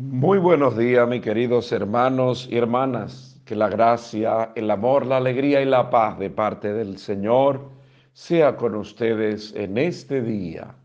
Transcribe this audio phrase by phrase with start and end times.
[0.00, 3.42] Muy buenos días, mis queridos hermanos y hermanas.
[3.44, 7.68] Que la gracia, el amor, la alegría y la paz de parte del Señor
[8.12, 10.76] sea con ustedes en este día.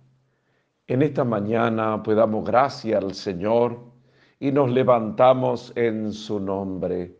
[0.87, 3.77] En esta mañana pues damos gracias al Señor
[4.39, 7.15] y nos levantamos en su nombre.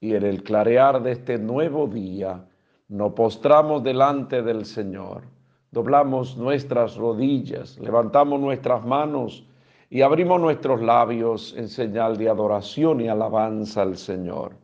[0.00, 2.42] Y en el clarear de este nuevo día
[2.88, 5.24] nos postramos delante del Señor,
[5.70, 9.46] doblamos nuestras rodillas, levantamos nuestras manos
[9.94, 14.56] y abrimos nuestros labios en señal de adoración y alabanza al Señor.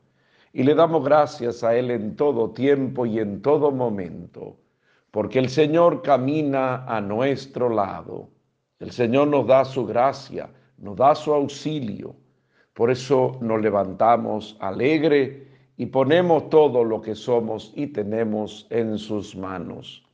[0.53, 4.57] Y le damos gracias a Él en todo tiempo y en todo momento,
[5.13, 8.29] porque el Señor camina a nuestro lado.
[8.81, 12.17] El Señor nos da su gracia, nos da su auxilio.
[12.75, 19.37] Por eso nos levantamos alegre y ponemos todo lo que somos y tenemos en sus
[19.37, 20.05] manos.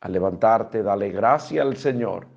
[0.00, 2.34] Al levantarte, dale gracia al Señor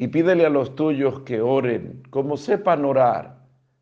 [0.00, 3.36] y pídele a los tuyos que oren como sepan orar,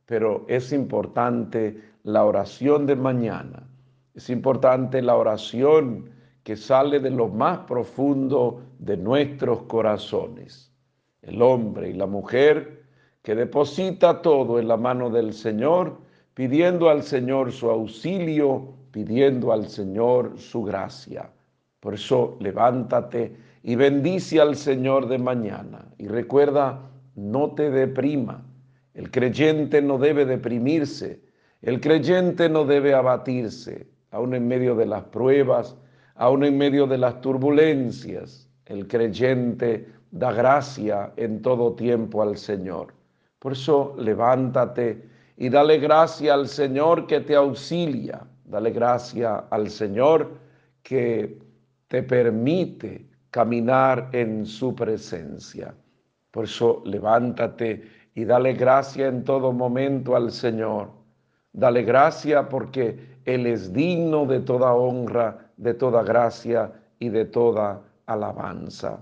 [0.04, 3.68] pero es importante la oración de mañana,
[4.16, 6.10] es importante la oración
[6.42, 10.72] que sale de lo más profundo de nuestros corazones.
[11.22, 12.82] El hombre y la mujer
[13.22, 15.98] que deposita todo en la mano del Señor,
[16.34, 21.30] pidiendo al Señor su auxilio, pidiendo al Señor su gracia.
[21.78, 25.86] Por eso levántate y bendice al Señor de mañana.
[25.98, 26.80] Y recuerda,
[27.14, 28.44] no te deprima.
[28.94, 31.20] El creyente no debe deprimirse.
[31.62, 35.76] El creyente no debe abatirse, aun en medio de las pruebas,
[36.14, 38.48] aun en medio de las turbulencias.
[38.66, 42.94] El creyente da gracia en todo tiempo al Señor.
[43.38, 45.02] Por eso levántate
[45.36, 48.24] y dale gracia al Señor que te auxilia.
[48.44, 50.30] Dale gracia al Señor
[50.82, 51.38] que
[51.88, 55.74] te permite caminar en su presencia.
[56.30, 57.82] Por eso levántate
[58.14, 60.90] y dale gracia en todo momento al Señor.
[61.52, 67.82] Dale gracia porque Él es digno de toda honra, de toda gracia y de toda
[68.06, 69.00] alabanza.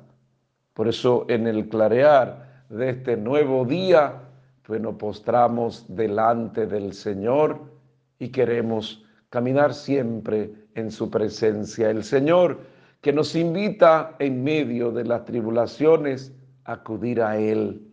[0.74, 4.14] Por eso en el clarear de este nuevo día,
[4.62, 7.60] pues nos postramos delante del Señor
[8.18, 11.90] y queremos caminar siempre en su presencia.
[11.90, 12.58] El Señor
[13.06, 16.32] que nos invita en medio de las tribulaciones
[16.64, 17.86] a acudir a Él.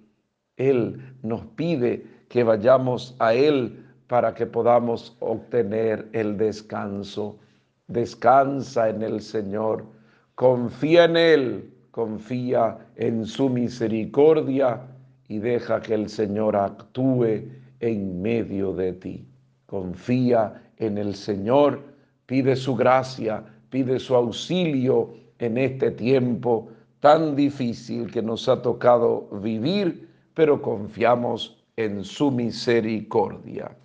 [0.58, 7.38] Él nos pide que vayamos a Él para que podamos obtener el descanso.
[7.86, 9.86] Descansa en el Señor,
[10.34, 14.82] confía en Él, confía en su misericordia
[15.28, 19.28] y deja que el Señor actúe en medio de ti.
[19.68, 21.84] Confía en el Señor,
[22.26, 26.70] pide su gracia, pide su auxilio en este tiempo
[27.00, 33.76] tan difícil que nos ha tocado vivir, pero confiamos en su misericordia.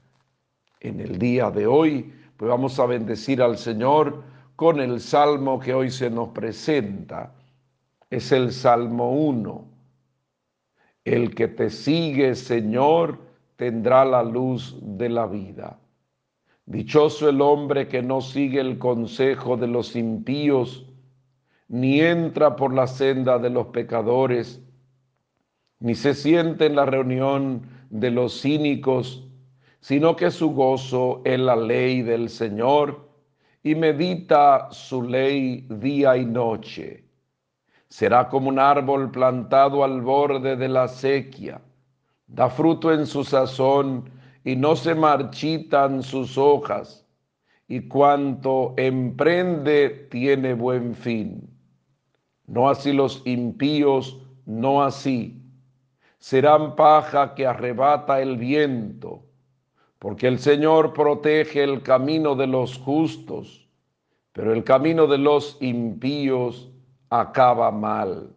[0.81, 4.23] En el día de hoy, pues vamos a bendecir al Señor
[4.57, 7.33] con el salmo que hoy se nos presenta.
[8.11, 9.65] Es el Salmo 1.
[11.07, 13.19] El que te sigue, Señor,
[13.57, 15.79] tendrá la luz de la vida.
[16.69, 20.85] Dichoso el hombre que no sigue el consejo de los impíos,
[21.67, 24.63] ni entra por la senda de los pecadores,
[25.81, 29.27] ni se siente en la reunión de los cínicos,
[29.81, 33.09] sino que su gozo es la ley del Señor
[33.63, 37.03] y medita su ley día y noche.
[37.89, 41.63] Será como un árbol plantado al borde de la sequía,
[42.27, 44.18] da fruto en su sazón,
[44.49, 47.07] y no se marchitan sus hojas,
[47.69, 51.51] y cuanto emprende tiene buen fin.
[52.47, 55.39] No así los impíos, no así.
[56.19, 59.23] Serán paja que arrebata el viento,
[59.99, 63.69] porque el Señor protege el camino de los justos,
[64.33, 66.71] pero el camino de los impíos
[67.11, 68.35] acaba mal.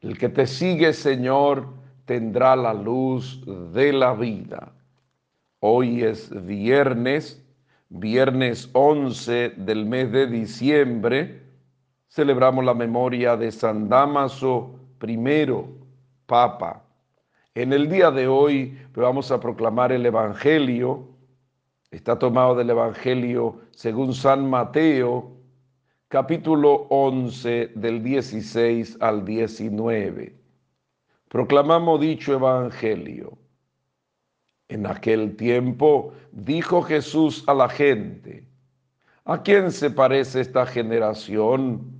[0.00, 1.68] El que te sigue, Señor,
[2.06, 3.44] tendrá la luz
[3.74, 4.72] de la vida.
[5.64, 7.40] Hoy es viernes,
[7.88, 11.40] viernes 11 del mes de diciembre.
[12.08, 14.74] Celebramos la memoria de San Damaso
[15.06, 15.46] I,
[16.26, 16.82] Papa.
[17.54, 21.06] En el día de hoy vamos a proclamar el Evangelio.
[21.92, 25.30] Está tomado del Evangelio según San Mateo,
[26.08, 30.34] capítulo 11 del 16 al 19.
[31.28, 33.38] Proclamamos dicho Evangelio.
[34.68, 38.48] En aquel tiempo dijo Jesús a la gente,
[39.24, 41.92] ¿a quién se parece esta generación?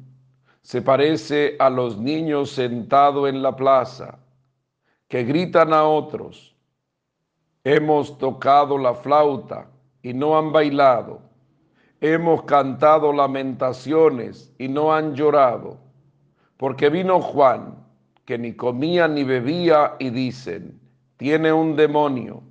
[0.63, 4.19] Se parece a los niños sentados en la plaza,
[5.09, 6.53] que gritan a otros,
[7.65, 9.71] Hemos tocado la flauta
[10.03, 11.21] y no han bailado.
[12.01, 15.79] Hemos cantado lamentaciones y no han llorado.
[16.57, 17.77] Porque vino Juan,
[18.25, 20.81] que ni comía ni bebía, y dicen,
[21.17, 22.43] tiene un demonio.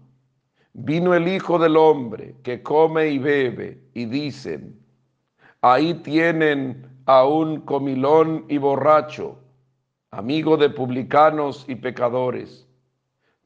[0.74, 4.80] Vino el Hijo del Hombre, que come y bebe, y dicen,
[5.62, 9.38] ahí tienen a un comilón y borracho,
[10.12, 12.68] amigo de publicanos y pecadores.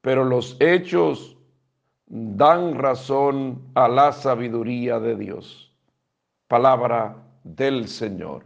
[0.01, 1.35] Pero los hechos
[2.07, 5.73] dan razón a la sabiduría de Dios.
[6.47, 8.45] Palabra del Señor.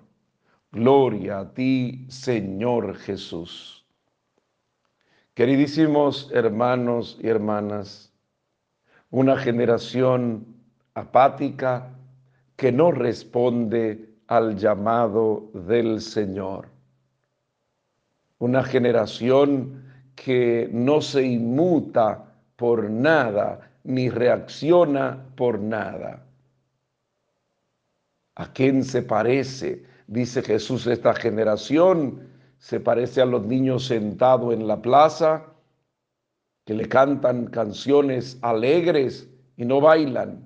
[0.71, 3.85] Gloria a ti, Señor Jesús.
[5.33, 8.08] Queridísimos hermanos y hermanas,
[9.11, 10.45] una generación
[10.93, 11.89] apática
[12.55, 16.67] que no responde al llamado del Señor.
[18.37, 19.83] Una generación
[20.15, 22.25] que no se inmuta
[22.55, 26.25] por nada, ni reacciona por nada.
[28.35, 29.83] ¿A quién se parece?
[30.07, 32.27] Dice Jesús, esta generación
[32.57, 35.48] se parece a los niños sentados en la plaza
[36.69, 39.27] que le cantan canciones alegres
[39.57, 40.45] y no bailan,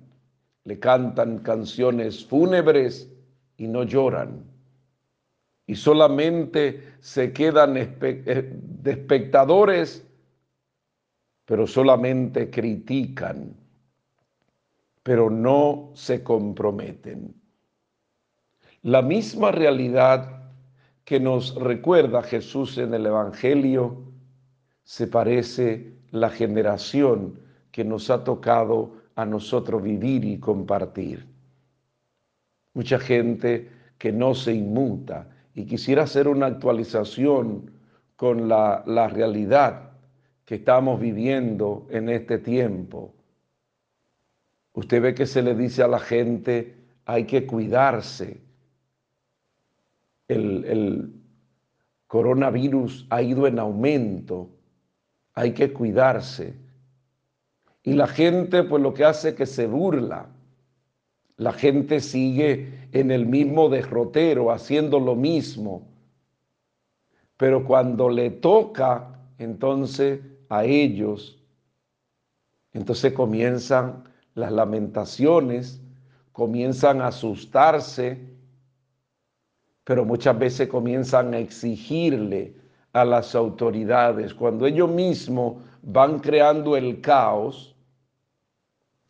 [0.63, 3.11] le cantan canciones fúnebres
[3.57, 4.41] y no lloran.
[5.67, 10.07] Y solamente se quedan eh, de espectadores
[11.43, 13.57] pero solamente critican,
[15.03, 17.35] pero no se comprometen.
[18.83, 20.53] La misma realidad
[21.03, 24.03] que nos recuerda Jesús en el Evangelio
[24.85, 27.39] se parece la generación
[27.71, 31.25] que nos ha tocado a nosotros vivir y compartir.
[32.75, 37.71] Mucha gente que no se inmuta y quisiera hacer una actualización
[38.15, 39.89] con la, la realidad
[40.45, 43.15] que estamos viviendo en este tiempo.
[44.73, 46.75] Usted ve que se le dice a la gente,
[47.05, 48.39] hay que cuidarse.
[50.27, 51.13] El, el
[52.05, 54.51] coronavirus ha ido en aumento,
[55.33, 56.53] hay que cuidarse.
[57.83, 60.27] Y la gente pues lo que hace es que se burla.
[61.37, 65.87] La gente sigue en el mismo derrotero, haciendo lo mismo.
[67.37, 71.43] Pero cuando le toca, entonces a ellos.
[72.71, 74.03] Entonces comienzan
[74.35, 75.81] las lamentaciones,
[76.31, 78.19] comienzan a asustarse,
[79.83, 82.55] pero muchas veces comienzan a exigirle
[82.93, 84.33] a las autoridades.
[84.33, 87.75] Cuando ellos mismos van creando el caos,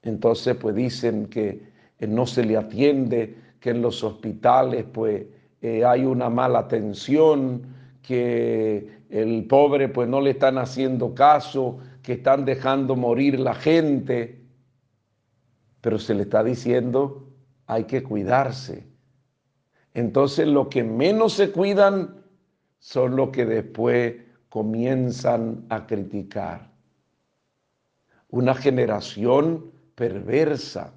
[0.02, 5.24] entonces pues dicen que no se le atiende, que en los hospitales pues
[5.62, 7.62] eh, hay una mala atención,
[8.02, 14.42] que el pobre pues no le están haciendo caso, que están dejando morir la gente,
[15.80, 17.30] pero se le está diciendo
[17.68, 18.86] hay que cuidarse.
[19.94, 22.23] Entonces lo que menos se cuidan
[22.84, 24.14] son los que después
[24.50, 26.70] comienzan a criticar.
[28.28, 30.92] Una generación perversa,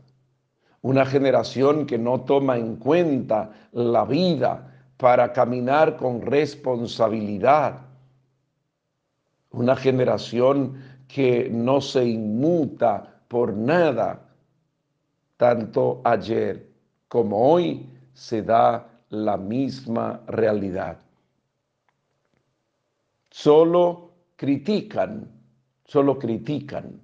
[0.82, 7.82] una generación que no toma en cuenta la vida para caminar con responsabilidad
[9.52, 10.74] una generación
[11.06, 14.28] que no se inmuta por nada,
[15.36, 16.68] tanto ayer
[17.06, 21.05] como hoy se da la misma realidad.
[23.38, 25.30] Solo critican,
[25.84, 27.02] solo critican.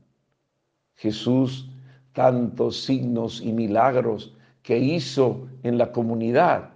[0.96, 1.68] Jesús
[2.14, 6.70] tantos signos y milagros que hizo en la comunidad.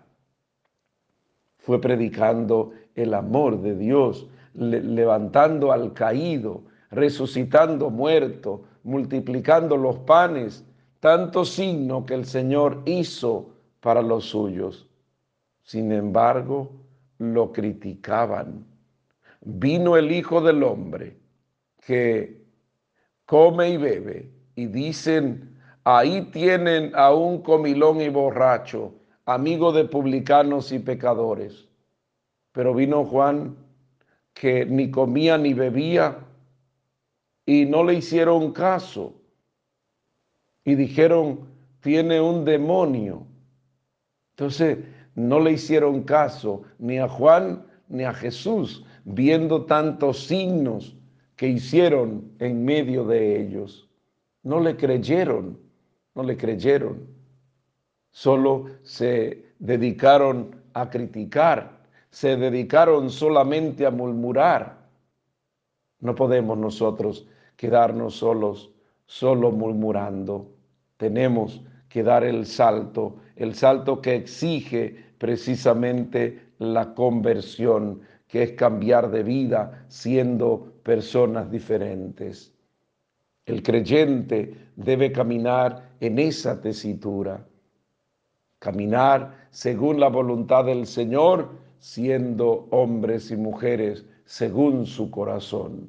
[1.56, 6.60] Fue predicando el amor de Dios, levantando al caído,
[6.90, 10.66] resucitando muerto, multiplicando los panes,
[11.00, 14.86] tanto signo que el Señor hizo para los suyos.
[15.62, 16.72] Sin embargo,
[17.16, 18.75] lo criticaban.
[19.49, 21.17] Vino el Hijo del Hombre
[21.81, 22.45] que
[23.26, 28.93] come y bebe y dicen, ahí tienen a un comilón y borracho,
[29.25, 31.69] amigo de publicanos y pecadores.
[32.50, 33.57] Pero vino Juan
[34.35, 36.19] que ni comía ni bebía
[37.45, 39.15] y no le hicieron caso
[40.65, 41.47] y dijeron,
[41.83, 43.25] tiene un demonio.
[44.31, 44.79] Entonces,
[45.15, 50.94] no le hicieron caso ni a Juan ni a Jesús, viendo tantos signos
[51.34, 53.88] que hicieron en medio de ellos.
[54.42, 55.58] No le creyeron,
[56.14, 57.06] no le creyeron.
[58.10, 61.76] Solo se dedicaron a criticar
[62.16, 64.78] se dedicaron solamente a murmurar.
[66.00, 68.70] No podemos nosotros quedarnos solos
[69.04, 70.50] solo murmurando.
[70.96, 71.60] Tenemos
[71.90, 79.23] que dar el salto, el salto que exige precisamente la conversión, que es cambiar de
[79.23, 82.52] vida siendo personas diferentes.
[83.45, 87.47] El creyente debe caminar en esa tesitura,
[88.59, 95.88] caminar según la voluntad del Señor, siendo hombres y mujeres según su corazón.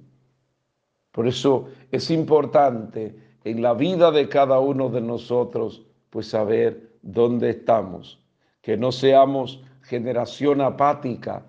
[1.11, 7.49] Por eso es importante en la vida de cada uno de nosotros, pues saber dónde
[7.49, 8.19] estamos,
[8.61, 11.43] que no seamos generación apática,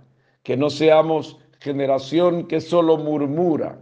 [0.48, 3.78] que no seamos generación que solo murmura,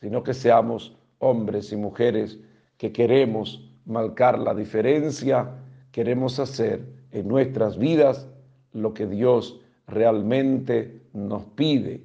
[0.00, 2.40] sino que seamos hombres y mujeres
[2.76, 5.48] que queremos marcar la diferencia,
[5.92, 8.26] queremos hacer en nuestras vidas
[8.72, 12.02] lo que Dios realmente nos pide,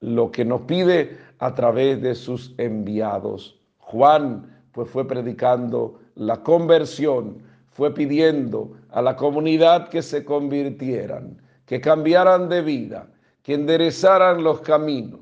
[0.00, 3.60] lo que nos pide a través de sus enviados.
[3.78, 11.80] Juan pues fue predicando la conversión, fue pidiendo a la comunidad que se convirtieran, que
[11.80, 13.06] cambiaran de vida,
[13.42, 15.20] que enderezaran los caminos,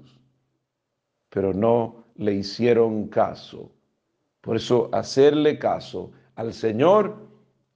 [1.29, 3.71] pero no le hicieron caso.
[4.41, 7.17] Por eso hacerle caso al Señor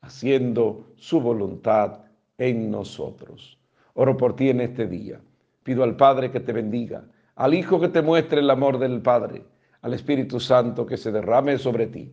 [0.03, 2.05] haciendo su voluntad
[2.39, 3.59] en nosotros.
[3.95, 5.21] Oro por ti en este día.
[5.65, 9.45] Pido al Padre que te bendiga, al Hijo que te muestre el amor del Padre,
[9.83, 12.11] al Espíritu Santo que se derrame sobre ti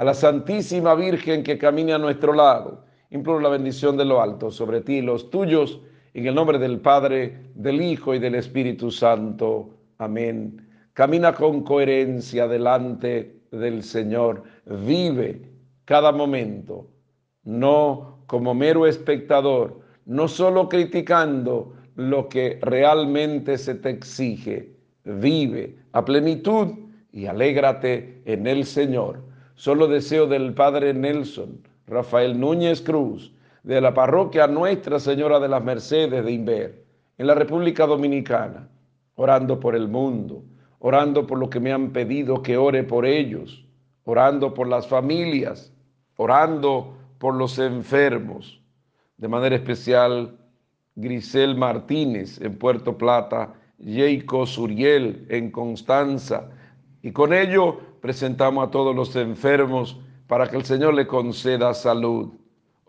[0.00, 2.84] a la Santísima Virgen que camine a nuestro lado.
[3.10, 5.80] Imploro la bendición de lo alto sobre ti y los tuyos,
[6.14, 9.70] en el nombre del Padre, del Hijo y del Espíritu Santo.
[9.98, 10.66] Amén.
[10.92, 14.42] Camina con coherencia delante del Señor.
[14.66, 15.42] Vive
[15.84, 16.88] cada momento,
[17.44, 24.74] no como mero espectador, no solo criticando lo que realmente se te exige.
[25.04, 26.68] Vive a plenitud
[27.12, 29.22] y alégrate en el Señor.
[29.54, 35.62] Solo deseo del Padre Nelson Rafael Núñez Cruz, de la parroquia Nuestra Señora de las
[35.62, 36.84] Mercedes de Inver,
[37.18, 38.68] en la República Dominicana,
[39.14, 40.42] orando por el mundo,
[40.78, 43.66] orando por lo que me han pedido que ore por ellos,
[44.04, 45.72] orando por las familias,
[46.16, 48.60] orando por los enfermos.
[49.18, 50.38] De manera especial,
[50.94, 56.48] Grisel Martínez en Puerto Plata, Jeico Suriel en Constanza,
[57.02, 62.39] y con ello presentamos a todos los enfermos para que el Señor le conceda salud,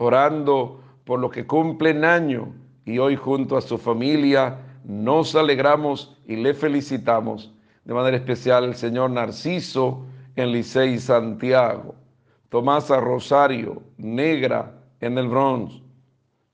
[0.02, 2.54] orando por lo que cumplen año
[2.86, 7.54] y hoy junto a su familia nos alegramos y le felicitamos.
[7.86, 10.04] De manera especial el señor Narciso
[10.36, 11.94] en Licey Santiago,
[12.50, 15.82] Tomasa Rosario Negra en el Bronx,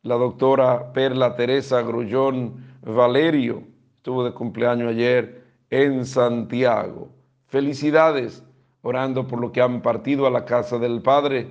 [0.04, 3.64] la doctora Perla Teresa Grullón Valerio,
[3.96, 7.08] estuvo de cumpleaños ayer en Santiago.
[7.48, 8.44] Felicidades,
[8.82, 11.48] orando por lo que han partido a la casa del Padre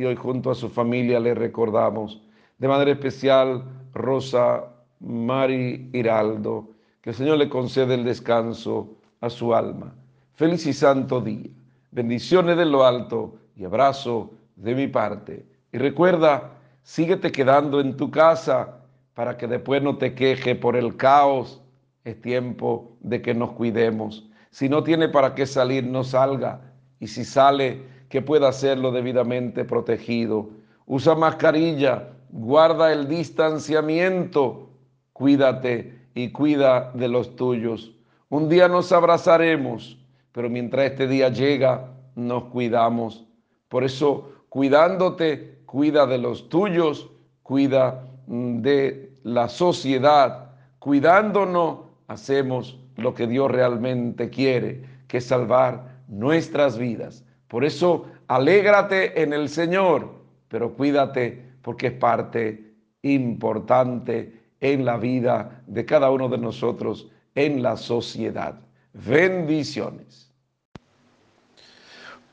[0.00, 2.22] y hoy junto a su familia le recordamos.
[2.58, 4.64] De manera especial, Rosa
[5.00, 6.70] Mari Hiraldo,
[7.02, 9.94] que el Señor le concede el descanso a su alma.
[10.34, 11.50] Feliz y santo día.
[11.90, 15.44] Bendiciones de lo alto y abrazo de mi parte.
[15.72, 16.52] Y recuerda,
[16.82, 18.78] síguete quedando en tu casa
[19.14, 21.60] para que después no te queje por el caos.
[22.04, 26.60] Es tiempo de que nos cuidemos si no tiene para qué salir, no salga.
[26.98, 30.50] Y si sale, que pueda hacerlo debidamente protegido.
[30.84, 34.68] Usa mascarilla, guarda el distanciamiento,
[35.12, 37.94] cuídate y cuida de los tuyos.
[38.28, 39.96] Un día nos abrazaremos,
[40.32, 43.26] pero mientras este día llega, nos cuidamos.
[43.68, 47.08] Por eso, cuidándote, cuida de los tuyos,
[47.44, 50.50] cuida mm, de la sociedad.
[50.80, 57.24] Cuidándonos, hacemos lo que Dios realmente quiere, que es salvar nuestras vidas.
[57.50, 60.08] Por eso, alégrate en el Señor,
[60.46, 67.60] pero cuídate porque es parte importante en la vida de cada uno de nosotros, en
[67.60, 68.54] la sociedad.
[68.92, 70.32] Bendiciones.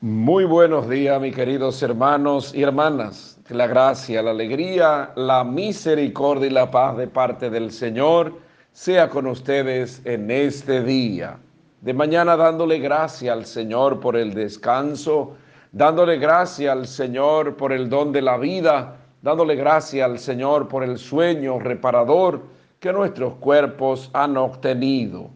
[0.00, 3.40] Muy buenos días, mis queridos hermanos y hermanas.
[3.44, 8.38] Que la gracia, la alegría, la misericordia y la paz de parte del Señor
[8.70, 11.40] sea con ustedes en este día.
[11.80, 15.36] De mañana dándole gracia al Señor por el descanso,
[15.70, 20.82] dándole gracia al Señor por el don de la vida, dándole gracia al Señor por
[20.82, 22.42] el sueño reparador
[22.80, 25.30] que nuestros cuerpos han obtenido,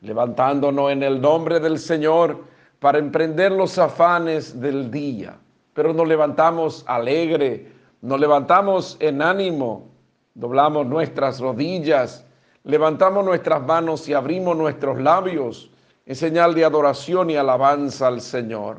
[0.00, 2.44] levantándonos en el nombre del Señor
[2.78, 5.38] para emprender los afanes del día.
[5.74, 7.66] Pero nos levantamos alegre,
[8.00, 9.88] nos levantamos en ánimo,
[10.34, 12.24] doblamos nuestras rodillas,
[12.62, 15.69] levantamos nuestras manos y abrimos nuestros labios
[16.06, 18.78] en señal de adoración y alabanza al Señor.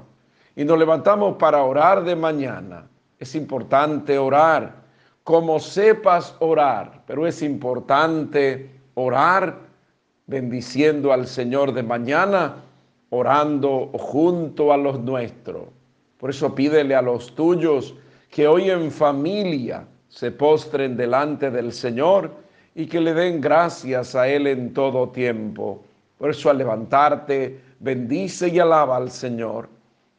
[0.55, 2.87] Y nos levantamos para orar de mañana.
[3.19, 4.75] Es importante orar,
[5.23, 9.59] como sepas orar, pero es importante orar
[10.27, 12.55] bendiciendo al Señor de mañana,
[13.09, 15.65] orando junto a los nuestros.
[16.17, 17.95] Por eso pídele a los tuyos
[18.29, 22.31] que hoy en familia se postren delante del Señor
[22.75, 25.83] y que le den gracias a Él en todo tiempo.
[26.21, 29.67] Por eso al levantarte, bendice y alaba al Señor.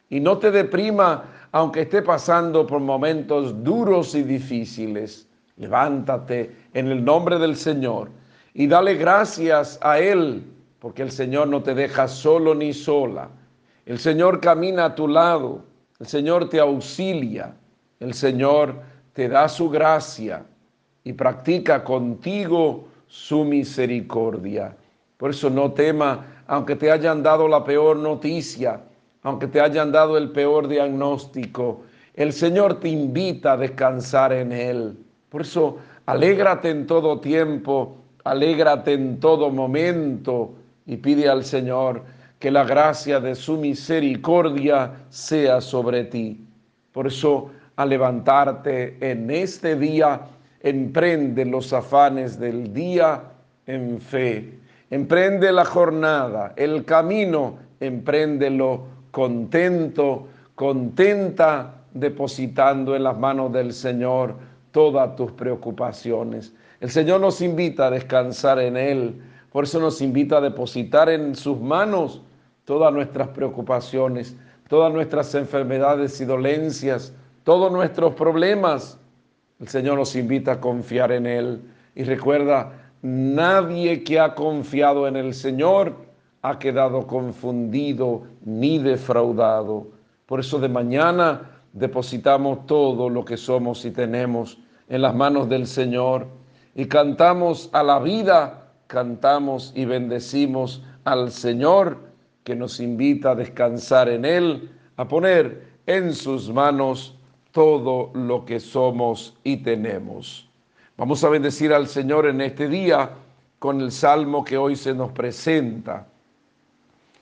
[0.09, 5.29] Y no te deprima aunque esté pasando por momentos duros y difíciles.
[5.55, 8.09] Levántate en el nombre del Señor
[8.53, 10.43] y dale gracias a Él,
[10.79, 13.29] porque el Señor no te deja solo ni sola.
[13.85, 15.63] El Señor camina a tu lado,
[16.01, 17.55] el Señor te auxilia,
[18.01, 18.75] el Señor
[19.13, 20.43] te da su gracia
[21.05, 24.75] y practica contigo su misericordia.
[25.23, 28.81] Por eso no tema, aunque te hayan dado la peor noticia,
[29.21, 34.97] aunque te hayan dado el peor diagnóstico, el Señor te invita a descansar en Él.
[35.29, 35.77] Por eso,
[36.07, 42.03] alégrate en todo tiempo, alégrate en todo momento y pide al Señor
[42.37, 46.45] que la gracia de su misericordia sea sobre ti.
[46.91, 50.19] Por eso, al levantarte en este día,
[50.59, 53.23] emprende los afanes del día
[53.65, 54.62] en fe.
[54.89, 64.35] Emprende la jornada, el camino, empréndelo contento, contenta, depositando en las manos del Señor
[64.71, 66.53] todas tus preocupaciones.
[66.79, 69.21] El Señor nos invita a descansar en Él,
[69.51, 72.21] por eso nos invita a depositar en sus manos
[72.65, 74.35] todas nuestras preocupaciones,
[74.67, 77.13] todas nuestras enfermedades y dolencias,
[77.43, 78.97] todos nuestros problemas.
[79.59, 81.61] El Señor nos invita a confiar en Él.
[81.93, 85.95] Y recuerda, nadie que ha confiado en el Señor
[86.41, 89.87] ha quedado confundido ni defraudado.
[90.25, 95.67] Por eso de mañana depositamos todo lo que somos y tenemos en las manos del
[95.67, 96.27] Señor
[96.75, 101.97] y cantamos a la vida, cantamos y bendecimos al Señor
[102.43, 107.17] que nos invita a descansar en Él, a poner en sus manos
[107.51, 110.49] todo lo que somos y tenemos.
[110.95, 113.09] Vamos a bendecir al Señor en este día
[113.57, 116.05] con el salmo que hoy se nos presenta.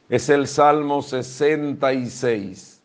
[0.09, 2.81] Es el Salmo 66.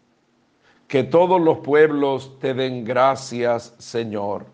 [0.86, 4.46] Que todos los pueblos te den gracias, Señor.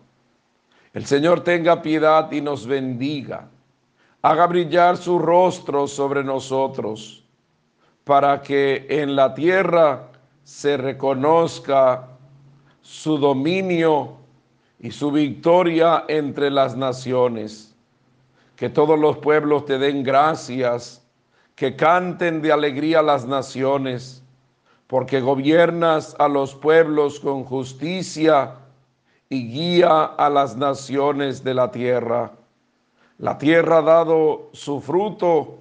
[0.91, 3.47] El Señor tenga piedad y nos bendiga.
[4.23, 7.23] Haga brillar su rostro sobre nosotros,
[8.03, 10.07] para que en la tierra
[10.43, 12.07] se reconozca
[12.81, 14.22] su dominio
[14.83, 17.73] y su victoria entre las naciones.
[18.57, 21.01] Que todos los pueblos te den gracias,
[21.55, 24.21] que canten de alegría las naciones,
[24.87, 28.55] porque gobiernas a los pueblos con justicia
[29.29, 32.33] y guía a las naciones de la tierra.
[33.19, 35.59] La tierra ha dado su fruto.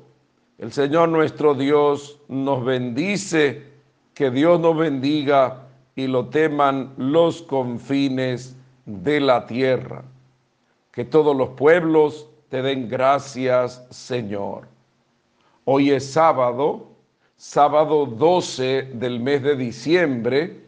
[0.58, 3.70] El Señor nuestro Dios nos bendice.
[4.14, 10.04] Que Dios nos bendiga y lo teman los confines de la tierra.
[10.90, 14.68] Que todos los pueblos te den gracias, Señor.
[15.64, 16.88] Hoy es sábado,
[17.36, 20.60] sábado 12 del mes de diciembre.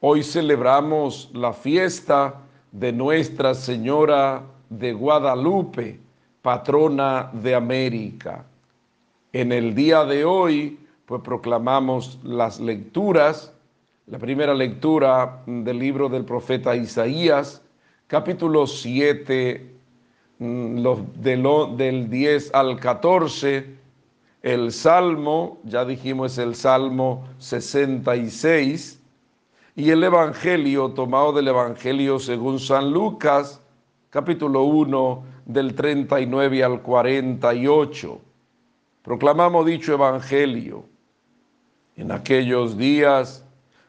[0.00, 2.34] Hoy celebramos la fiesta
[2.72, 6.00] de Nuestra Señora de Guadalupe,
[6.42, 8.44] patrona de América.
[9.32, 13.52] En el día de hoy, pues proclamamos las lecturas
[14.10, 17.62] la primera lectura del libro del profeta Isaías,
[18.08, 19.72] capítulo 7,
[20.40, 20.84] mm,
[21.76, 23.76] del 10 al 14,
[24.42, 29.00] el Salmo, ya dijimos es el Salmo 66,
[29.76, 33.62] y el Evangelio tomado del Evangelio según San Lucas,
[34.10, 38.20] capítulo 1, del 39 al 48.
[39.02, 40.84] Proclamamos dicho Evangelio.
[41.94, 43.44] En aquellos días,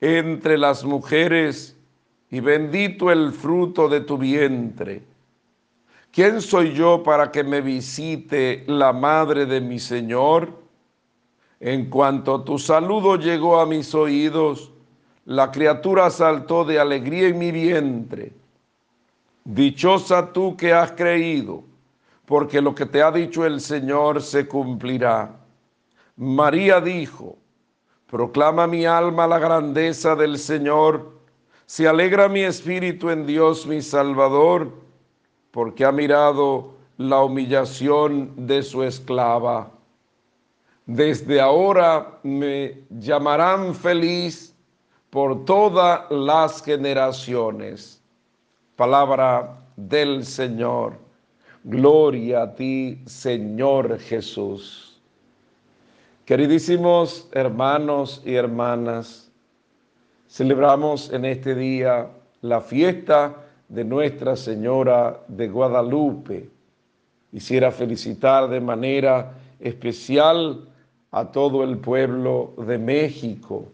[0.00, 1.76] entre las mujeres
[2.30, 5.02] y bendito el fruto de tu vientre.
[6.10, 10.50] ¿Quién soy yo para que me visite la madre de mi Señor?
[11.60, 14.72] En cuanto tu saludo llegó a mis oídos,
[15.24, 18.32] la criatura saltó de alegría en mi vientre.
[19.44, 21.64] Dichosa tú que has creído,
[22.24, 25.36] porque lo que te ha dicho el Señor se cumplirá.
[26.16, 27.36] María dijo,
[28.06, 31.12] proclama mi alma la grandeza del Señor,
[31.66, 34.72] se alegra mi espíritu en Dios mi Salvador,
[35.50, 39.70] porque ha mirado la humillación de su esclava.
[40.86, 44.54] Desde ahora me llamarán feliz
[45.10, 48.00] por todas las generaciones.
[48.76, 50.98] Palabra del Señor.
[51.64, 54.85] Gloria a ti, Señor Jesús.
[56.26, 59.30] Queridísimos hermanos y hermanas,
[60.28, 62.08] celebramos en este día
[62.40, 66.50] la fiesta de Nuestra Señora de Guadalupe.
[67.30, 70.68] Quisiera felicitar de manera especial
[71.12, 73.68] a todo el pueblo de México,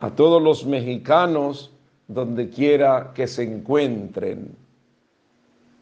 [0.00, 1.70] a todos los mexicanos
[2.08, 4.56] donde quiera que se encuentren.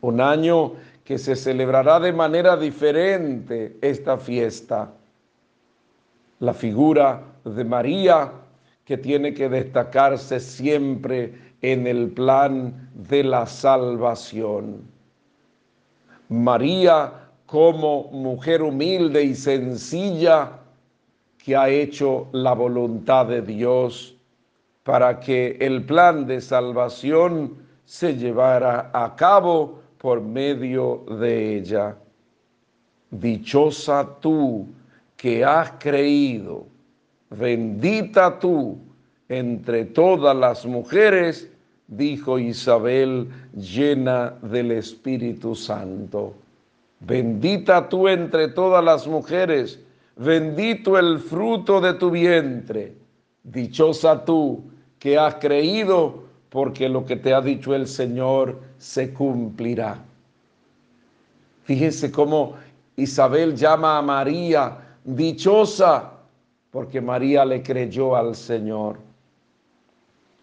[0.02, 4.92] Un año que se celebrará de manera diferente esta fiesta.
[6.40, 8.32] La figura de María
[8.84, 14.82] que tiene que destacarse siempre en el plan de la salvación.
[16.28, 17.12] María
[17.46, 20.60] como mujer humilde y sencilla
[21.38, 24.16] que ha hecho la voluntad de Dios
[24.82, 31.96] para que el plan de salvación se llevara a cabo por medio de ella.
[33.10, 34.68] Dichosa tú
[35.20, 36.66] que has creído,
[37.28, 38.78] bendita tú
[39.28, 41.50] entre todas las mujeres,
[41.88, 46.32] dijo Isabel llena del Espíritu Santo.
[47.00, 49.78] Bendita tú entre todas las mujeres,
[50.16, 52.94] bendito el fruto de tu vientre.
[53.44, 54.62] Dichosa tú
[54.98, 60.02] que has creído, porque lo que te ha dicho el Señor se cumplirá.
[61.64, 62.54] Fíjense cómo
[62.96, 66.12] Isabel llama a María dichosa,
[66.70, 68.98] porque María le creyó al Señor.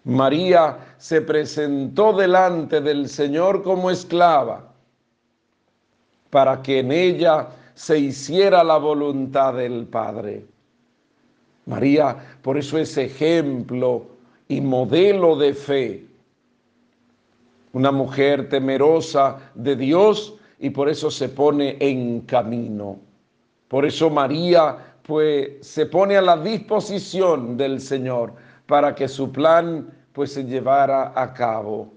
[0.03, 4.73] María se presentó delante del Señor como esclava
[6.29, 10.45] para que en ella se hiciera la voluntad del Padre.
[11.65, 14.07] María, por eso es ejemplo
[14.47, 16.05] y modelo de fe.
[17.73, 23.06] Una mujer temerosa de Dios y por eso se pone en camino.
[23.67, 28.33] Por eso María pues se pone a la disposición del Señor
[28.65, 31.93] para que su plan pues se llevara a cabo.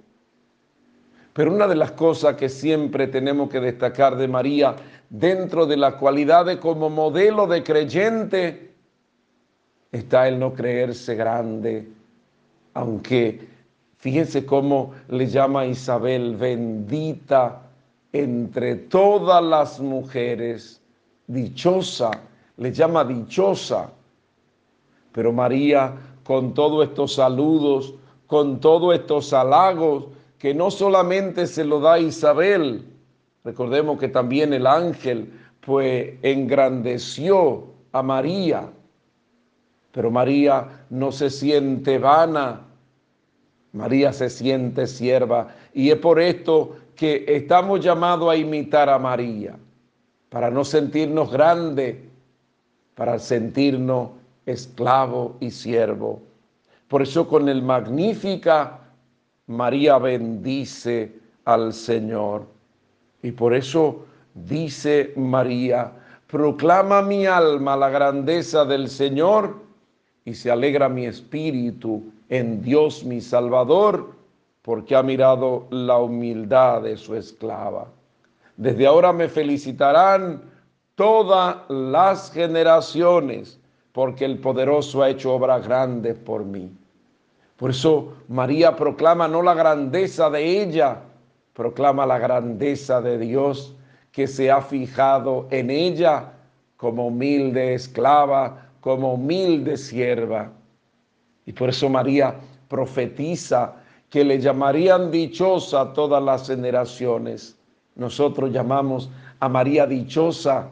[1.32, 4.76] Pero una de las cosas que siempre tenemos que destacar de María
[5.08, 8.74] dentro de la cualidad de como modelo de creyente
[9.92, 11.88] está el no creerse grande,
[12.74, 13.48] aunque
[13.98, 17.62] fíjense cómo le llama Isabel bendita
[18.12, 20.79] entre todas las mujeres,
[21.32, 22.10] dichosa,
[22.56, 23.90] le llama dichosa.
[25.12, 27.94] Pero María, con todos estos saludos,
[28.26, 30.06] con todos estos halagos,
[30.38, 32.84] que no solamente se lo da Isabel,
[33.44, 38.70] recordemos que también el ángel pues engrandeció a María,
[39.92, 42.62] pero María no se siente vana,
[43.72, 45.48] María se siente sierva.
[45.74, 49.56] Y es por esto que estamos llamados a imitar a María,
[50.30, 51.96] para no sentirnos grandes,
[52.94, 54.10] para sentirnos
[54.46, 56.22] esclavo y siervo.
[56.88, 58.78] Por eso con el magnífica
[59.46, 61.12] María bendice
[61.44, 62.46] al Señor.
[63.22, 65.92] Y por eso dice María,
[66.28, 69.56] proclama mi alma la grandeza del Señor
[70.24, 74.14] y se alegra mi espíritu en Dios mi Salvador,
[74.62, 77.88] porque ha mirado la humildad de su esclava.
[78.60, 80.42] Desde ahora me felicitarán
[80.94, 83.58] todas las generaciones,
[83.92, 86.70] porque el poderoso ha hecho obras grandes por mí.
[87.56, 90.98] Por eso María proclama no la grandeza de ella,
[91.54, 93.74] proclama la grandeza de Dios
[94.12, 96.30] que se ha fijado en ella
[96.76, 100.52] como humilde esclava, como humilde sierva.
[101.46, 102.34] Y por eso María
[102.68, 103.76] profetiza
[104.10, 107.56] que le llamarían dichosa todas las generaciones.
[107.94, 110.68] Nosotros llamamos a María dichosa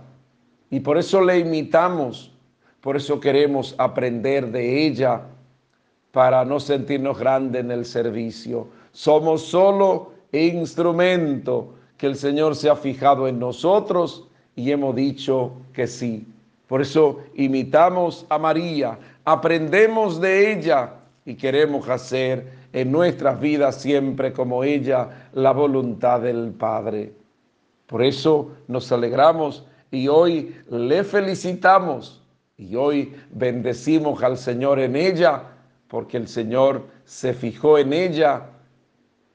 [0.70, 2.32] y por eso le imitamos,
[2.80, 5.22] por eso queremos aprender de ella
[6.12, 8.68] para no sentirnos grandes en el servicio.
[8.92, 15.86] Somos solo instrumento que el Señor se ha fijado en nosotros y hemos dicho que
[15.86, 16.26] sí.
[16.66, 24.32] Por eso imitamos a María, aprendemos de ella y queremos hacer en nuestras vidas siempre
[24.32, 27.12] como ella la voluntad del Padre.
[27.86, 32.22] Por eso nos alegramos y hoy le felicitamos
[32.56, 35.44] y hoy bendecimos al Señor en ella
[35.88, 38.42] porque el Señor se fijó en ella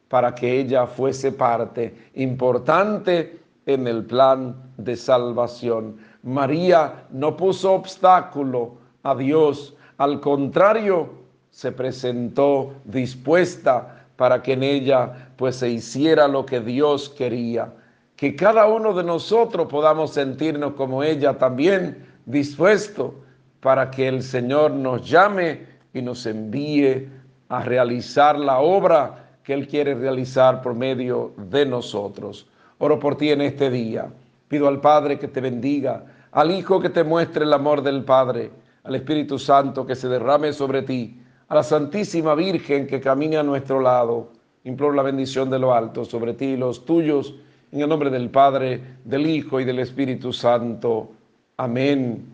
[0.08, 5.98] para que ella fuese parte importante en el plan de salvación.
[6.22, 11.23] María no puso obstáculo a Dios, al contrario,
[11.54, 17.72] se presentó dispuesta para que en ella pues se hiciera lo que Dios quería.
[18.16, 23.14] Que cada uno de nosotros podamos sentirnos como ella también dispuesto
[23.60, 27.08] para que el Señor nos llame y nos envíe
[27.50, 32.48] a realizar la obra que Él quiere realizar por medio de nosotros.
[32.80, 34.08] Oro por ti en este día.
[34.48, 38.50] Pido al Padre que te bendiga, al Hijo que te muestre el amor del Padre,
[38.84, 41.20] al Espíritu Santo que se derrame sobre ti,
[41.54, 44.32] a la Santísima Virgen que camine a nuestro lado.
[44.64, 47.36] Imploro la bendición de lo alto sobre ti y los tuyos,
[47.72, 51.12] en el nombre del Padre, del Hijo y del Espíritu Santo.
[51.58, 52.26] Amén.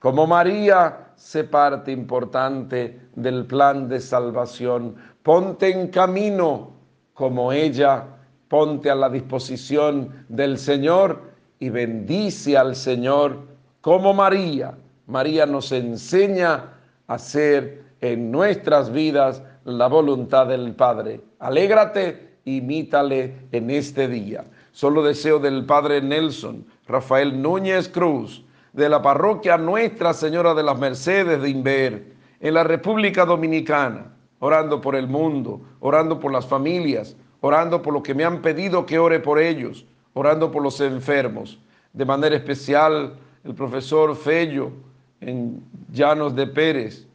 [0.00, 6.72] Como María se parte importante del plan de salvación, ponte en camino
[7.14, 8.04] como ella
[8.48, 11.22] ponte a la disposición del Señor
[11.60, 13.46] y bendice al Señor
[13.80, 14.76] como María.
[15.06, 16.72] María nos enseña
[17.06, 21.20] a hacer en nuestras vidas la voluntad del Padre.
[21.38, 24.44] Alégrate, imítale en este día.
[24.72, 30.78] Solo deseo del Padre Nelson, Rafael Núñez Cruz, de la parroquia Nuestra Señora de las
[30.78, 37.16] Mercedes de Inver, en la República Dominicana, orando por el mundo, orando por las familias,
[37.40, 41.58] orando por lo que me han pedido que ore por ellos, orando por los enfermos.
[41.92, 44.70] De manera especial, el profesor Fello
[45.20, 47.06] en Llanos de Pérez,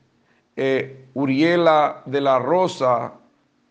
[0.55, 3.13] eh, Uriela de la Rosa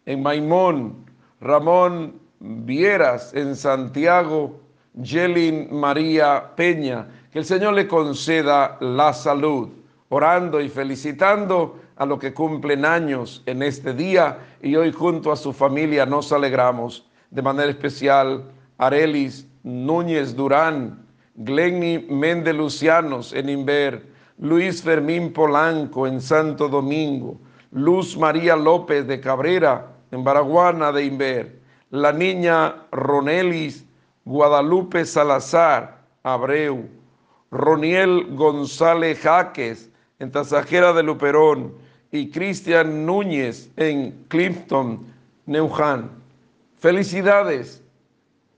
[0.06, 1.06] en Maimón,
[1.40, 4.60] Ramón Vieras en Santiago,
[4.94, 9.68] Yelin María Peña, que el Señor le conceda la salud,
[10.08, 15.36] orando y felicitando a los que cumplen años en este día y hoy junto a
[15.36, 17.06] su familia nos alegramos.
[17.30, 18.44] De manera especial,
[18.78, 24.09] Arelis Núñez Durán, Glenny Méndez Lucianos en Inver,
[24.40, 27.38] Luis Fermín Polanco en Santo Domingo,
[27.72, 33.84] Luz María López de Cabrera en Baraguana de Inver, la niña Ronelis
[34.24, 36.88] Guadalupe Salazar Abreu,
[37.50, 41.74] Roniel González Jaques en Tasajera de Luperón,
[42.10, 45.06] y Cristian Núñez en Clifton,
[45.44, 46.10] Neuhan.
[46.78, 47.84] Felicidades,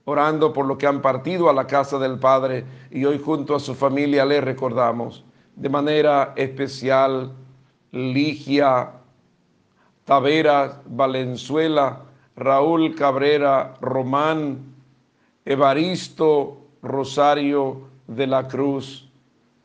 [0.05, 3.59] orando por lo que han partido a la casa del Padre y hoy junto a
[3.59, 7.31] su familia le recordamos de manera especial
[7.91, 8.91] Ligia
[10.05, 12.01] Taveras Valenzuela,
[12.35, 14.73] Raúl Cabrera Román,
[15.45, 19.07] Evaristo Rosario de la Cruz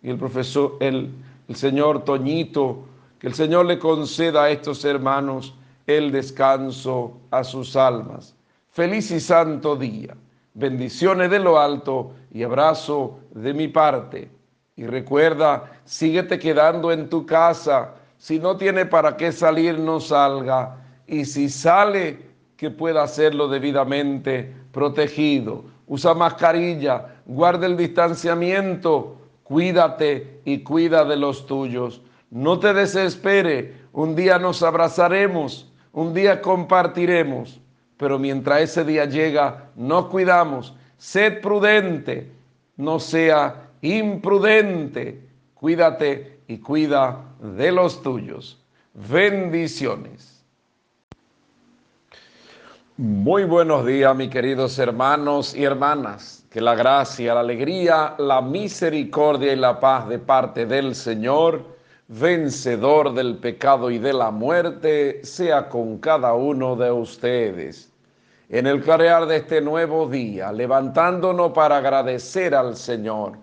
[0.03, 1.11] y el profesor, el,
[1.48, 5.55] el señor Toñito que el Señor le conceda a estos hermanos
[5.87, 8.35] el descanso a sus almas.
[8.70, 10.16] Feliz y santo día.
[10.55, 14.31] Bendiciones de lo alto y abrazo de mi parte.
[14.79, 17.95] Y recuerda, síguete quedando en tu casa.
[18.17, 20.77] Si no tiene para qué salir, no salga.
[21.05, 25.64] Y si sale, que pueda hacerlo debidamente protegido.
[25.88, 32.01] Usa mascarilla, guarda el distanciamiento, cuídate y cuida de los tuyos.
[32.31, 37.61] No te desespere, un día nos abrazaremos, un día compartiremos,
[37.97, 40.77] pero mientras ese día llega, no cuidamos.
[40.99, 42.31] Sed prudente,
[42.77, 45.29] no sea imprudente.
[45.55, 48.62] Cuídate y cuida de los tuyos.
[48.95, 50.43] Bendiciones.
[52.97, 56.45] Muy buenos días, mis queridos hermanos y hermanas.
[56.51, 63.12] Que la gracia, la alegría, la misericordia y la paz de parte del Señor vencedor
[63.12, 67.93] del pecado y de la muerte, sea con cada uno de ustedes.
[68.49, 73.37] En el clarear de este nuevo día, levantándonos para agradecer al Señor,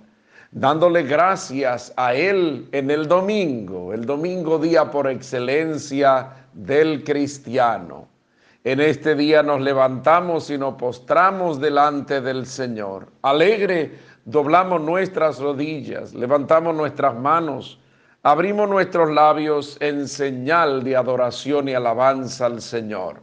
[0.56, 8.08] dándole gracias a Él en el domingo, el domingo día por excelencia del cristiano.
[8.64, 13.08] En este día nos levantamos y nos postramos delante del Señor.
[13.22, 17.78] Alegre, doblamos nuestras rodillas, levantamos nuestras manos,
[18.24, 23.20] abrimos nuestros labios en señal de adoración y alabanza al Señor.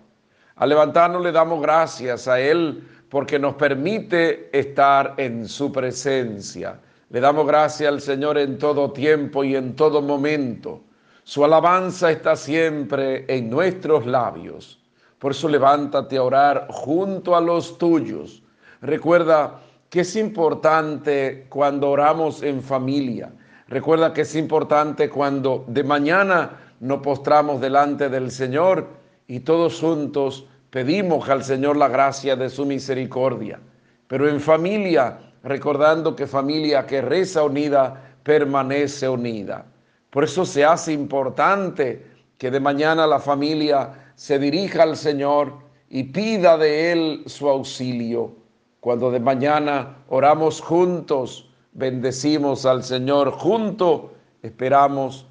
[0.56, 6.78] Al levantarnos le damos gracias a Él porque nos permite estar en su presencia.
[7.12, 10.80] Le damos gracias al Señor en todo tiempo y en todo momento.
[11.24, 14.80] Su alabanza está siempre en nuestros labios.
[15.18, 18.42] Por eso levántate a orar junto a los tuyos.
[18.80, 23.30] Recuerda que es importante cuando oramos en familia.
[23.68, 28.88] Recuerda que es importante cuando de mañana nos postramos delante del Señor
[29.28, 33.60] y todos juntos pedimos al Señor la gracia de su misericordia.
[34.06, 39.66] Pero en familia, recordando que familia que reza unida permanece unida.
[40.10, 42.06] Por eso se hace importante
[42.38, 45.54] que de mañana la familia se dirija al Señor
[45.88, 48.32] y pida de Él su auxilio.
[48.80, 54.02] Cuando de mañana oramos juntos, bendecimos al Señor juntos,
[54.42, 55.26] esperamos,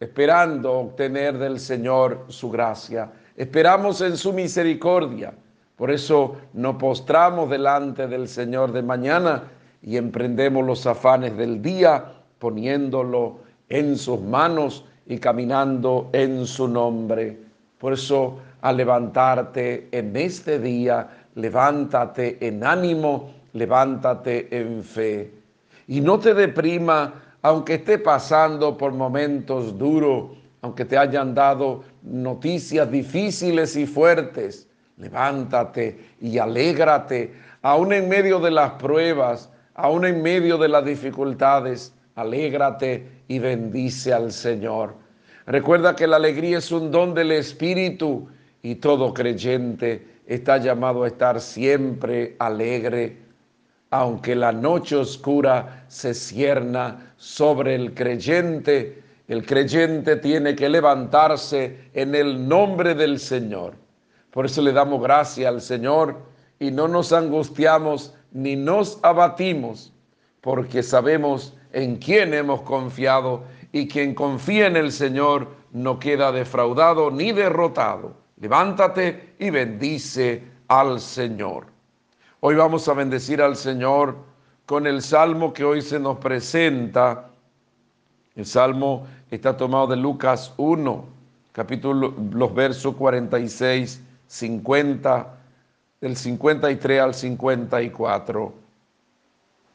[0.00, 3.12] esperando obtener del Señor su gracia.
[3.36, 5.34] Esperamos en su misericordia.
[5.82, 9.50] Por eso nos postramos delante del Señor de mañana
[9.82, 12.04] y emprendemos los afanes del día
[12.38, 17.36] poniéndolo en sus manos y caminando en su nombre.
[17.78, 25.32] Por eso, al levantarte en este día, levántate en ánimo, levántate en fe.
[25.88, 32.88] Y no te deprima, aunque esté pasando por momentos duros, aunque te hayan dado noticias
[32.88, 34.68] difíciles y fuertes.
[34.96, 41.94] Levántate y alégrate, aún en medio de las pruebas, aún en medio de las dificultades.
[42.14, 44.94] Alégrate y bendice al Señor.
[45.46, 48.28] Recuerda que la alegría es un don del Espíritu
[48.62, 53.18] y todo creyente está llamado a estar siempre alegre,
[53.90, 59.02] aunque la noche oscura se cierna sobre el creyente.
[59.28, 63.74] El creyente tiene que levantarse en el nombre del Señor.
[64.32, 66.16] Por eso le damos gracias al Señor
[66.58, 69.92] y no nos angustiamos ni nos abatimos,
[70.40, 77.10] porque sabemos en quién hemos confiado y quien confía en el Señor no queda defraudado
[77.10, 78.14] ni derrotado.
[78.40, 81.66] Levántate y bendice al Señor.
[82.40, 84.16] Hoy vamos a bendecir al Señor
[84.64, 87.28] con el salmo que hoy se nos presenta.
[88.34, 91.04] El salmo está tomado de Lucas 1,
[91.52, 95.38] capítulo, los versos 46, 50,
[96.00, 98.54] del 53 al 54.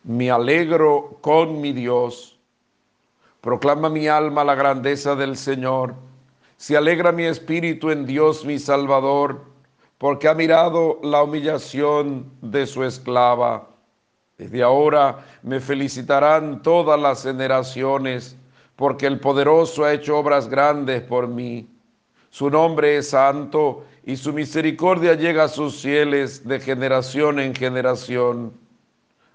[0.04, 2.40] Me alegro con mi Dios.
[3.40, 5.94] Proclama mi alma la grandeza del Señor.
[6.56, 9.42] Se alegra mi espíritu en Dios mi Salvador,
[10.00, 13.68] porque ha mirado la humillación de su esclava.
[14.40, 18.36] Desde ahora me felicitarán todas las generaciones,
[18.76, 21.70] porque el poderoso ha hecho obras grandes por mí.
[22.32, 28.54] Su nombre es santo y su misericordia llega a sus fieles de generación en generación.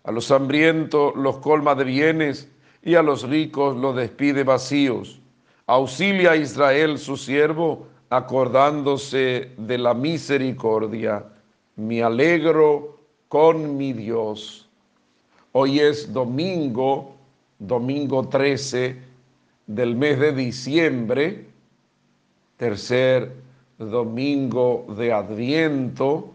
[0.03, 2.49] A los hambrientos los colma de bienes
[2.83, 5.21] y a los ricos los despide vacíos.
[5.67, 11.23] Auxilia a Israel su siervo, acordándose de la misericordia.
[11.77, 14.71] Me alegro con mi Dios.
[15.53, 17.15] Hoy es domingo,
[17.59, 18.97] domingo 13
[19.67, 21.47] del mes de diciembre,
[22.57, 23.42] tercer
[23.91, 26.31] domingo de Adviento.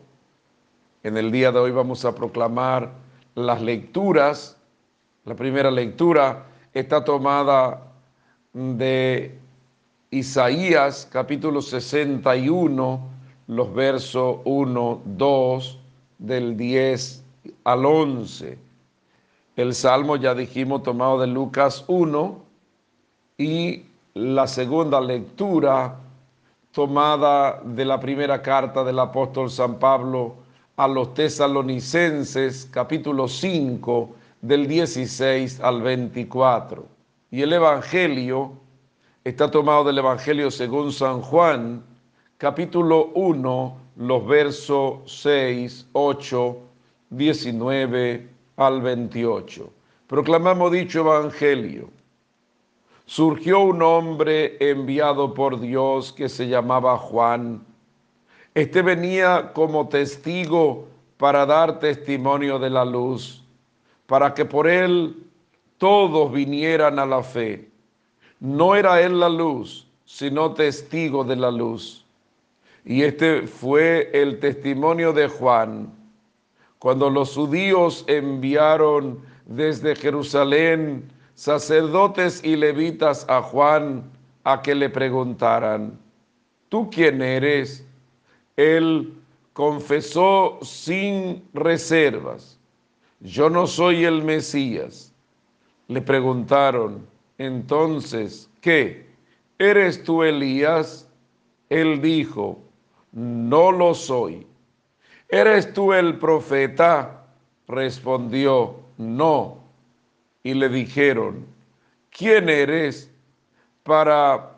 [1.04, 2.92] En el día de hoy vamos a proclamar
[3.36, 4.58] las lecturas.
[5.26, 7.82] La primera lectura está tomada
[8.54, 9.38] de
[10.12, 13.02] Isaías capítulo 61,
[13.48, 15.80] los versos 1, 2,
[16.18, 17.24] del 10
[17.64, 18.58] al 11.
[19.56, 22.40] El salmo ya dijimos tomado de Lucas 1
[23.38, 23.84] y
[24.14, 26.00] la segunda lectura
[26.78, 30.36] tomada de la primera carta del apóstol San Pablo
[30.76, 36.86] a los tesalonicenses, capítulo 5, del 16 al 24.
[37.32, 38.52] Y el Evangelio
[39.24, 41.82] está tomado del Evangelio según San Juan,
[42.38, 46.58] capítulo 1, los versos 6, 8,
[47.10, 49.74] 19 al 28.
[50.06, 51.90] Proclamamos dicho Evangelio.
[53.08, 57.66] Surgió un hombre enviado por Dios que se llamaba Juan
[58.58, 60.88] este venía como testigo
[61.18, 63.44] para dar testimonio de la luz,
[64.08, 65.16] para que por él
[65.78, 67.70] todos vinieran a la fe.
[68.40, 72.04] No era él la luz, sino testigo de la luz.
[72.84, 75.94] Y este fue el testimonio de Juan.
[76.80, 81.08] Cuando los judíos enviaron desde Jerusalén
[81.38, 84.04] sacerdotes y levitas a Juan
[84.44, 85.98] a que le preguntaran,
[86.68, 87.88] ¿tú quién eres?
[88.58, 89.14] él
[89.54, 92.60] confesó sin reservas,
[93.20, 95.14] yo no soy el Mesías.
[95.88, 97.08] Le preguntaron,
[97.38, 99.08] entonces, ¿qué?
[99.58, 101.08] ¿Eres tú Elías?
[101.70, 102.60] Él dijo,
[103.12, 104.46] no lo soy.
[105.30, 107.26] ¿Eres tú el profeta?
[107.68, 109.67] Respondió, no.
[110.48, 111.46] Y le dijeron,
[112.10, 113.12] ¿quién eres
[113.84, 114.56] para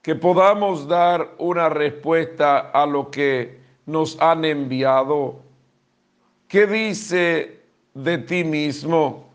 [0.00, 5.38] que podamos dar una respuesta a lo que nos han enviado?
[6.48, 7.60] ¿Qué dice
[7.92, 9.28] de ti mismo?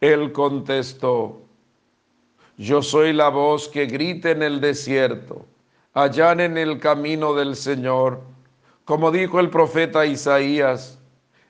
[0.00, 1.40] Él contestó,
[2.58, 5.46] yo soy la voz que grita en el desierto,
[5.94, 8.20] allá en el camino del Señor.
[8.86, 10.98] Como dijo el profeta Isaías,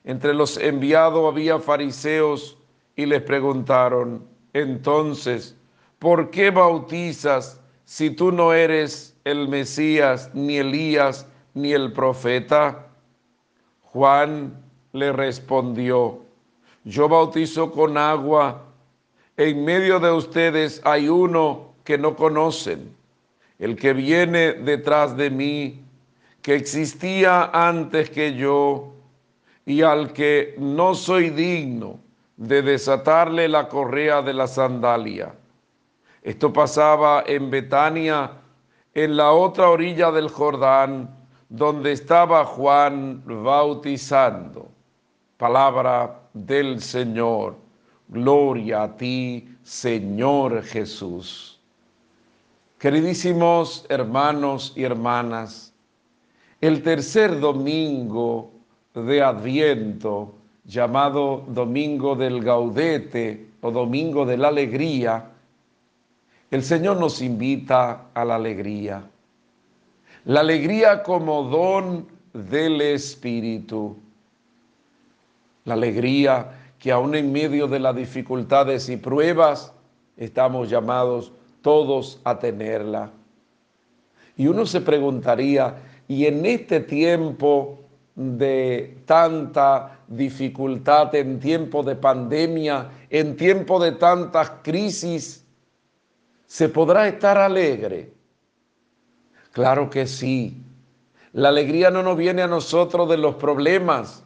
[0.05, 2.59] entre los enviados había fariseos
[2.97, 5.57] y les preguntaron, entonces,
[5.99, 12.87] ¿por qué bautizas si tú no eres el Mesías, ni Elías, ni el profeta?
[13.81, 14.63] Juan
[14.93, 16.21] le respondió,
[16.85, 18.65] yo bautizo con agua,
[19.37, 22.95] en medio de ustedes hay uno que no conocen,
[23.59, 25.85] el que viene detrás de mí,
[26.43, 28.93] que existía antes que yo,
[29.65, 32.01] y al que no soy digno
[32.37, 35.35] de desatarle la correa de la sandalia.
[36.23, 38.31] Esto pasaba en Betania,
[38.95, 41.11] en la otra orilla del Jordán,
[41.49, 44.71] donde estaba Juan bautizando.
[45.37, 47.57] Palabra del Señor.
[48.09, 51.61] Gloria a ti, Señor Jesús.
[52.79, 55.73] Queridísimos hermanos y hermanas,
[56.61, 58.51] el tercer domingo
[58.95, 65.31] de Adviento, llamado Domingo del Gaudete o Domingo de la Alegría,
[66.51, 69.05] el Señor nos invita a la alegría.
[70.25, 73.97] La alegría como don del Espíritu.
[75.65, 79.73] La alegría que aún en medio de las dificultades y pruebas
[80.17, 81.33] estamos llamados
[81.63, 83.11] todos a tenerla.
[84.37, 85.77] Y uno se preguntaría,
[86.09, 87.79] ¿y en este tiempo
[88.15, 95.45] de tanta dificultad, en tiempo de pandemia, en tiempo de tantas crisis,
[96.47, 98.13] se podrá estar alegre?
[99.53, 100.63] Claro que sí.
[101.33, 104.23] La alegría no nos viene a nosotros de los problemas.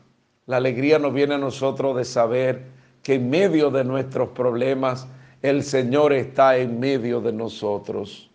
[0.47, 2.65] La alegría nos viene a nosotros de saber
[3.03, 5.07] que en medio de nuestros problemas
[5.43, 8.31] el Señor está en medio de nosotros.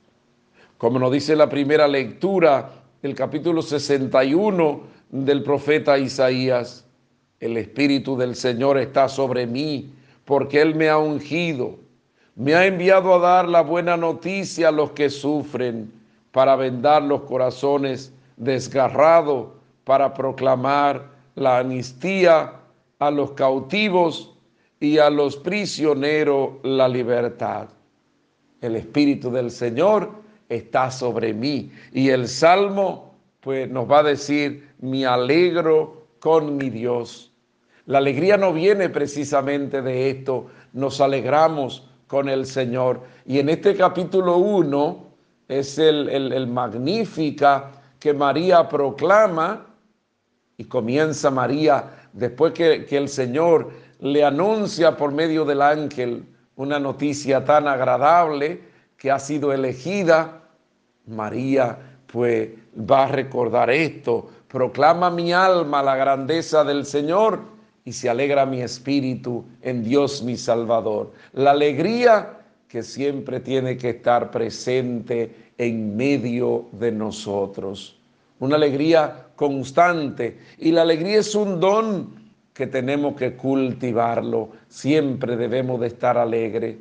[0.77, 2.71] Como nos dice la primera lectura,
[3.03, 4.81] el capítulo 61
[5.11, 6.85] del profeta Isaías,
[7.39, 9.93] el Espíritu del Señor está sobre mí
[10.25, 11.77] porque Él me ha ungido,
[12.35, 15.91] me ha enviado a dar la buena noticia a los que sufren
[16.31, 19.49] para vendar los corazones desgarrados,
[19.83, 22.53] para proclamar la amnistía
[22.99, 24.33] a los cautivos
[24.79, 27.67] y a los prisioneros la libertad.
[28.61, 30.11] El Espíritu del Señor
[30.47, 31.71] está sobre mí.
[31.91, 37.31] Y el Salmo, pues nos va a decir, me alegro con mi Dios.
[37.85, 43.01] La alegría no viene precisamente de esto, nos alegramos con el Señor.
[43.25, 45.11] Y en este capítulo 1,
[45.51, 49.65] es el, el, magnífica que María proclama
[50.55, 53.69] y comienza María después que, que el Señor
[53.99, 56.25] le anuncia por medio del ángel
[56.55, 58.61] una noticia tan agradable
[58.95, 60.41] que ha sido elegida.
[61.05, 61.77] María
[62.07, 62.51] pues
[62.89, 67.39] va a recordar esto, proclama mi alma la grandeza del Señor
[67.85, 71.13] y se alegra mi espíritu en Dios mi Salvador.
[71.33, 72.37] La alegría
[72.67, 77.97] que siempre tiene que estar presente en medio de nosotros.
[78.39, 80.39] Una alegría constante.
[80.57, 82.15] Y la alegría es un don
[82.53, 84.49] que tenemos que cultivarlo.
[84.67, 86.77] Siempre debemos de estar alegre.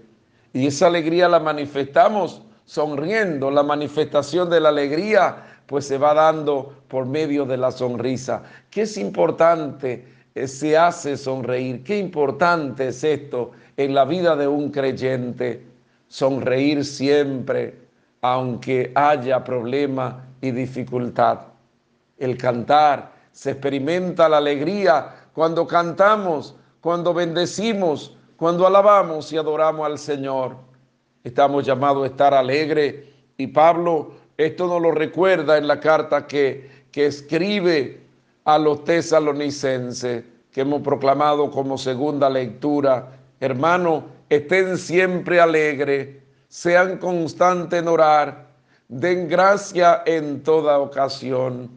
[0.52, 3.50] Y esa alegría la manifestamos sonriendo.
[3.50, 8.42] La manifestación de la alegría pues se va dando por medio de la sonrisa.
[8.68, 10.04] ¿Qué es importante?
[10.34, 11.84] Eh, se hace sonreír.
[11.84, 15.64] Qué importante es esto en la vida de un creyente
[16.08, 17.82] sonreír siempre,
[18.20, 21.38] aunque haya problema y dificultad.
[22.18, 30.00] El cantar, se experimenta la alegría cuando cantamos, cuando bendecimos, cuando alabamos y adoramos al
[30.00, 30.56] Señor.
[31.22, 33.04] Estamos llamados a estar alegres
[33.36, 38.00] y Pablo esto nos lo recuerda en la carta que, que escribe
[38.44, 43.18] a los tesalonicenses que hemos proclamado como segunda lectura.
[43.38, 46.16] Hermano, estén siempre alegres,
[46.48, 48.48] sean constantes en orar,
[48.88, 51.70] den gracia en toda ocasión,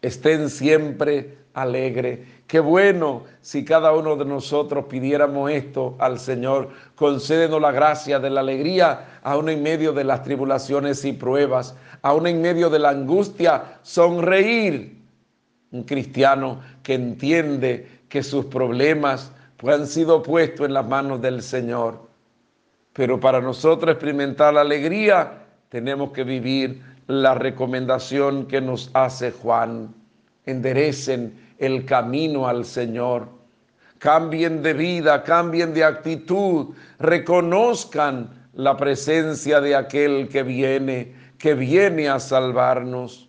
[0.00, 2.20] estén siempre alegres.
[2.50, 6.70] Qué bueno si cada uno de nosotros pidiéramos esto al Señor.
[6.96, 12.26] Concédenos la gracia de la alegría, aún en medio de las tribulaciones y pruebas, aún
[12.26, 15.00] en medio de la angustia, sonreír.
[15.70, 19.30] Un cristiano que entiende que sus problemas
[19.64, 22.00] han sido puestos en las manos del Señor.
[22.94, 29.94] Pero para nosotros experimentar la alegría, tenemos que vivir la recomendación que nos hace Juan.
[30.46, 33.28] Enderecen el camino al Señor.
[33.98, 42.08] Cambien de vida, cambien de actitud, reconozcan la presencia de aquel que viene, que viene
[42.08, 43.28] a salvarnos.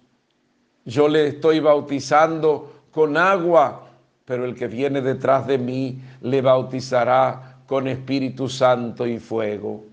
[0.86, 3.90] Yo le estoy bautizando con agua,
[4.26, 9.84] pero el que viene detrás de mí le bautizará con Espíritu Santo y fuego.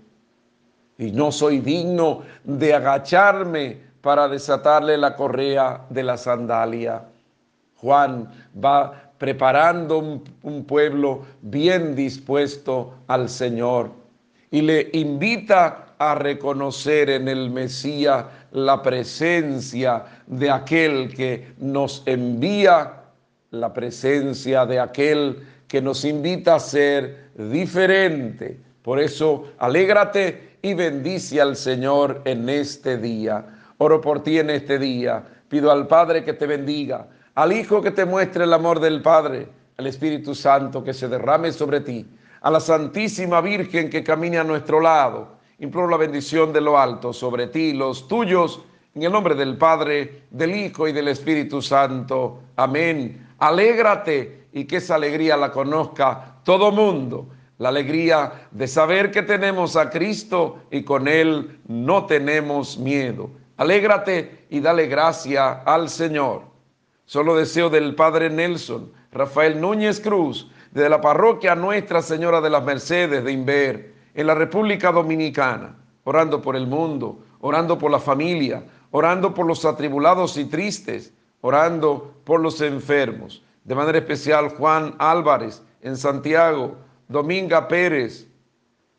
[0.97, 7.03] Y no soy digno de agacharme para desatarle la correa de la sandalia.
[7.81, 8.29] Juan
[8.61, 9.99] va preparando
[10.43, 13.91] un, pueblo bien dispuesto al Señor
[14.51, 22.93] y le invita a reconocer en el Mesías la presencia de aquel que nos envía,
[23.51, 28.59] la presencia de aquel que nos invita a ser diferente.
[28.81, 33.45] Por eso, alégrate y bendice al Señor en este día.
[33.77, 35.23] Oro por ti en este día.
[35.47, 37.07] Pido al Padre que te bendiga
[37.39, 41.53] al Hijo que te muestre el amor del Padre, al Espíritu Santo que se derrame
[41.53, 42.05] sobre ti,
[42.41, 45.37] a la Santísima Virgen que camine a nuestro lado.
[45.59, 48.59] Imploro la bendición de lo alto sobre ti y los tuyos,
[48.93, 52.41] en el nombre del Padre, del Hijo y del Espíritu Santo.
[52.57, 53.29] Amén.
[53.37, 57.29] Alégrate y que esa alegría la conozca todo mundo.
[57.57, 63.29] La alegría de saber que tenemos a Cristo y con Él no tenemos miedo.
[63.55, 66.49] Alégrate y dale gracia al Señor.
[67.09, 72.63] Solo deseo del Padre Nelson, Rafael Núñez Cruz, de la parroquia Nuestra Señora de las
[72.63, 78.63] Mercedes de Inver, en la República Dominicana, orando por el mundo, orando por la familia,
[78.91, 83.43] orando por los atribulados y tristes, orando por los enfermos.
[83.63, 86.75] De manera especial Juan Álvarez en Santiago,
[87.07, 88.27] Dominga Pérez,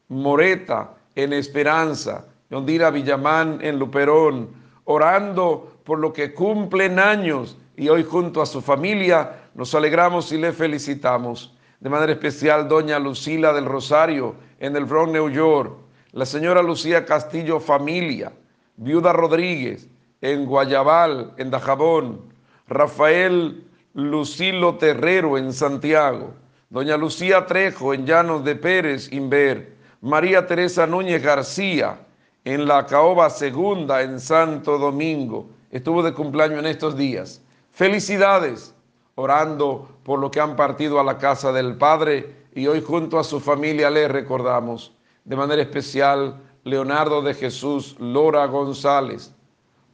[0.09, 4.49] Moreta en Esperanza, Yondira Villamán en Luperón,
[4.83, 10.37] orando por lo que cumplen años y hoy junto a su familia nos alegramos y
[10.37, 11.57] le felicitamos.
[11.81, 15.79] De manera especial, doña Lucila del Rosario en el Bronx, New York,
[16.13, 18.33] la señora Lucía Castillo Familia,
[18.77, 19.89] viuda Rodríguez
[20.21, 22.35] en Guayabal, en Dajabón,
[22.69, 23.65] Rafael
[23.95, 26.35] Lucilo Terrero en Santiago,
[26.69, 31.99] doña Lucía Trejo en Llanos de Pérez, Inver, María Teresa Núñez García
[32.45, 37.41] en la Caoba Segunda en Santo Domingo, estuvo de cumpleaños en estos días.
[37.73, 38.75] Felicidades,
[39.15, 43.25] orando por lo que han partido a la casa del Padre y hoy junto a
[43.25, 44.93] su familia le recordamos.
[45.25, 49.33] De manera especial, Leonardo de Jesús, Lora González,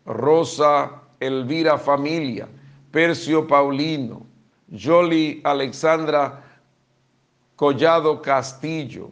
[0.05, 2.49] Rosa Elvira Familia,
[2.91, 4.27] Percio Paulino,
[4.71, 6.43] Jolly Alexandra
[7.57, 9.11] Collado Castillo,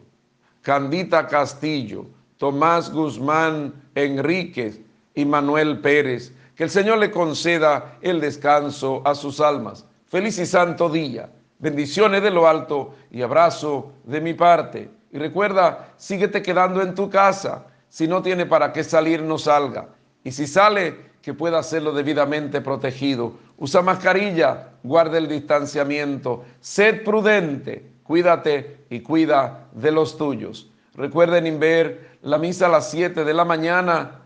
[0.62, 2.06] Candita Castillo,
[2.38, 4.80] Tomás Guzmán Enríquez
[5.14, 9.84] y Manuel Pérez que el Señor le conceda el descanso a sus almas.
[10.06, 11.30] Feliz y santo día.
[11.58, 14.90] Bendiciones de lo alto y abrazo de mi parte.
[15.12, 17.66] Y recuerda, síguete quedando en tu casa.
[17.88, 19.88] Si no tiene para qué salir, no salga.
[20.22, 23.32] Y si sale, que pueda hacerlo debidamente protegido.
[23.56, 26.44] Usa mascarilla, guarda el distanciamiento.
[26.60, 30.70] Sed prudente, cuídate y cuida de los tuyos.
[30.94, 34.23] Recuerden ver la misa a las 7 de la mañana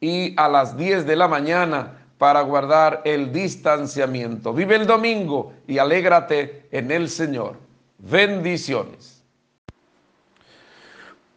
[0.00, 4.52] y a las 10 de la mañana para guardar el distanciamiento.
[4.52, 7.56] Vive el domingo y alégrate en el Señor.
[7.98, 9.24] Bendiciones.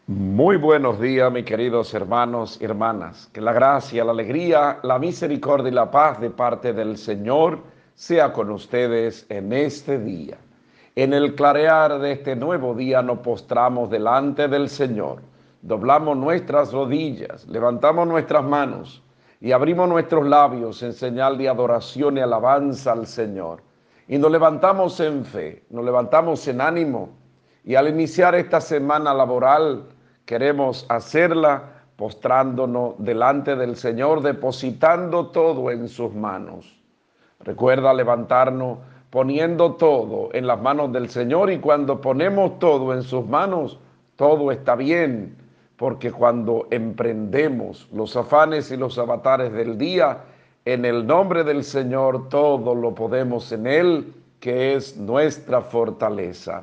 [0.08, 3.30] Muy buenos días, mis queridos hermanos y hermanas.
[3.32, 7.60] Que la gracia, la alegría, la misericordia y la paz de parte del Señor
[7.94, 10.36] sea con ustedes en este día.
[10.96, 15.22] En el clarear de este nuevo día nos postramos delante del Señor
[15.62, 19.02] doblamos nuestras rodillas, levantamos nuestras manos
[19.40, 23.62] y abrimos nuestros labios en señal de adoración y alabanza al Señor.
[24.08, 27.10] Y nos levantamos en fe, nos levantamos en ánimo.
[27.64, 29.84] Y al iniciar esta semana laboral,
[30.26, 36.76] queremos hacerla postrándonos delante del Señor, depositando todo en sus manos.
[37.40, 38.78] Recuerda levantarnos
[39.10, 43.78] poniendo todo en las manos del Señor y cuando ponemos todo en sus manos,
[44.16, 45.41] todo está bien
[45.82, 50.18] porque cuando emprendemos los afanes y los avatares del día,
[50.64, 56.62] en el nombre del Señor todo lo podemos en Él que es nuestra fortaleza.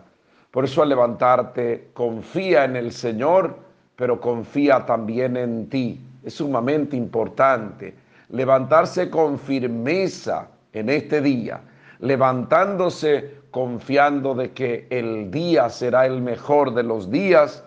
[0.52, 3.58] Por eso al levantarte, confía en el Señor,
[3.98, 6.00] pero confía también en ti.
[6.24, 7.94] Es sumamente importante
[8.30, 11.60] levantarse con firmeza en este día,
[12.00, 17.66] levantándose confiando de que el día será el mejor de los días,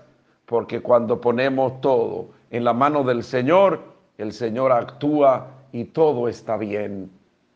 [0.52, 3.80] porque cuando ponemos todo en la mano del Señor,
[4.18, 7.10] el Señor actúa y todo está bien.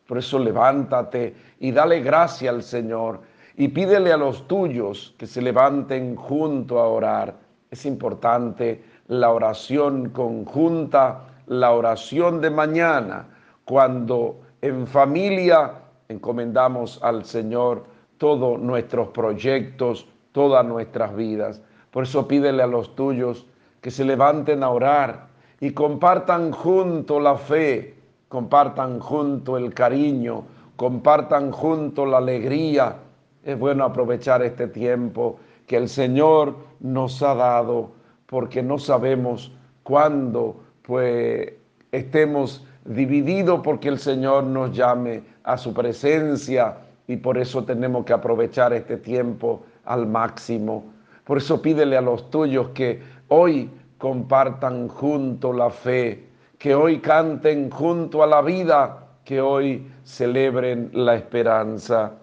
[0.07, 3.19] Por eso levántate y dale gracia al Señor
[3.55, 7.35] y pídele a los tuyos que se levanten junto a orar.
[7.69, 13.27] Es importante la oración conjunta, la oración de mañana,
[13.63, 15.71] cuando en familia
[16.09, 17.85] encomendamos al Señor
[18.17, 21.61] todos nuestros proyectos, todas nuestras vidas.
[21.97, 23.47] Por eso pídele a los tuyos
[23.81, 25.29] que se levanten a orar
[25.59, 27.95] y compartan junto la fe,
[28.29, 30.43] compartan junto el cariño,
[30.75, 32.97] compartan junto la alegría,
[33.43, 37.93] es bueno aprovechar este tiempo que el Señor nos ha dado
[38.27, 41.51] porque no sabemos cuándo pues
[41.91, 46.77] estemos divididos porque el Señor nos llame a su presencia
[47.07, 50.95] y por eso tenemos que aprovechar este tiempo al máximo.
[51.27, 53.69] Por eso pídele a los tuyos que hoy
[53.99, 56.23] compartan junto la fe,
[56.57, 62.13] que hoy canten junto a la vida, que hoy celebren la esperanza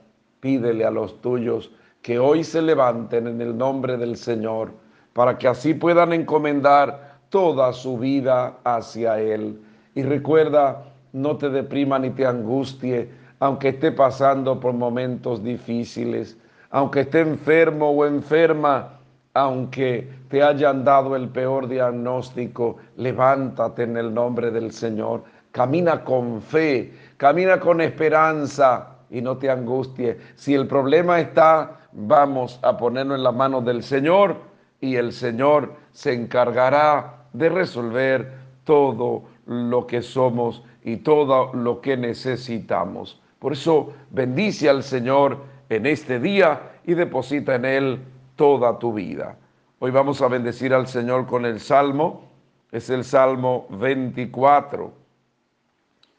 [0.45, 1.71] pídele a los tuyos
[2.03, 4.73] que hoy se levanten en el nombre del Señor,
[5.15, 9.59] para que así puedan encomendar toda su vida hacia Él.
[9.95, 10.85] Y recuerda,
[11.15, 13.09] no te deprima ni te angustie,
[13.41, 16.37] aunque esté pasando por momentos difíciles,
[16.69, 18.94] aunque esté enfermo o enferma,
[19.35, 25.24] aunque te hayan dado el peor diagnóstico, levántate en el nombre del Señor.
[25.53, 30.16] Camina con fe, camina con esperanza, y no te angusties.
[30.35, 34.37] Si el problema está, vamos a ponerlo en las manos del Señor
[34.80, 38.32] y el Señor se encargará de resolver
[38.64, 43.20] todo lo que somos y todo lo que necesitamos.
[43.39, 48.01] Por eso bendice al Señor en este día y deposita en Él
[48.37, 49.37] toda tu vida.
[49.78, 52.30] Hoy vamos a bendecir al Señor con el Salmo,
[52.72, 54.93] es el Salmo 24.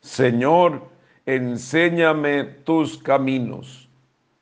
[0.01, 0.83] Señor,
[1.25, 3.89] enséñame tus caminos.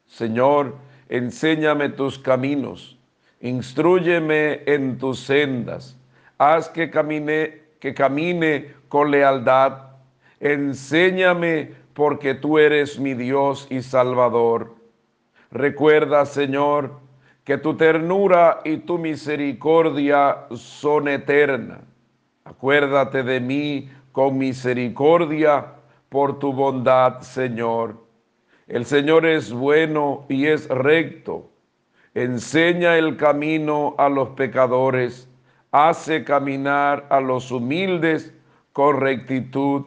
[0.08, 0.76] Señor,
[1.10, 2.98] enséñame tus caminos,
[3.42, 5.98] instruyeme en tus sendas,
[6.38, 9.74] haz que camine, que camine con lealtad,
[10.40, 14.76] enséñame porque tú eres mi Dios y Salvador.
[15.50, 17.03] Recuerda, Señor,
[17.44, 21.82] que tu ternura y tu misericordia son eternas.
[22.46, 25.66] Acuérdate de mí con misericordia
[26.10, 27.98] por tu bondad, Señor.
[28.68, 31.50] El Señor es bueno y es recto.
[32.14, 35.28] Enseña el camino a los pecadores,
[35.72, 38.34] hace caminar a los humildes
[38.72, 39.84] con rectitud,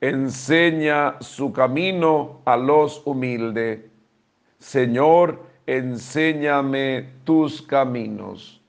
[0.00, 3.80] enseña su camino a los humildes.
[4.58, 8.60] Señor, enséñame tus caminos.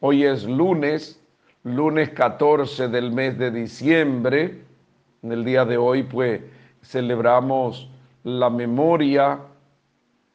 [0.00, 1.20] Hoy es lunes,
[1.62, 4.62] lunes 14 del mes de diciembre
[5.22, 6.40] en el día de hoy, pues,
[6.82, 7.90] celebramos
[8.24, 9.40] la memoria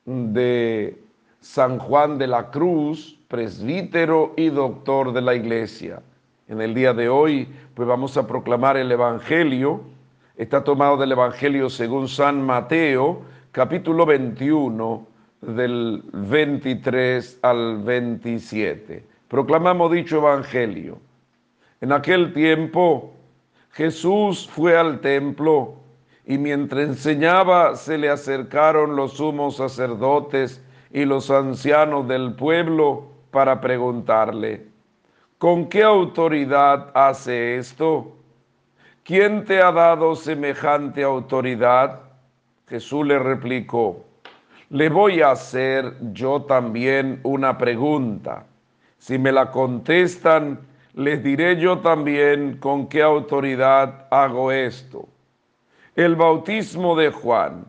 [0.05, 1.01] de
[1.39, 6.03] San Juan de la Cruz, presbítero y doctor de la iglesia.
[6.47, 9.81] En el día de hoy, pues vamos a proclamar el Evangelio.
[10.35, 15.12] Está tomado del Evangelio según San Mateo, capítulo 21,
[15.45, 19.05] del 23 al 27.
[19.27, 20.99] Proclamamos dicho Evangelio.
[21.81, 23.13] En aquel tiempo,
[23.71, 25.75] Jesús fue al templo
[26.25, 33.59] y mientras enseñaba se le acercaron los sumos sacerdotes y los ancianos del pueblo para
[33.59, 34.67] preguntarle,
[35.39, 38.15] ¿con qué autoridad hace esto?
[39.03, 41.99] ¿Quién te ha dado semejante autoridad?
[42.67, 44.05] Jesús le replicó,
[44.73, 48.47] le voy a hacer yo también una pregunta.
[48.97, 50.61] Si me la contestan,
[50.95, 55.07] les diré yo también con qué autoridad hago esto.
[55.95, 57.65] El bautismo de Juan,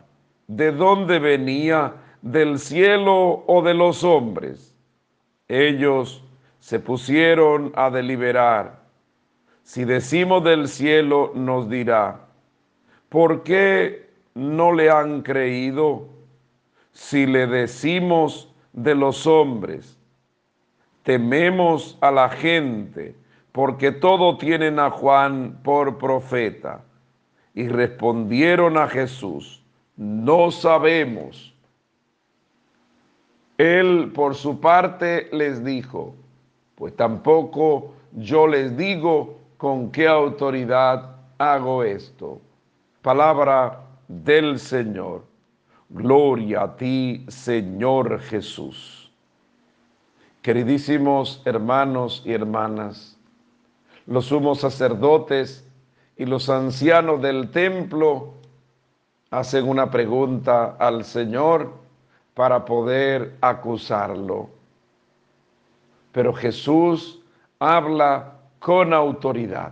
[0.47, 1.93] ¿de dónde venía?
[2.23, 4.75] ¿Del cielo o de los hombres?
[5.47, 6.23] Ellos
[6.59, 8.79] se pusieron a deliberar.
[9.61, 12.21] Si decimos del cielo, nos dirá,
[13.09, 16.14] ¿por qué no le han creído?
[16.95, 19.99] Si le decimos de los hombres,
[21.03, 23.17] tememos a la gente,
[23.51, 26.85] porque todo tienen a Juan por profeta.
[27.53, 29.61] Y respondieron a Jesús,
[29.97, 31.53] no sabemos.
[33.57, 36.15] Él por su parte les dijo,
[36.75, 42.39] pues tampoco yo les digo con qué autoridad hago esto.
[43.01, 45.34] Palabra del Señor.
[45.95, 49.09] Gloria a ti, Señor Jesús.
[50.41, 53.17] Queridísimos hermanos y hermanas,
[54.05, 55.65] los sumos sacerdotes
[56.17, 58.33] y los ancianos del templo
[59.31, 61.71] hacen una pregunta al Señor
[62.33, 64.49] para poder acusarlo.
[66.11, 67.21] Pero Jesús
[67.57, 69.71] habla con autoridad.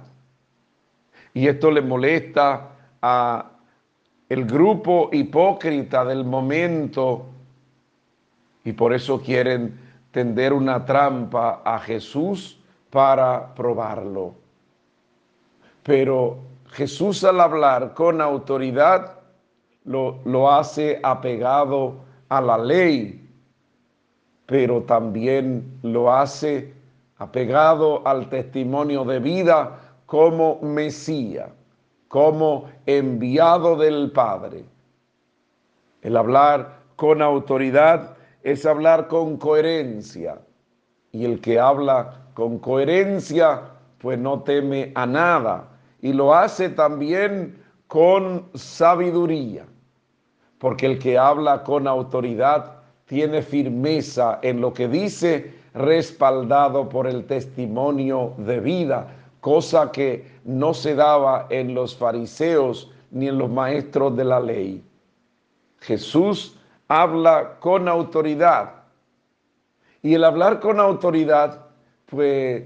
[1.33, 2.69] Y esto le molesta
[3.01, 3.52] a
[4.33, 7.25] el grupo hipócrita del momento
[8.63, 9.79] y por eso quieren
[10.11, 12.59] tender una trampa a Jesús
[12.89, 14.33] para probarlo.
[15.83, 16.39] Pero
[16.71, 19.19] Jesús al hablar con autoridad
[19.85, 21.97] lo, lo hace apegado
[22.29, 23.29] a la ley,
[24.47, 26.73] pero también lo hace
[27.17, 31.49] apegado al testimonio de vida como Mesías,
[32.13, 34.65] como enviado del Padre.
[36.03, 40.37] El hablar con autoridad es hablar con coherencia.
[41.11, 43.63] Y el que habla con coherencia,
[43.97, 45.69] pues no teme a nada.
[46.03, 47.57] Y lo hace también
[47.87, 49.65] con sabiduría.
[50.59, 57.25] Porque el que habla con autoridad tiene firmeza en lo que dice, respaldado por el
[57.25, 59.07] testimonio de vida,
[59.41, 64.83] cosa que no se daba en los fariseos ni en los maestros de la ley.
[65.79, 68.71] Jesús habla con autoridad.
[70.01, 71.67] Y el hablar con autoridad,
[72.07, 72.63] pues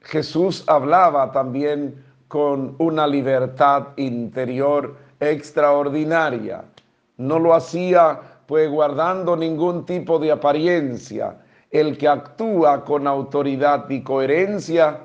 [0.00, 6.64] Jesús hablaba también con una libertad interior extraordinaria.
[7.18, 11.36] No lo hacía pues guardando ningún tipo de apariencia.
[11.70, 14.98] El que actúa con autoridad y coherencia,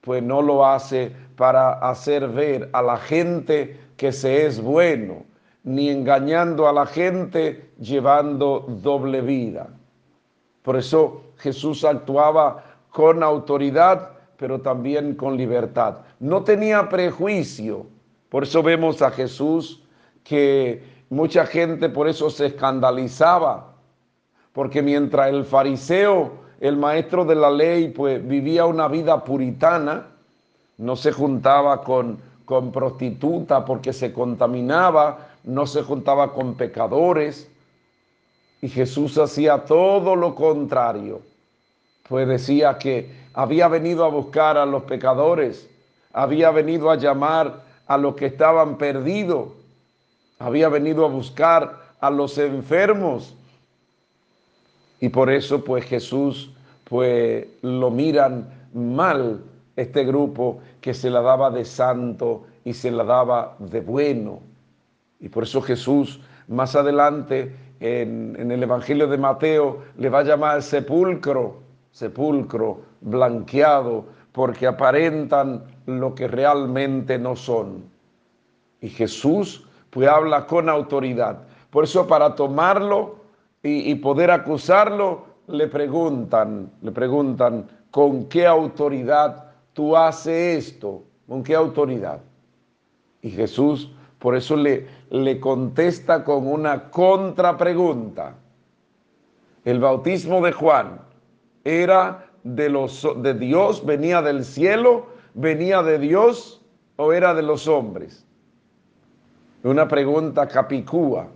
[0.00, 5.24] pues no lo hace para hacer ver a la gente que se es bueno,
[5.62, 9.68] ni engañando a la gente llevando doble vida.
[10.62, 15.98] Por eso Jesús actuaba con autoridad, pero también con libertad.
[16.20, 17.86] No tenía prejuicio.
[18.28, 19.82] Por eso vemos a Jesús
[20.22, 23.74] que mucha gente por eso se escandalizaba,
[24.52, 30.13] porque mientras el fariseo, el maestro de la ley, pues vivía una vida puritana,
[30.78, 37.48] no se juntaba con, con prostituta porque se contaminaba, no se juntaba con pecadores.
[38.60, 41.20] Y Jesús hacía todo lo contrario.
[42.08, 45.68] Pues decía que había venido a buscar a los pecadores,
[46.12, 49.48] había venido a llamar a los que estaban perdidos,
[50.38, 53.34] había venido a buscar a los enfermos.
[55.00, 56.50] Y por eso pues Jesús
[56.84, 59.42] pues lo miran mal
[59.76, 64.40] este grupo que se la daba de santo y se la daba de bueno.
[65.20, 70.62] Y por eso Jesús más adelante en, el Evangelio de Mateo le va a llamar
[70.62, 71.60] sepulcro,
[71.90, 77.84] sepulcro blanqueado, porque aparentan lo que realmente no son.
[78.80, 81.42] Y Jesús pues habla con autoridad.
[81.70, 83.16] Por eso para tomarlo
[83.62, 89.43] y, y poder acusarlo, le preguntan, le preguntan, ¿con qué autoridad
[89.74, 91.04] tú haces esto?
[91.28, 92.20] ¿Con qué autoridad?
[93.20, 93.90] Y Jesús
[94.24, 98.34] por eso le, le contesta con una contrapregunta.
[99.66, 100.98] El bautismo de Juan
[101.62, 106.62] era de, los, de Dios, venía del cielo, venía de Dios
[106.96, 108.26] o era de los hombres.
[109.62, 111.28] Una pregunta capicúa.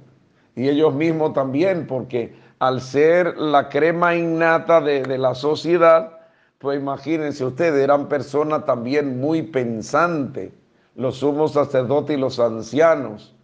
[0.56, 6.17] Y ellos mismos también, porque al ser la crema innata de, de la sociedad,
[6.58, 10.52] pues imagínense ustedes, eran personas también muy pensantes,
[10.96, 13.34] los sumos sacerdotes y los ancianos.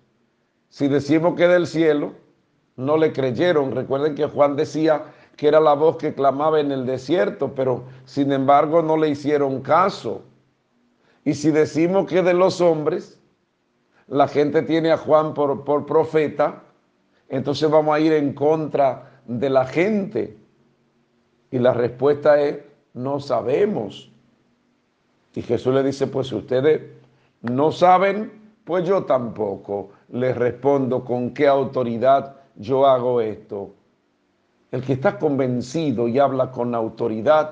[0.68, 2.12] Si decimos que del cielo,
[2.76, 3.72] no le creyeron.
[3.72, 5.04] Recuerden que Juan decía
[5.36, 9.60] que era la voz que clamaba en el desierto, pero sin embargo no le hicieron
[9.60, 10.22] caso.
[11.24, 13.20] Y si decimos que de los hombres,
[14.06, 16.62] la gente tiene a Juan por, por profeta,
[17.28, 20.36] entonces vamos a ir en contra de la gente.
[21.50, 22.58] Y la respuesta es,
[22.94, 24.10] no sabemos.
[25.34, 26.80] Y Jesús le dice, pues si ustedes
[27.42, 28.32] no saben,
[28.64, 33.74] pues yo tampoco les respondo con qué autoridad yo hago esto.
[34.70, 37.50] El que está convencido y habla con autoridad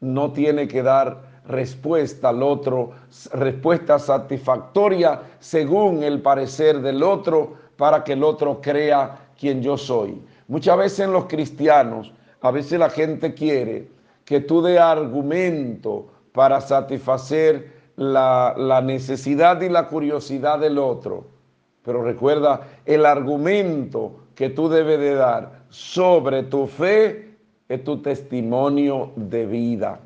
[0.00, 2.92] no tiene que dar respuesta al otro,
[3.32, 10.20] respuesta satisfactoria según el parecer del otro para que el otro crea quien yo soy.
[10.48, 13.88] Muchas veces en los cristianos, a veces la gente quiere
[14.24, 21.26] que tú dé argumento para satisfacer la, la necesidad y la curiosidad del otro.
[21.84, 27.36] Pero recuerda, el argumento que tú debes de dar sobre tu fe
[27.68, 30.00] es tu testimonio de vida.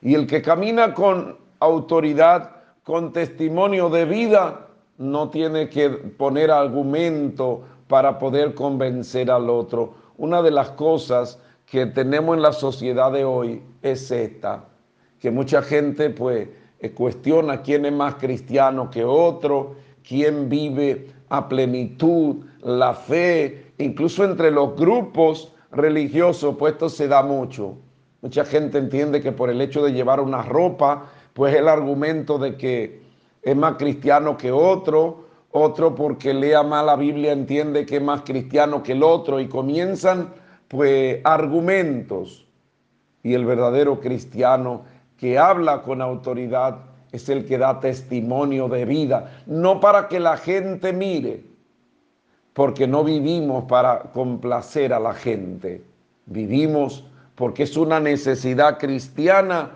[0.00, 2.50] Y el que camina con autoridad,
[2.82, 4.66] con testimonio de vida,
[4.98, 9.94] no tiene que poner argumento para poder convencer al otro.
[10.16, 11.38] Una de las cosas
[11.70, 14.64] que tenemos en la sociedad de hoy es esta,
[15.20, 16.48] que mucha gente pues
[16.80, 19.74] eh, cuestiona quién es más cristiano que otro,
[20.06, 27.22] quién vive a plenitud la fe, incluso entre los grupos religiosos, pues esto se da
[27.22, 27.76] mucho.
[28.22, 32.56] Mucha gente entiende que por el hecho de llevar una ropa, pues el argumento de
[32.56, 33.02] que
[33.42, 38.22] es más cristiano que otro, otro porque lea más la Biblia entiende que es más
[38.22, 40.32] cristiano que el otro y comienzan
[40.68, 42.46] pues argumentos.
[43.22, 44.84] Y el verdadero cristiano
[45.16, 46.78] que habla con autoridad
[47.12, 51.42] es el que da testimonio de vida, no para que la gente mire,
[52.52, 55.82] porque no vivimos para complacer a la gente,
[56.26, 57.04] vivimos
[57.34, 59.70] porque es una necesidad cristiana,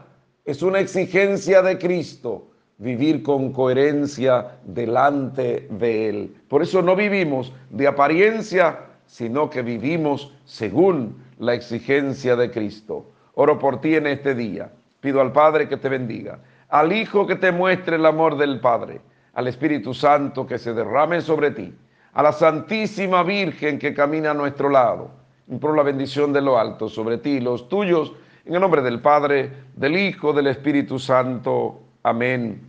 [0.45, 6.37] es una exigencia de Cristo vivir con coherencia delante de Él.
[6.49, 8.79] Por eso no vivimos de apariencia,
[9.13, 13.13] sino que vivimos según la exigencia de Cristo.
[13.35, 14.73] Oro por ti en este día.
[15.01, 16.39] Pido al Padre que te bendiga,
[16.71, 19.03] al Hijo que te muestre el amor del Padre,
[19.35, 21.75] al Espíritu Santo que se derrame sobre ti,
[22.15, 25.11] a la Santísima Virgen que camina a nuestro lado.
[25.47, 28.15] Impro la bendición de lo alto sobre ti y los tuyos,
[28.47, 31.83] en el nombre del Padre, del Hijo, del Espíritu Santo.
[32.03, 32.63] Amén.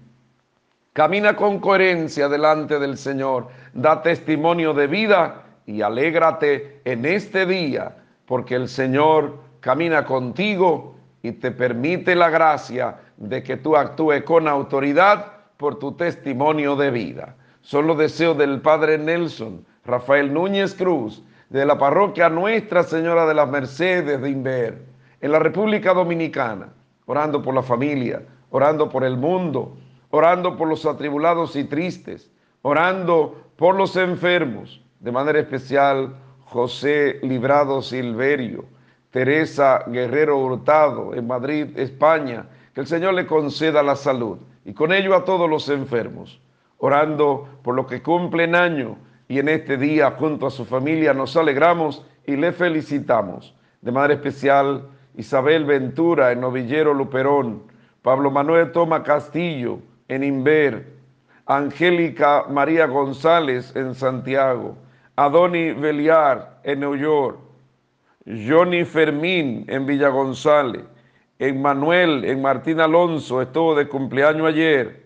[0.91, 7.97] Camina con coherencia delante del Señor, da testimonio de vida y alégrate en este día,
[8.26, 14.47] porque el Señor camina contigo y te permite la gracia de que tú actúes con
[14.47, 17.36] autoridad por tu testimonio de vida.
[17.61, 23.34] Son los deseos del Padre Nelson, Rafael Núñez Cruz, de la parroquia Nuestra Señora de
[23.34, 24.82] las Mercedes de Inver,
[25.22, 26.70] en la República Dominicana,
[27.05, 29.78] orando por la familia, orando por el mundo
[30.14, 32.30] orando por los atribulados y tristes,
[32.61, 38.63] orando por los enfermos, de manera especial José Librado Silverio,
[39.11, 44.93] Teresa Guerrero Hurtado en Madrid, España, que el Señor le conceda la salud y con
[44.93, 46.39] ello a todos los enfermos,
[46.77, 48.95] orando por los que cumplen año
[49.27, 53.53] y en este día junto a su familia nos alegramos y le felicitamos.
[53.81, 54.87] De manera especial
[55.17, 57.63] Isabel Ventura en Novillero Luperón,
[58.01, 60.93] Pablo Manuel Toma Castillo, en Inver,
[61.45, 64.77] Angélica María González en Santiago,
[65.16, 67.38] Adoni Beliar en New York,
[68.26, 70.86] Johnny Fermín en Villa González,
[71.55, 75.03] Manuel en Martín Alonso, estuvo de cumpleaños ayer,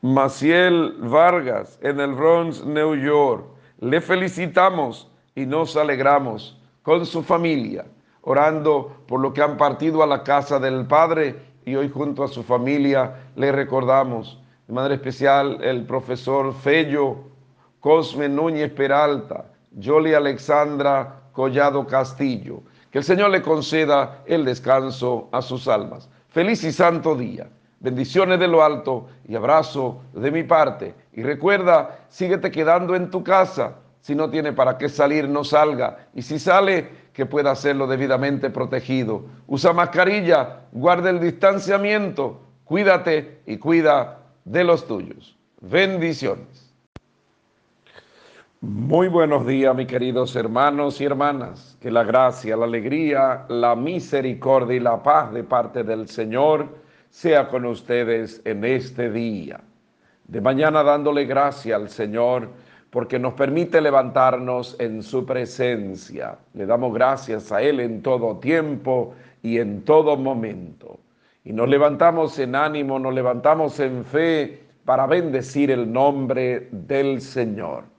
[0.00, 3.44] Maciel Vargas en el Bronx, New York.
[3.80, 7.84] Le felicitamos y nos alegramos con su familia,
[8.22, 12.28] orando por lo que han partido a la casa del Padre y hoy junto a
[12.28, 17.18] su familia le recordamos de manera especial el profesor Fello
[17.80, 19.46] Cosme Núñez Peralta,
[19.80, 22.62] Jolie Alexandra Collado Castillo.
[22.90, 26.08] Que el Señor le conceda el descanso a sus almas.
[26.28, 27.48] Feliz y santo día.
[27.80, 30.94] Bendiciones de lo alto y abrazo de mi parte.
[31.12, 33.76] Y recuerda, síguete quedando en tu casa.
[34.00, 36.08] Si no tiene para qué salir, no salga.
[36.14, 39.24] Y si sale, que pueda hacerlo debidamente protegido.
[39.48, 45.36] Usa mascarilla, guarda el distanciamiento, cuídate y cuida de los tuyos.
[45.60, 46.67] Bendiciones.
[48.60, 51.78] Muy buenos días, mis queridos hermanos y hermanas.
[51.80, 56.66] Que la gracia, la alegría, la misericordia y la paz de parte del Señor
[57.08, 59.60] sea con ustedes en este día.
[60.26, 62.48] De mañana dándole gracia al Señor
[62.90, 66.36] porque nos permite levantarnos en su presencia.
[66.54, 70.98] Le damos gracias a Él en todo tiempo y en todo momento.
[71.44, 77.97] Y nos levantamos en ánimo, nos levantamos en fe para bendecir el nombre del Señor.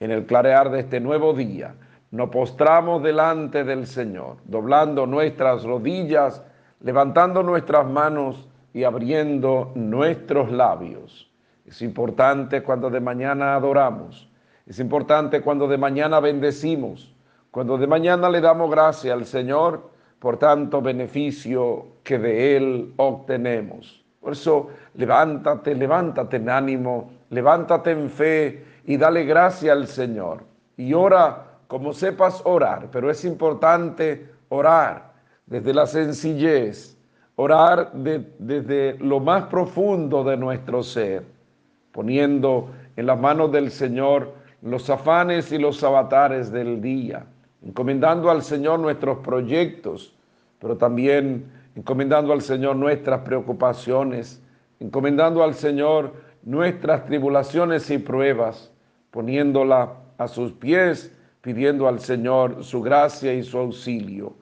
[0.00, 1.74] En el clarear de este nuevo día,
[2.10, 6.42] nos postramos delante del Señor, doblando nuestras rodillas,
[6.80, 11.30] levantando nuestras manos y abriendo nuestros labios
[11.66, 14.28] es importante cuando de mañana adoramos.
[14.66, 17.14] Es importante cuando de mañana bendecimos.
[17.50, 24.04] Cuando de mañana le damos gracias al Señor por tanto beneficio que de Él obtenemos.
[24.20, 30.44] Por eso levántate, levántate en ánimo, levántate en fe y dale gracias al Señor.
[30.76, 35.12] Y ora como sepas orar, pero es importante orar
[35.46, 36.96] desde la sencillez,
[37.36, 41.24] orar desde lo más profundo de nuestro ser,
[41.92, 44.32] poniendo en las manos del Señor
[44.62, 47.26] los afanes y los avatares del día,
[47.62, 50.14] encomendando al Señor nuestros proyectos,
[50.58, 54.42] pero también encomendando al Señor nuestras preocupaciones,
[54.80, 56.12] encomendando al Señor
[56.42, 58.70] nuestras tribulaciones y pruebas,
[59.14, 64.32] poniéndola a sus pies, pidiendo al Señor su gracia y su auxilio.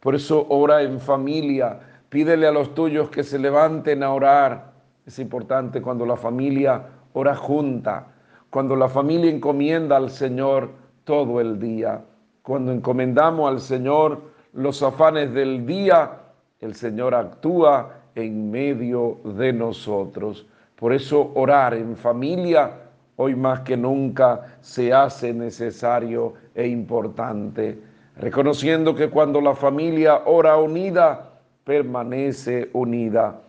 [0.00, 1.78] Por eso ora en familia,
[2.08, 4.72] pídele a los tuyos que se levanten a orar.
[5.04, 8.06] Es importante cuando la familia ora junta,
[8.48, 10.70] cuando la familia encomienda al Señor
[11.04, 12.02] todo el día,
[12.40, 14.22] cuando encomendamos al Señor
[14.54, 16.10] los afanes del día,
[16.58, 20.46] el Señor actúa en medio de nosotros.
[20.74, 22.81] Por eso orar en familia
[23.16, 27.78] hoy más que nunca se hace necesario e importante,
[28.16, 31.30] reconociendo que cuando la familia ora unida,
[31.64, 33.40] permanece unida.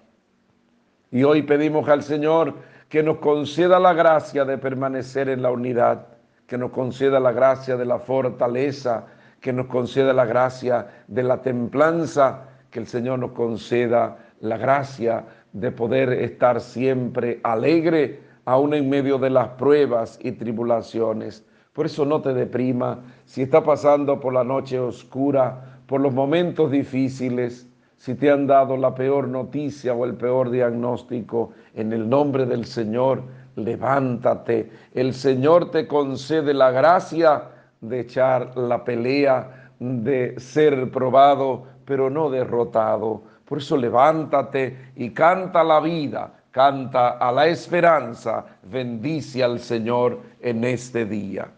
[1.11, 2.55] Y hoy pedimos al Señor
[2.89, 6.07] que nos conceda la gracia de permanecer en la unidad,
[6.47, 9.05] que nos conceda la gracia de la fortaleza,
[9.41, 15.26] que nos conceda la gracia de la templanza, que el Señor nos conceda la gracia
[15.51, 21.46] de poder estar siempre alegre, aún en medio de las pruebas y tribulaciones.
[21.74, 26.72] Por eso no te deprima si está pasando por la noche oscura, por los momentos
[26.72, 32.46] difíciles, si te han dado la peor noticia o el peor diagnóstico, en el nombre
[32.46, 33.24] del Señor,
[33.56, 34.70] levántate.
[34.94, 37.44] El Señor te concede la gracia
[37.80, 43.24] de echar la pelea, de ser probado, pero no derrotado.
[43.46, 50.64] Por eso levántate y canta la vida, canta a la esperanza, bendice al Señor en
[50.64, 51.51] este día.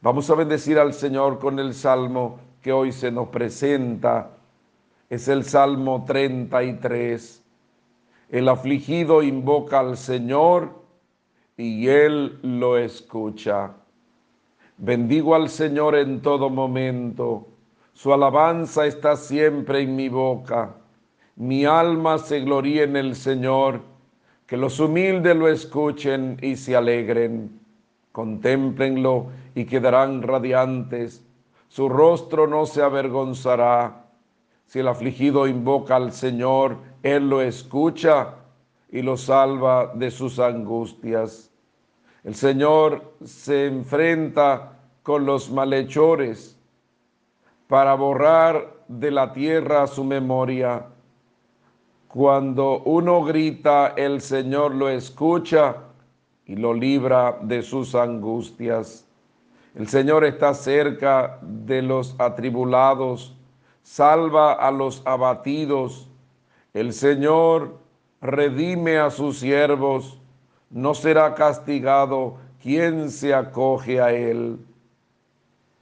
[0.00, 4.30] Vamos a bendecir al Señor con el salmo que hoy se nos presenta
[5.08, 7.42] es el Salmo 33.
[8.30, 10.70] El afligido invoca al Señor
[11.56, 13.72] y Él lo escucha.
[14.78, 17.46] Bendigo al Señor en todo momento.
[17.92, 20.74] Su alabanza está siempre en mi boca.
[21.36, 23.80] Mi alma se gloría en el Señor.
[24.46, 27.60] Que los humildes lo escuchen y se alegren.
[28.12, 31.24] Contémplenlo y quedarán radiantes.
[31.68, 34.06] Su rostro no se avergonzará
[34.66, 38.34] si el afligido invoca al Señor, Él lo escucha
[38.90, 41.52] y lo salva de sus angustias.
[42.24, 44.72] El Señor se enfrenta
[45.04, 46.58] con los malhechores
[47.68, 50.86] para borrar de la tierra su memoria.
[52.16, 55.76] Cuando uno grita, el Señor lo escucha
[56.46, 59.06] y lo libra de sus angustias.
[59.74, 63.36] El Señor está cerca de los atribulados
[63.82, 66.08] salva a los abatidos.
[66.72, 67.76] El Señor
[68.22, 70.18] redime a sus siervos,
[70.70, 74.58] no será castigado quien se acoge a él.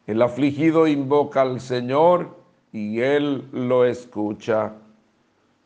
[0.08, 2.36] El afligido invoca al Señor
[2.72, 4.72] y él lo escucha.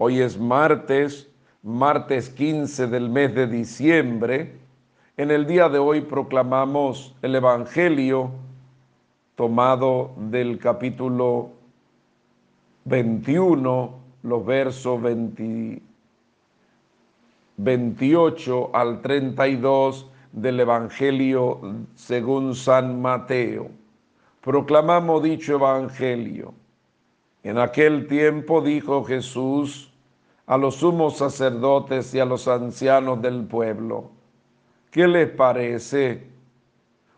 [0.01, 1.28] Hoy es martes,
[1.61, 4.55] martes 15 del mes de diciembre.
[5.16, 8.30] En el día de hoy proclamamos el Evangelio
[9.34, 11.51] tomado del capítulo
[12.84, 15.03] 21, los versos
[17.57, 21.61] 28 al 32 del Evangelio
[21.96, 23.68] según San Mateo.
[24.42, 26.55] Proclamamos dicho Evangelio.
[27.42, 29.88] En aquel tiempo dijo Jesús
[30.49, 34.11] a los sumos sacerdotes y a los ancianos del pueblo,
[34.90, 36.26] ¿qué les parece?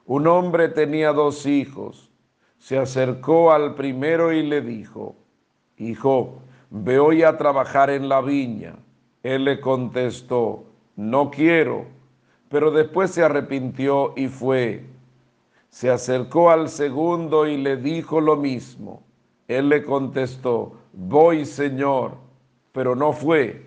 [0.04, 2.10] Un hombre tenía dos hijos.
[2.58, 5.14] Se acercó al primero y le dijo,
[5.76, 8.74] Hijo, ve hoy a trabajar en la viña.
[9.22, 10.64] Él le contestó,
[10.96, 11.86] no quiero,
[12.48, 14.84] pero después se arrepintió y fue.
[15.68, 19.04] Se acercó al segundo y le dijo lo mismo.
[19.46, 22.29] Él le contestó, voy Señor,
[22.72, 23.66] pero no fue.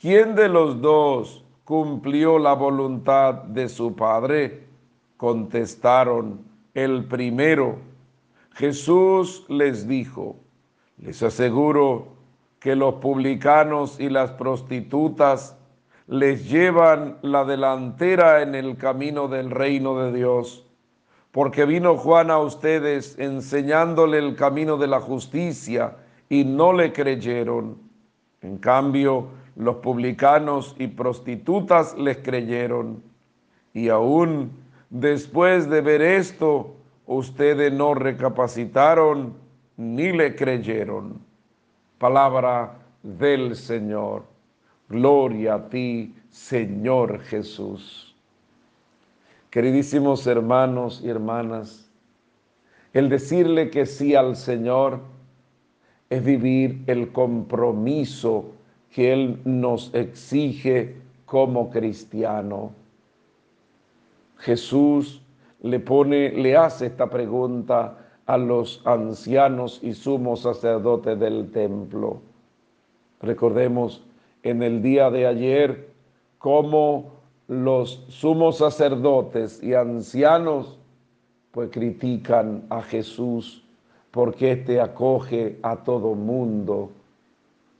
[0.00, 4.64] ¿Quién de los dos cumplió la voluntad de su Padre?
[5.16, 6.44] Contestaron,
[6.74, 7.78] el primero.
[8.52, 10.36] Jesús les dijo,
[10.98, 12.08] les aseguro
[12.60, 15.56] que los publicanos y las prostitutas
[16.06, 20.64] les llevan la delantera en el camino del reino de Dios,
[21.32, 25.96] porque vino Juan a ustedes enseñándole el camino de la justicia
[26.28, 27.85] y no le creyeron.
[28.42, 33.02] En cambio, los publicanos y prostitutas les creyeron.
[33.72, 34.50] Y aún
[34.90, 36.76] después de ver esto,
[37.06, 39.34] ustedes no recapacitaron
[39.76, 41.20] ni le creyeron.
[41.98, 44.24] Palabra del Señor.
[44.88, 48.14] Gloria a ti, Señor Jesús.
[49.50, 51.90] Queridísimos hermanos y hermanas,
[52.92, 55.00] el decirle que sí al Señor
[56.08, 58.52] es vivir el compromiso
[58.90, 62.72] que Él nos exige como cristiano.
[64.38, 65.22] Jesús
[65.62, 72.20] le pone, le hace esta pregunta a los ancianos y sumos sacerdotes del templo.
[73.20, 74.04] Recordemos
[74.42, 75.90] en el día de ayer
[76.38, 77.12] cómo
[77.48, 80.78] los sumos sacerdotes y ancianos
[81.50, 83.65] pues critican a Jesús
[84.16, 86.90] porque éste acoge a todo mundo,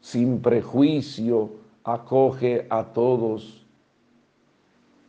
[0.02, 1.48] sin prejuicio,
[1.82, 3.64] acoge a todos.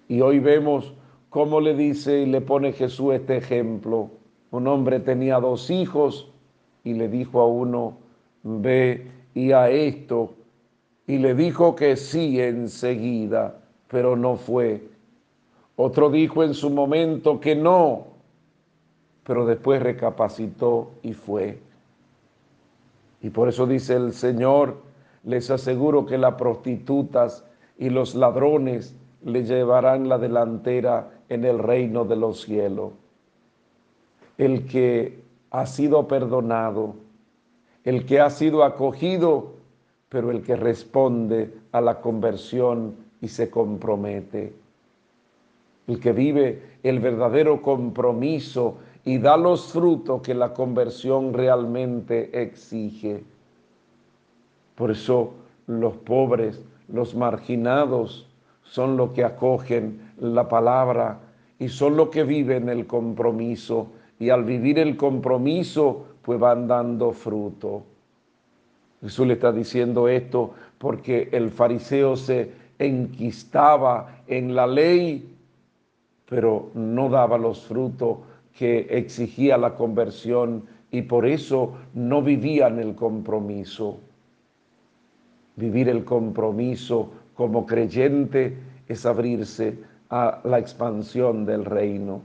[0.08, 0.94] Y hoy vemos
[1.30, 4.10] cómo le dice y le pone Jesús este ejemplo.
[4.52, 6.32] Un hombre tenía dos hijos
[6.86, 7.98] y le dijo a uno,
[8.44, 10.34] ve y a esto,
[11.08, 13.60] y le dijo que sí enseguida,
[13.90, 14.82] pero no fue.
[15.76, 18.17] Otro dijo en su momento que no,
[19.28, 21.60] pero después recapacitó y fue.
[23.22, 24.78] Y por eso dice el Señor,
[25.24, 27.44] les aseguro que las prostitutas
[27.78, 32.94] y los ladrones le llevarán la delantera en el reino de los cielos
[34.38, 36.96] el que ha sido perdonado,
[37.84, 39.54] el que ha sido acogido,
[40.10, 44.54] pero el que responde a la conversión y se compromete.
[45.88, 53.24] El que vive el verdadero compromiso y da los frutos que la conversión realmente exige.
[54.76, 55.32] Por eso
[55.66, 58.28] los pobres, los marginados,
[58.64, 61.20] son los que acogen la palabra
[61.58, 63.88] y son los que viven el compromiso
[64.20, 67.84] y al vivir el compromiso, pues van dando fruto.
[69.02, 75.34] Jesús le está diciendo esto porque el fariseo se enquistaba en la ley,
[76.30, 78.18] pero no daba los frutos
[78.58, 84.00] que exigía la conversión y por eso no vivían el compromiso.
[85.56, 89.78] Vivir el compromiso como creyente es abrirse
[90.10, 92.22] a la expansión del reino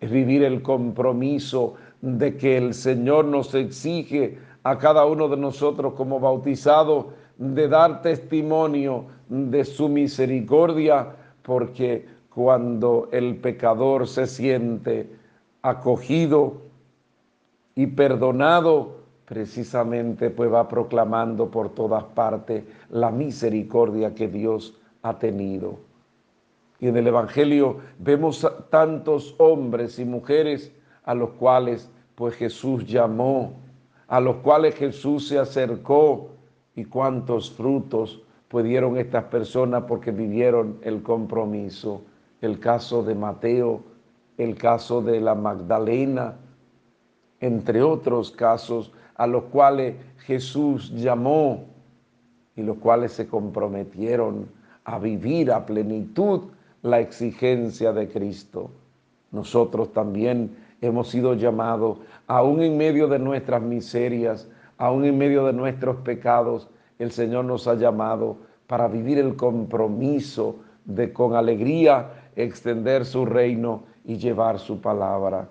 [0.00, 5.92] es vivir el compromiso de que el Señor nos exige a cada uno de nosotros
[5.94, 11.08] como bautizados de dar testimonio de su misericordia,
[11.42, 15.06] porque cuando el pecador se siente
[15.62, 16.62] acogido
[17.74, 25.78] y perdonado, precisamente pues va proclamando por todas partes la misericordia que Dios ha tenido.
[26.80, 30.72] Y en el Evangelio vemos tantos hombres y mujeres
[31.04, 33.52] a los cuales pues Jesús llamó,
[34.08, 36.30] a los cuales Jesús se acercó
[36.74, 42.02] y cuántos frutos pudieron estas personas porque vivieron el compromiso.
[42.40, 43.82] El caso de Mateo,
[44.42, 46.34] el caso de la Magdalena,
[47.40, 51.66] entre otros casos a los cuales Jesús llamó
[52.56, 54.48] y los cuales se comprometieron
[54.84, 56.44] a vivir a plenitud
[56.82, 58.70] la exigencia de Cristo.
[59.30, 64.48] Nosotros también hemos sido llamados, aún en medio de nuestras miserias,
[64.78, 70.56] aún en medio de nuestros pecados, el Señor nos ha llamado para vivir el compromiso
[70.86, 75.48] de con alegría extender su reino y llevar su palabra.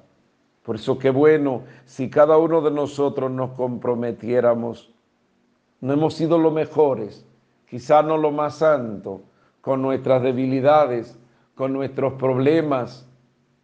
[0.63, 4.91] Por eso qué bueno si cada uno de nosotros nos comprometiéramos.
[5.79, 7.25] No hemos sido los mejores,
[7.69, 9.21] quizás no lo más santo,
[9.61, 11.17] con nuestras debilidades,
[11.55, 13.07] con nuestros problemas,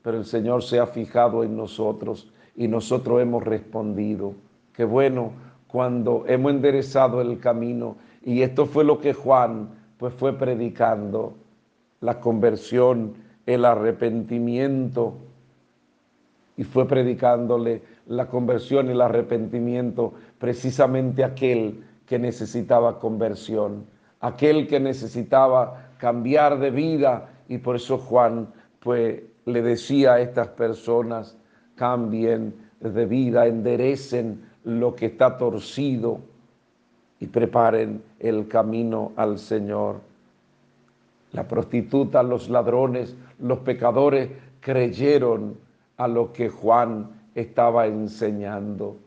[0.01, 4.33] pero el Señor se ha fijado en nosotros y nosotros hemos respondido.
[4.71, 5.33] Qué bueno
[5.67, 11.33] cuando hemos enderezado el camino y esto fue lo que Juan pues fue predicando,
[11.99, 15.15] la conversión, el arrepentimiento
[16.57, 23.85] y fue predicándole la conversión y el arrepentimiento precisamente aquel que necesitaba conversión,
[24.21, 28.47] aquel que necesitaba cambiar de vida y por eso Juan
[28.79, 31.37] pues le decía a estas personas,
[31.75, 36.19] cambien de vida, enderecen lo que está torcido
[37.19, 40.01] y preparen el camino al Señor.
[41.31, 44.29] La prostituta, los ladrones, los pecadores
[44.59, 45.57] creyeron
[45.97, 48.97] a lo que Juan estaba enseñando.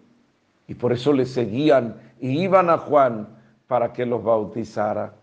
[0.67, 3.29] Y por eso le seguían y iban a Juan
[3.67, 5.15] para que los bautizara,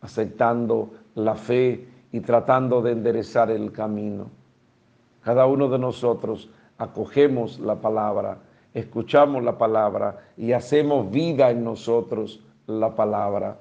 [0.00, 4.28] aceptando la fe y tratando de enderezar el camino.
[5.22, 8.38] Cada uno de nosotros acogemos la palabra,
[8.72, 13.58] escuchamos la palabra y hacemos vida en nosotros la palabra.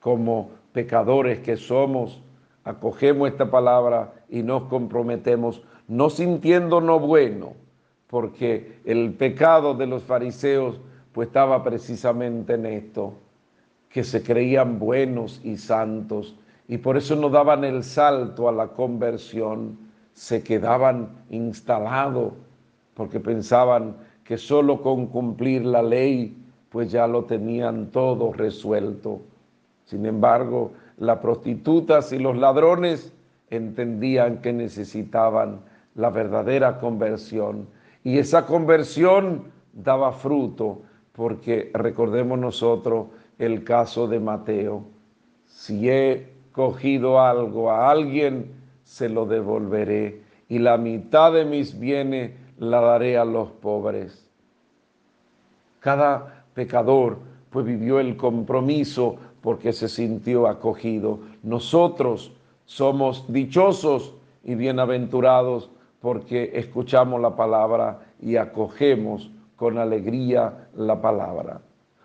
[0.00, 2.20] Como pecadores que somos,
[2.64, 7.54] acogemos esta palabra y nos comprometemos, no sintiéndonos bueno,
[8.06, 10.80] porque el pecado de los fariseos
[11.12, 13.14] pues estaba precisamente en esto,
[13.88, 16.36] que se creían buenos y santos
[16.68, 19.76] y por eso no daban el salto a la conversión,
[20.12, 22.34] se quedaban instalados
[22.94, 26.36] porque pensaban que solo con cumplir la ley
[26.68, 29.20] pues ya lo tenían todo resuelto.
[29.84, 33.12] Sin embargo, las prostitutas y los ladrones
[33.48, 35.62] entendían que necesitaban
[35.96, 37.66] la verdadera conversión
[38.04, 40.82] y esa conversión daba fruto
[41.12, 43.08] porque recordemos nosotros
[43.38, 44.84] el caso de Mateo.
[45.46, 48.52] Si he cogido algo a alguien,
[48.84, 54.26] se lo devolveré y la mitad de mis bienes la daré a los pobres.
[55.80, 57.18] Cada pecador
[57.50, 61.20] pues vivió el compromiso porque se sintió acogido.
[61.42, 62.32] Nosotros
[62.64, 64.14] somos dichosos
[64.44, 71.60] y bienaventurados porque escuchamos la palabra y acogemos con alegría la palabra.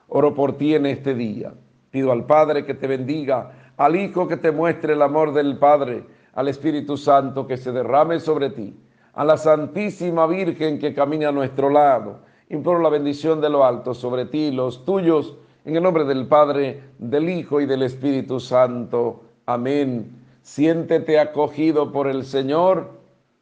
[0.10, 1.53] Oro por ti en este día.
[1.90, 6.03] Pido al Padre que te bendiga, al Hijo que te muestre el amor del Padre,
[6.34, 8.78] al Espíritu Santo que se derrame sobre ti,
[9.14, 12.20] a la Santísima Virgen que camina a nuestro lado.
[12.49, 15.36] Imploro la bendición de lo alto sobre ti los tuyos,
[15.66, 19.24] en el nombre del Padre, del Hijo y del Espíritu Santo.
[19.48, 20.12] Amén.
[20.44, 22.92] Siéntete acogido por el Señor,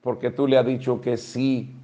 [0.02, 1.76] porque tú le has dicho que sí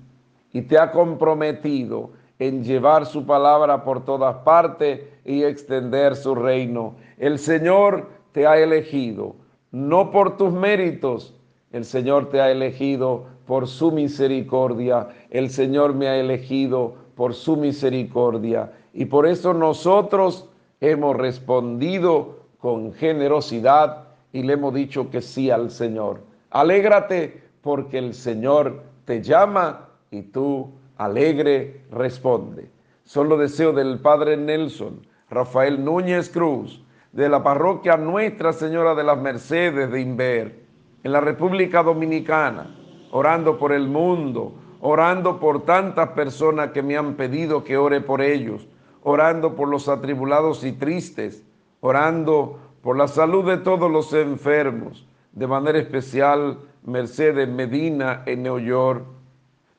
[0.54, 6.96] y te ha comprometido en llevar su palabra por todas partes y extender su reino.
[7.18, 9.36] El Señor te ha elegido,
[9.72, 11.36] no por tus méritos,
[11.74, 17.58] el Señor te ha elegido por su misericordia, el Señor me ha elegido por su
[17.58, 18.72] misericordia.
[18.94, 20.50] Y por eso nosotros
[20.82, 26.22] hemos respondido con generosidad y le hemos dicho que sí al Señor.
[26.50, 32.70] Alégrate porque el Señor te llama y tú alegre responde.
[33.04, 39.04] Son los deseos del Padre Nelson, Rafael Núñez Cruz, de la parroquia Nuestra Señora de
[39.04, 40.60] las Mercedes de Inver,
[41.04, 42.76] en la República Dominicana,
[43.12, 48.22] orando por el mundo, orando por tantas personas que me han pedido que ore por
[48.22, 48.68] ellos,
[49.04, 51.44] orando por los atribulados y tristes,
[51.82, 58.60] orando por la salud de todos los enfermos, de manera especial Mercedes Medina en New
[58.60, 59.04] York,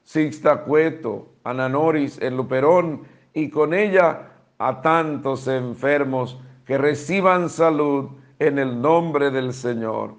[0.04, 3.02] Sixta Cueto, Ananoris en Luperón
[3.32, 10.14] y con ella a tantos enfermos que reciban salud en el nombre del Señor,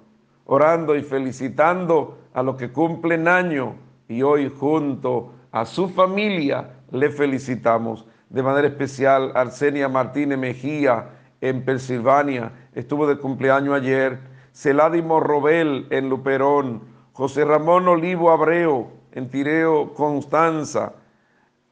[0.46, 3.74] orando y felicitando a los que cumplen año
[4.08, 8.06] y hoy junto a su familia le felicitamos.
[8.32, 11.10] De manera especial, Arsenia Martínez Mejía
[11.42, 14.18] en Pensilvania, estuvo de cumpleaños ayer.
[14.54, 16.80] Celádimo Robel en Luperón,
[17.12, 20.94] José Ramón Olivo Abreu en Tireo, Constanza,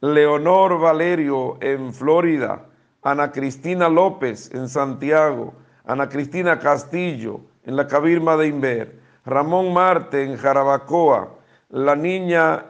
[0.01, 2.63] Leonor Valerio en Florida,
[3.01, 5.55] Ana Cristina López en Santiago,
[5.85, 11.27] Ana Cristina Castillo en la Cabirma de Inver, Ramón Marte en Jarabacoa,
[11.69, 12.65] la niña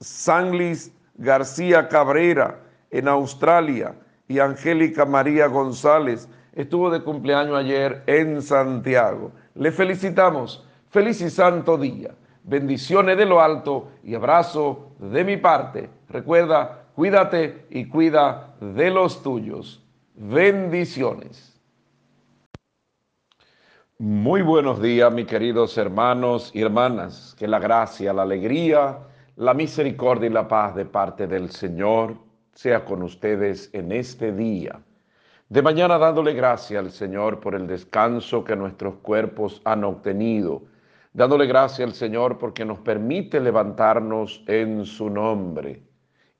[0.00, 3.94] Sanlis García Cabrera en Australia
[4.28, 9.32] y Angélica María González estuvo de cumpleaños ayer en Santiago.
[9.54, 10.64] Le felicitamos.
[10.90, 12.14] Feliz y santo día.
[12.44, 15.90] Bendiciones de lo alto y abrazo de mi parte.
[16.08, 19.84] Recuerda, cuídate y cuida de los tuyos.
[20.14, 21.60] Bendiciones.
[23.98, 27.34] Muy buenos días, mis queridos hermanos y hermanas.
[27.38, 28.98] Que la gracia, la alegría,
[29.38, 32.16] la misericordia y la paz de parte del Señor
[32.52, 34.80] sea con ustedes en este día.
[35.48, 40.62] De mañana dándole gracias al Señor por el descanso que nuestros cuerpos han obtenido
[41.12, 45.82] dándole gracias al Señor porque nos permite levantarnos en su nombre.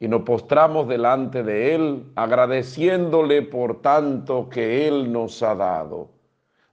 [0.00, 6.10] Y nos postramos delante de Él agradeciéndole por tanto que Él nos ha dado.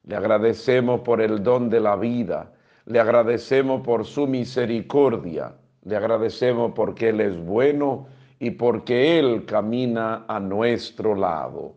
[0.04, 2.52] Le agradecemos por el don de la vida,
[2.86, 5.56] le agradecemos por su misericordia,
[5.86, 8.08] le agradecemos porque Él es bueno
[8.40, 11.76] y porque Él camina a nuestro lado.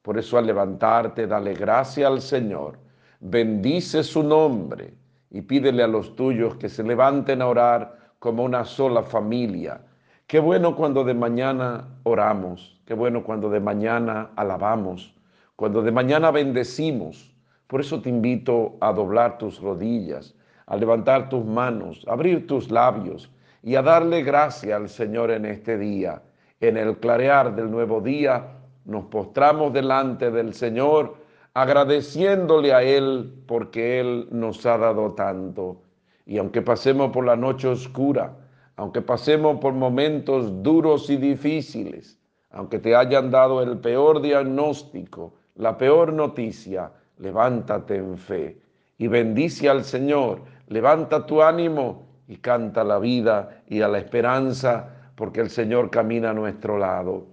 [0.00, 2.78] Por eso al levantarte, dale gracias al Señor,
[3.20, 4.94] bendice su nombre
[5.30, 9.80] y pídele a los tuyos que se levanten a orar como una sola familia.
[10.28, 15.14] Qué bueno cuando de mañana oramos, qué bueno cuando de mañana alabamos,
[15.56, 17.34] cuando de mañana bendecimos.
[17.66, 20.34] Por eso te invito a doblar tus rodillas,
[20.66, 23.28] a levantar tus manos, a abrir tus labios
[23.62, 26.22] y a darle gracia al Señor en este día.
[26.60, 28.46] En el clarear del nuevo día
[28.84, 31.16] nos postramos delante del Señor
[31.54, 35.82] agradeciéndole a Él porque Él nos ha dado tanto.
[36.24, 38.36] Y aunque pasemos por la noche oscura,
[38.76, 42.18] aunque pasemos por momentos duros y difíciles,
[42.50, 48.60] aunque te hayan dado el peor diagnóstico, la peor noticia, levántate en fe
[48.96, 55.10] y bendice al Señor, levanta tu ánimo y canta la vida y a la esperanza,
[55.16, 57.26] porque el Señor camina a nuestro lado.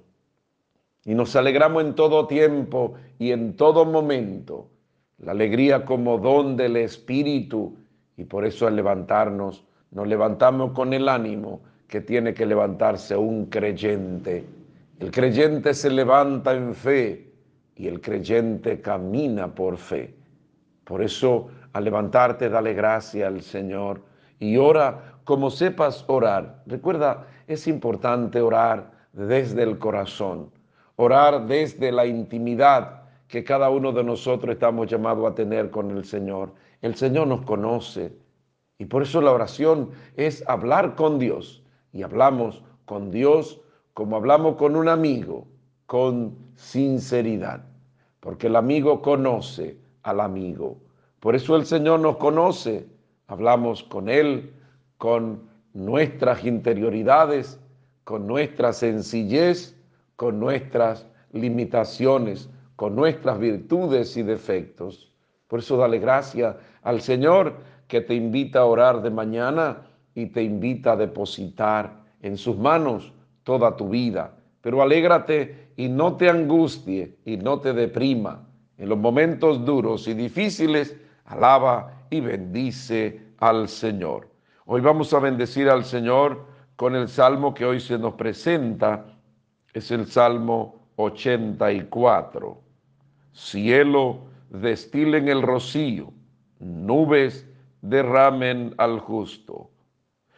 [1.03, 4.69] Y nos alegramos en todo tiempo y en todo momento.
[5.19, 7.75] La alegría como don del Espíritu.
[8.17, 13.47] Y por eso al levantarnos, nos levantamos con el ánimo que tiene que levantarse un
[13.47, 14.45] creyente.
[14.99, 17.31] El creyente se levanta en fe
[17.75, 20.15] y el creyente camina por fe.
[20.85, 24.14] Por eso al levantarte, dale gracia al Señor
[24.51, 26.63] y ora como sepas orar.
[26.65, 30.51] Recuerda, es importante orar desde el corazón
[30.95, 36.05] orar desde la intimidad que cada uno de nosotros estamos llamados a tener con el
[36.05, 36.53] Señor.
[36.81, 38.13] El Señor nos conoce
[38.77, 43.61] y por eso la oración es hablar con Dios y hablamos con Dios
[43.93, 45.47] como hablamos con un amigo,
[45.85, 47.63] con sinceridad,
[48.19, 50.77] porque el amigo conoce al amigo.
[51.21, 52.85] Por eso el Señor nos conoce,
[53.27, 54.53] hablamos con Él,
[54.97, 55.43] con
[55.73, 57.59] nuestras interioridades,
[58.03, 59.75] con nuestra sencillez
[60.15, 65.11] con nuestras limitaciones, con nuestras virtudes y defectos.
[65.47, 67.57] Por eso dale gracia al Señor
[67.87, 73.13] que te invita a orar de mañana y te invita a depositar en sus manos
[73.43, 74.35] toda tu vida.
[74.61, 78.47] Pero alégrate y no te angustie y no te deprima.
[78.77, 80.95] En los momentos duros y difíciles,
[81.25, 84.29] alaba bendice al Señor.
[84.65, 89.05] Hoy vamos a bendecir al Señor con el salmo que hoy se nos presenta
[89.75, 92.61] es el Salmo 84.
[93.33, 96.13] Cielo, destilen el rocío,
[96.59, 97.45] nubes
[97.81, 99.69] derramen al justo.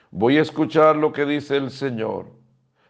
[0.09, 2.25] Voy a escuchar lo que dice el Señor.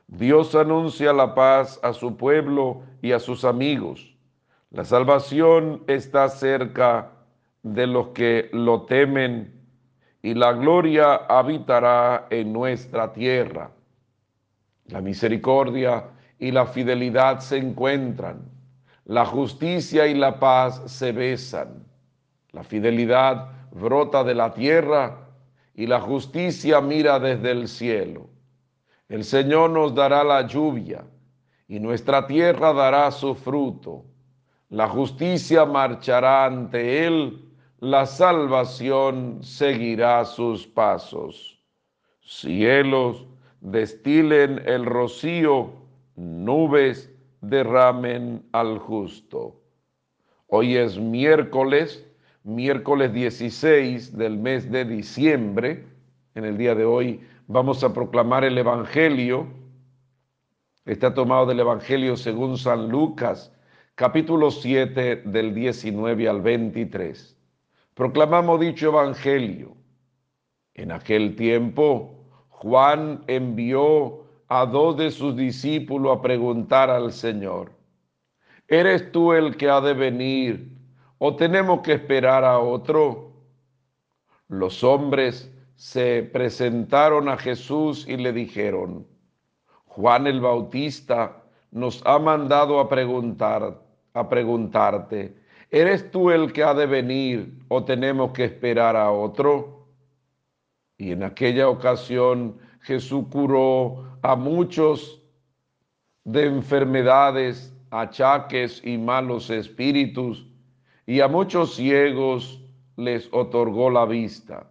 [0.07, 4.15] Dios anuncia la paz a su pueblo y a sus amigos.
[4.71, 7.11] La salvación está cerca
[7.63, 9.53] de los que lo temen
[10.21, 13.71] y la gloria habitará en nuestra tierra.
[14.85, 16.05] La misericordia
[16.39, 18.49] y la fidelidad se encuentran.
[19.05, 21.85] La justicia y la paz se besan.
[22.51, 25.29] La fidelidad brota de la tierra
[25.73, 28.29] y la justicia mira desde el cielo.
[29.07, 31.05] El Señor nos dará la lluvia
[31.67, 34.05] y nuestra tierra dará su fruto.
[34.69, 37.46] La justicia marchará ante él,
[37.79, 41.59] la salvación seguirá sus pasos.
[42.21, 43.25] Cielos,
[43.61, 45.71] destilen el rocío
[46.15, 49.61] nubes derramen al justo.
[50.47, 52.05] Hoy es miércoles,
[52.43, 55.85] miércoles 16 del mes de diciembre.
[56.33, 59.45] En el día de hoy vamos a proclamar el Evangelio.
[60.85, 63.53] Está tomado del Evangelio según San Lucas,
[63.93, 67.36] capítulo 7 del 19 al 23.
[67.97, 69.75] Proclamamos dicho Evangelio.
[70.75, 77.71] En aquel tiempo, Juan envió a dos de sus discípulos a preguntar al Señor,
[78.67, 80.77] ¿eres tú el que ha de venir
[81.17, 83.31] o tenemos que esperar a otro?
[84.47, 89.07] Los hombres se presentaron a Jesús y le dijeron,
[89.87, 91.41] Juan el Bautista
[91.71, 93.81] nos ha mandado a preguntar,
[94.13, 99.87] a preguntarte, ¿eres tú el que ha de venir o tenemos que esperar a otro?
[100.97, 105.21] Y en aquella ocasión Jesús curó a muchos
[106.23, 110.47] de enfermedades, achaques y malos espíritus,
[111.05, 112.61] y a muchos ciegos
[112.97, 114.69] les otorgó la vista.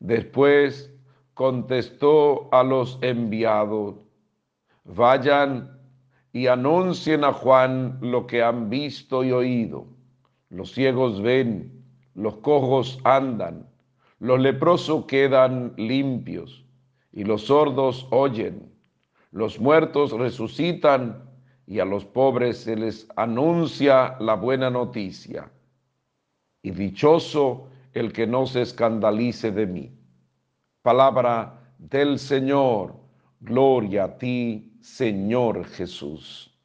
[0.00, 0.92] Después
[1.34, 3.94] contestó a los enviados,
[4.84, 5.78] vayan
[6.32, 9.95] y anuncien a Juan lo que han visto y oído.
[10.56, 11.84] Los ciegos ven,
[12.14, 13.68] los cojos andan,
[14.20, 16.64] los leprosos quedan limpios
[17.12, 18.72] y los sordos oyen,
[19.32, 21.28] los muertos resucitan
[21.66, 25.50] y a los pobres se les anuncia la buena noticia.
[26.62, 29.92] Y dichoso el que no se escandalice de mí.
[30.80, 32.96] Palabra del Señor,
[33.40, 36.55] gloria a ti, Señor Jesús.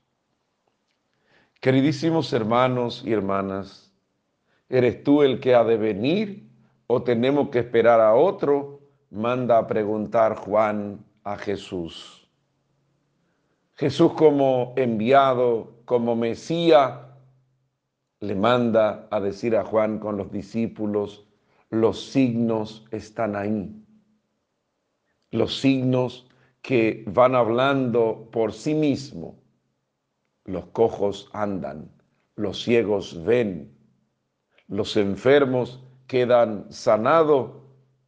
[1.62, 3.94] Queridísimos hermanos y hermanas,
[4.68, 6.50] ¿eres tú el que ha de venir
[6.88, 8.82] o tenemos que esperar a otro?
[9.12, 12.28] manda a preguntar Juan a Jesús.
[13.76, 17.00] Jesús como enviado, como Mesías,
[18.22, 21.26] le manda a decir a Juan con los discípulos,
[21.70, 23.84] los signos están ahí.
[25.32, 26.28] Los signos
[26.62, 29.41] que van hablando por sí mismos.
[30.52, 31.90] Los cojos andan,
[32.36, 33.74] los ciegos ven,
[34.68, 37.52] los enfermos quedan sanados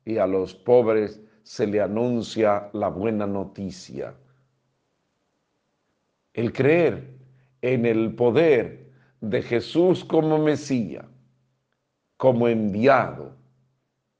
[0.03, 4.13] y a los pobres se le anuncia la buena noticia.
[6.33, 7.15] El creer
[7.61, 8.91] en el poder
[9.21, 11.05] de Jesús como Mesías,
[12.17, 13.37] como enviado,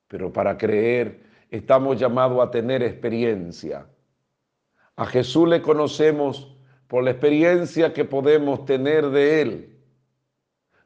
[0.07, 3.85] pero para creer estamos llamados a tener experiencia.
[4.95, 6.52] A Jesús le conocemos
[6.93, 9.79] por la experiencia que podemos tener de Él,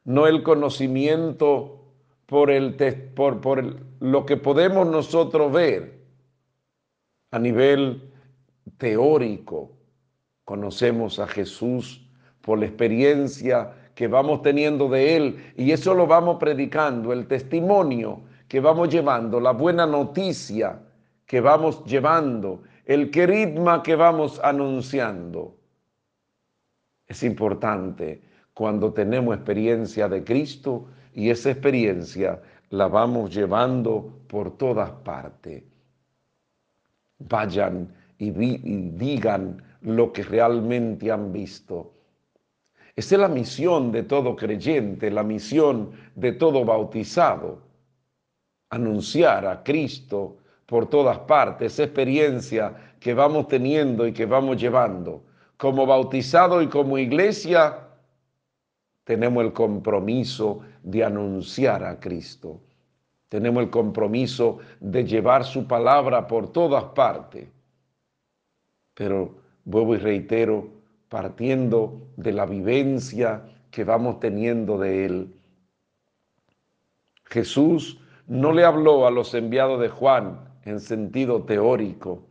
[0.06, 1.84] no el conocimiento
[2.28, 2.76] por, el,
[3.14, 6.00] por, por lo que podemos nosotros ver
[7.32, 8.10] a nivel
[8.78, 9.74] teórico.
[10.46, 12.08] Conocemos a Jesús
[12.40, 18.22] por la experiencia que vamos teniendo de Él y eso lo vamos predicando, el testimonio
[18.48, 20.80] que vamos llevando, la buena noticia
[21.26, 25.57] que vamos llevando, el queridma que vamos anunciando.
[27.08, 28.22] Es importante
[28.54, 35.64] cuando tenemos experiencia de Cristo y esa experiencia la vamos llevando por todas partes.
[37.20, 41.94] Vayan y, digan lo que realmente han visto.
[42.96, 47.62] Esa es la misión de todo creyente, la misión de todo bautizado.
[48.70, 55.24] Anunciar a Cristo por todas partes, esa experiencia que vamos teniendo y que vamos llevando.
[55.58, 57.80] Como bautizado y como iglesia,
[59.04, 62.62] tenemos el compromiso de anunciar a Cristo.
[63.30, 67.50] Tenemos el compromiso de llevar su palabra por todas partes.
[68.94, 69.36] Pero
[69.66, 70.70] vuelvo y reitero,
[71.10, 75.34] partiendo de la vivencia que vamos teniendo de Él.
[77.26, 82.24] Jesús no le habló a los enviados de Juan en sentido teórico.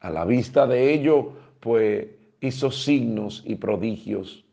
[0.00, 2.08] A la vista de ello, pues
[2.40, 4.44] hizo signos y prodigios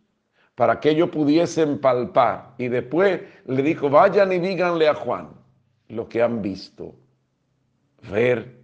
[0.54, 2.54] para que ellos pudiesen palpar.
[2.60, 5.30] Y después le dijo, vayan y díganle a Juan
[5.88, 6.94] lo que han visto.
[8.12, 8.60] Ver,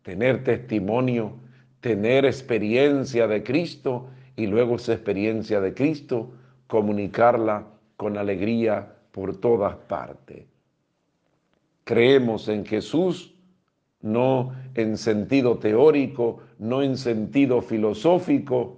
[0.00, 1.34] tener testimonio,
[1.80, 6.32] tener experiencia de Cristo y luego esa experiencia de Cristo
[6.66, 7.66] comunicarla
[7.98, 10.46] con alegría por todas partes.
[11.84, 13.34] Creemos en Jesús
[14.02, 18.76] no en sentido teórico, no en sentido filosófico,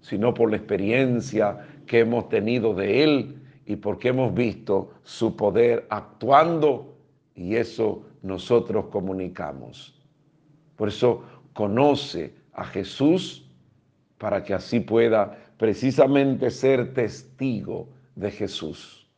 [0.00, 5.84] sino por la experiencia que hemos tenido de Él y porque hemos visto su poder
[5.90, 6.94] actuando
[7.34, 10.00] y eso nosotros comunicamos.
[10.76, 13.50] Por eso conoce a Jesús
[14.16, 19.08] para que así pueda precisamente ser testigo de Jesús.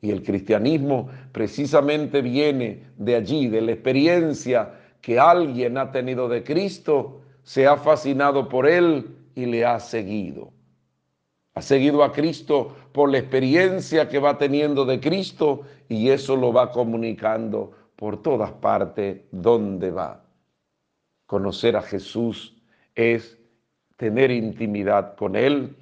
[0.00, 6.42] Y el cristianismo precisamente viene de allí, de la experiencia que alguien ha tenido de
[6.42, 10.52] Cristo, se ha fascinado por Él y le ha seguido.
[11.54, 16.52] Ha seguido a Cristo por la experiencia que va teniendo de Cristo y eso lo
[16.52, 20.24] va comunicando por todas partes donde va.
[21.26, 22.56] Conocer a Jesús
[22.94, 23.38] es
[23.96, 25.76] tener intimidad con Él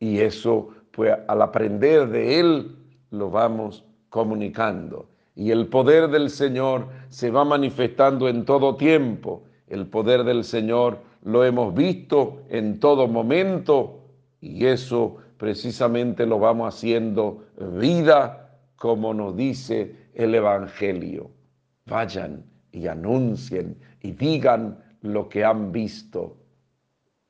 [0.00, 2.76] y eso, pues al aprender de Él,
[3.10, 5.08] lo vamos comunicando.
[5.36, 9.44] Y el poder del Señor se va manifestando en todo tiempo.
[9.68, 14.00] El poder del Señor lo hemos visto en todo momento
[14.40, 17.44] y eso precisamente lo vamos haciendo
[17.78, 21.30] vida como nos dice el Evangelio.
[21.84, 22.42] Vayan
[22.72, 26.38] y anuncien y digan lo que han visto.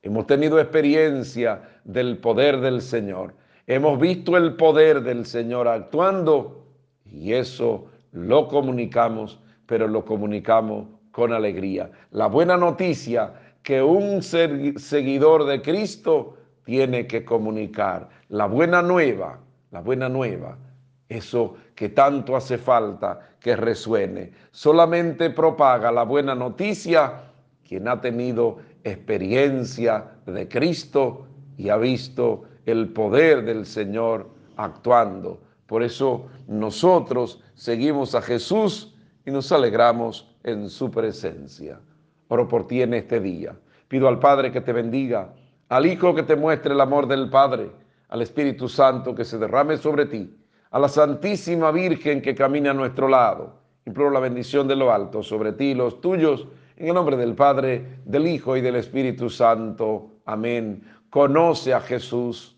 [0.01, 3.33] Hemos tenido experiencia del poder del Señor.
[3.65, 6.63] Hemos visto el poder del Señor actuando
[7.03, 11.89] y eso lo comunicamos, pero lo comunicamos con alegría.
[12.11, 18.09] La buena noticia que un seguidor de Cristo tiene que comunicar.
[18.29, 19.39] La buena nueva,
[19.71, 20.57] la buena nueva,
[21.09, 24.31] eso que tanto hace falta que resuene.
[24.51, 27.23] Solamente propaga la buena noticia
[27.67, 31.27] quien ha tenido experiencia de Cristo
[31.57, 35.39] y ha visto el poder del Señor actuando.
[35.67, 38.95] Por eso nosotros seguimos a Jesús
[39.25, 41.79] y nos alegramos en su presencia.
[42.29, 43.55] Oro por ti en este día.
[43.87, 45.33] Pido al Padre que te bendiga
[45.69, 47.69] al Hijo que te muestre el amor del Padre,
[48.07, 50.33] al Espíritu Santo que se derrame sobre ti,
[50.71, 55.23] a la Santísima Virgen que camina a nuestro lado Imploro la bendición de lo alto
[55.23, 56.45] sobre ti y los tuyos,
[56.75, 60.09] en el nombre del Padre, del Hijo y del Espíritu Santo.
[60.25, 60.83] Amén.
[61.09, 62.56] Conoce a Jesús,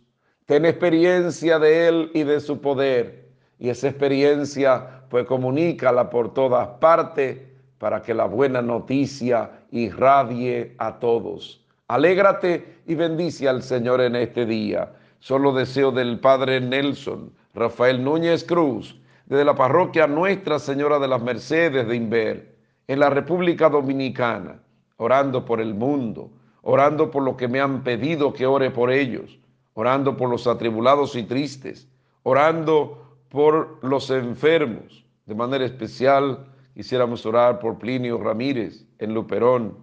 [0.49, 6.67] ten experiencia de Él y de su poder, y esa experiencia pues comunícala por todas
[6.79, 7.37] partes
[7.77, 11.63] para que la buena noticia irradie a todos.
[11.87, 14.91] Alégrate y bendice al Señor en este día.
[15.19, 21.21] Solo deseo del Padre Nelson, Rafael Núñez Cruz, desde la parroquia Nuestra Señora de las
[21.21, 22.55] Mercedes de Inver,
[22.87, 24.59] en la República Dominicana,
[24.97, 26.31] orando por el mundo,
[26.63, 29.37] orando por lo que me han pedido que ore por ellos,
[29.79, 31.87] orando por los atribulados y tristes,
[32.23, 36.45] orando por los enfermos, de manera especial
[36.79, 39.77] Quisiéramos orar por Plinio Ramírez en Luperón,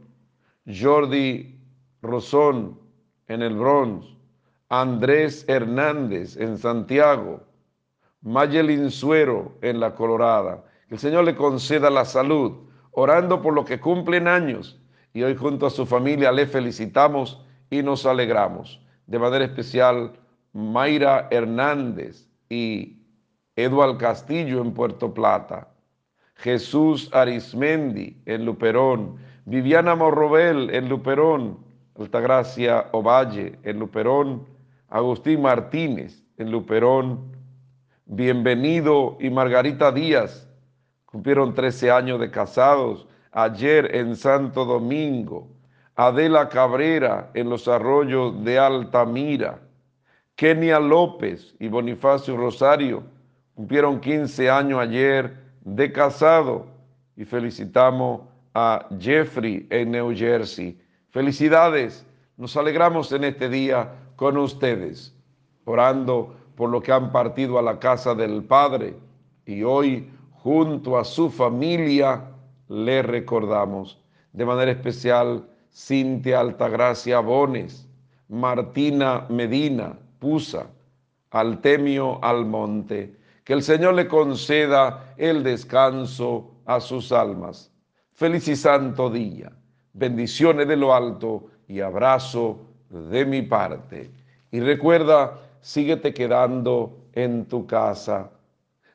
[0.67, 1.61] Jordi
[2.01, 2.81] Rosón
[3.29, 4.07] en el Bronx,
[4.71, 7.43] Andrés Hernández en Santiago,
[8.23, 10.65] Mayelin Suero en La Colorada.
[10.89, 14.81] Que el Señor le conceda la salud, orando por los que cumplen años.
[15.13, 18.81] Y hoy junto a su familia le felicitamos y nos alegramos.
[19.07, 20.13] De manera especial,
[20.53, 22.99] Mayra Hernández y
[23.57, 25.69] Eduardo Castillo en Puerto Plata.
[26.37, 31.59] Jesús Arismendi en Luperón, Viviana Morrobel en Luperón,
[31.99, 34.47] Altagracia Ovalle en Luperón,
[34.89, 37.37] Agustín Martínez en Luperón,
[38.05, 40.47] Bienvenido y Margarita Díaz
[41.07, 45.49] cumplieron 13 años de casados ayer en Santo Domingo,
[45.97, 49.59] Adela Cabrera en los arroyos de Altamira,
[50.35, 53.03] Kenia López y Bonifacio Rosario
[53.55, 56.67] cumplieron 15 años ayer de casado
[57.17, 58.21] y felicitamos
[58.53, 60.79] a Jeffrey en New Jersey.
[61.09, 62.07] Felicidades,
[62.37, 65.15] nos alegramos en este día con ustedes,
[65.65, 68.95] orando por lo que han partido a la casa del Padre
[69.47, 72.25] y hoy junto a su familia
[72.69, 73.99] le recordamos.
[74.35, 75.47] De manera especial,
[75.77, 77.87] Cintia Altagracia Bones,
[78.29, 80.67] Martina Medina Pusa,
[81.31, 87.71] Altemio Almonte, que el Señor le conceda el descanso a sus almas.
[88.15, 89.53] Feliz y santo día.
[89.93, 92.59] Bendiciones de lo alto y abrazo
[92.89, 94.11] de mi parte.
[94.51, 98.31] Y recuerda, síguete quedando en tu casa.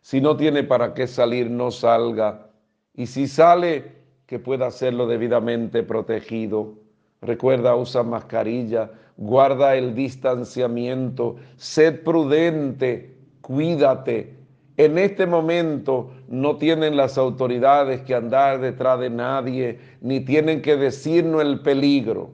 [0.02, 2.48] Si no tiene para qué salir, no salga.
[2.96, 4.01] Y si sale,
[4.32, 6.76] que pueda hacerlo debidamente protegido.
[7.22, 14.38] Recuerda, usa mascarilla, guarda el distanciamiento, sed prudente, cuídate
[14.78, 20.78] en este momento no tienen las autoridades que andar detrás de nadie, ni tienen que
[20.78, 22.32] decirnos el peligro.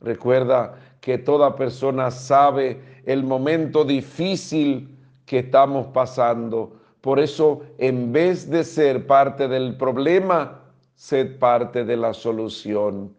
[0.00, 6.72] Recuerda que toda persona sabe el momento difícil que estamos pasando.
[7.00, 10.63] Por eso, en vez de ser parte del problema,
[10.94, 13.14] sed parte de la solución.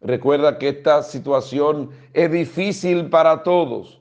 [0.00, 4.00] Recuerda que esta situación es difícil para todos,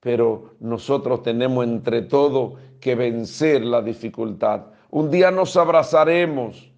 [0.00, 4.66] pero nosotros tenemos entre todos que vencer la dificultad.
[4.90, 6.70] Un día nos abrazaremos,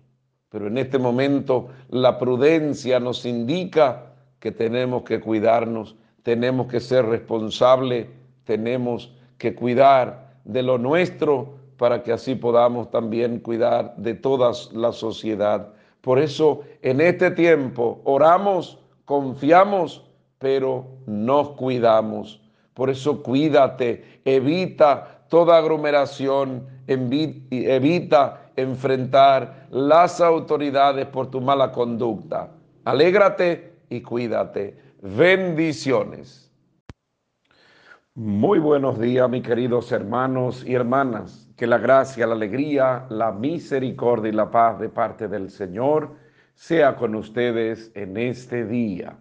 [0.49, 7.07] pero en este momento la prudencia nos indica que tenemos que cuidarnos, tenemos que ser
[7.07, 8.07] responsables,
[8.45, 14.93] tenemos que cuidar de lo nuestro para que así podamos también cuidar de toda la
[14.93, 15.73] sociedad.
[16.03, 20.05] Por eso en este tiempo oramos, confiamos,
[20.39, 22.43] pero nos cuidamos.
[22.75, 32.51] Por eso cuídate, evita toda aglomeración, evita enfrentar las autoridades por tu mala conducta.
[32.85, 34.77] Alégrate y cuídate.
[35.01, 36.53] Bendiciones.
[38.15, 41.50] Muy buenos días, mis queridos hermanos y hermanas.
[41.61, 46.17] Que la gracia, la alegría, la misericordia y la paz de parte del Señor
[46.55, 49.19] sea con ustedes en este día.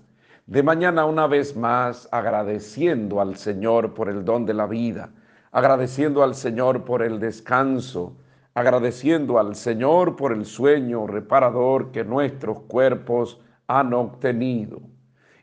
[0.47, 5.11] De mañana una vez más agradeciendo al Señor por el don de la vida
[5.51, 8.15] agradeciendo al Señor por el descanso,
[8.53, 14.79] agradeciendo al Señor por el sueño reparador que nuestros cuerpos han obtenido.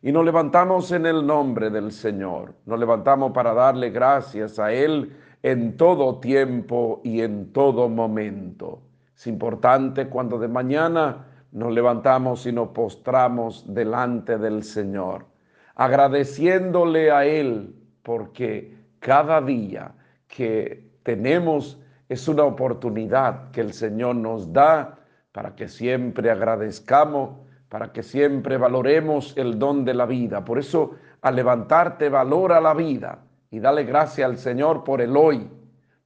[0.02, 5.15] Y nos levantamos en el nombre del Señor, nos levantamos para darle gracias a Él
[5.42, 8.82] en todo tiempo y en todo momento.
[9.16, 15.24] Es importante cuando de mañana nos levantamos y nos postramos delante del Señor,
[15.74, 19.92] agradeciéndole a Él porque cada día
[20.28, 24.98] que tenemos es una oportunidad que el Señor nos da
[25.32, 27.38] para que siempre agradezcamos,
[27.68, 30.44] para que siempre valoremos el don de la vida.
[30.44, 30.92] Por eso,
[31.22, 35.48] al levantarte, valora la vida y dale gracias al Señor por el hoy.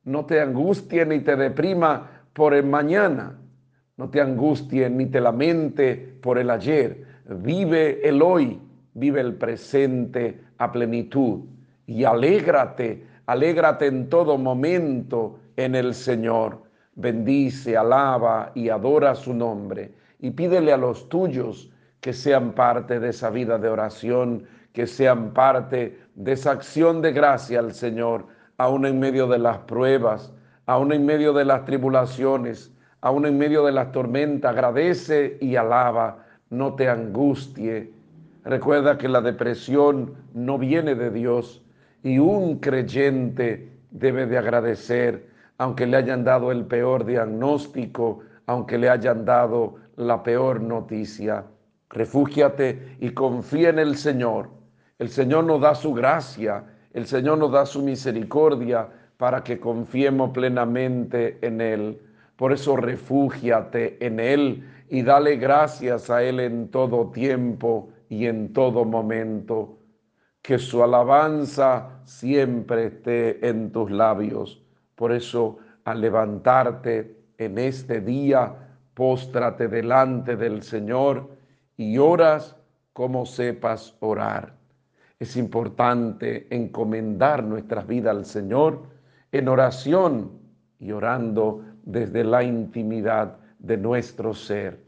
[0.05, 3.39] No te angustie ni te deprima por el mañana.
[3.97, 7.05] No te angusties ni te lamente por el ayer.
[7.27, 8.61] Vive el hoy,
[8.95, 11.41] vive el presente a plenitud
[11.87, 16.63] y alégrate, alégrate en todo momento en el Señor.
[16.95, 23.11] Bendice, alaba y adora su nombre y pídele a los tuyos que sean parte de
[23.11, 28.27] esa vida de oración, que sean parte de esa acción de gracia al Señor,
[28.57, 30.33] aún en medio de las pruebas,
[30.67, 34.53] aún en medio de las tribulaciones, aún en medio de las tormentas.
[34.53, 37.93] Agradece y alaba, no te angustie.
[38.45, 41.63] Recuerda que la depresión no viene de Dios
[42.03, 45.29] y un creyente debe de agradecer,
[45.59, 51.45] aunque le hayan dado el peor diagnóstico, aunque le hayan dado la peor noticia.
[51.91, 54.49] Refúgiate y confía en el Señor.
[55.01, 56.63] El Señor nos da su gracia,
[56.93, 58.87] el Señor nos da su misericordia
[59.17, 62.03] para que confiemos plenamente en Él.
[62.37, 68.53] Por eso refúgiate en Él y dale gracias a Él en todo tiempo y en
[68.53, 69.79] todo momento.
[70.43, 74.63] Que su alabanza siempre esté en tus labios.
[74.97, 78.55] Por eso, al levantarte en este día,
[78.93, 81.31] póstrate delante del Señor
[81.79, 82.55] y oras
[82.93, 84.60] como sepas orar.
[85.21, 88.85] Es importante encomendar nuestras vidas al Señor
[89.31, 90.31] en oración
[90.79, 94.83] y orando desde la intimidad de nuestro ser.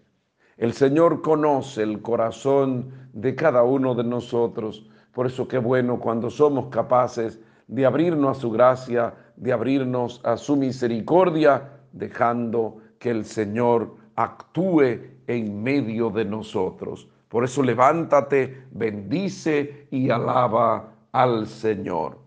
[0.56, 4.88] El Señor conoce el corazón de cada uno de nosotros.
[5.12, 10.38] Por eso qué bueno cuando somos capaces de abrirnos a su gracia, de abrirnos a
[10.38, 17.11] su misericordia, dejando que el Señor actúe en medio de nosotros.
[17.32, 22.18] Por eso levántate, bendice y alaba al Señor.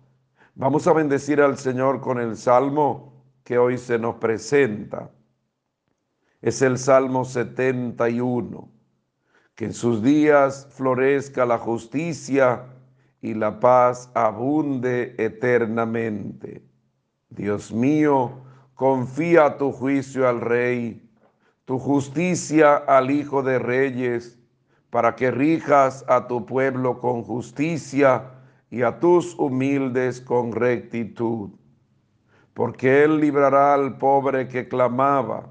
[0.55, 5.11] Vamos a bendecir al Señor con el salmo que hoy se nos presenta.
[6.41, 8.67] Es el Salmo 71.
[9.53, 12.65] Que en sus días florezca la justicia
[13.21, 16.65] y la paz abunde eternamente.
[17.29, 21.05] Dios mío, confía tu juicio al Rey
[21.65, 24.39] tu justicia al Hijo de Reyes,
[24.95, 28.31] para que rijas a tu pueblo con justicia
[28.71, 31.49] y a tus humildes con rectitud.
[32.53, 35.49] Porque Él librará al pobre que clamaba,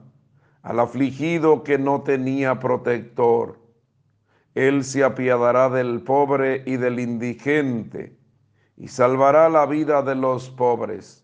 [0.62, 3.58] al afligido que no tenía protector.
[4.54, 8.18] Él se apiadará del pobre y del indigente,
[8.78, 11.22] y salvará la vida de los pobres.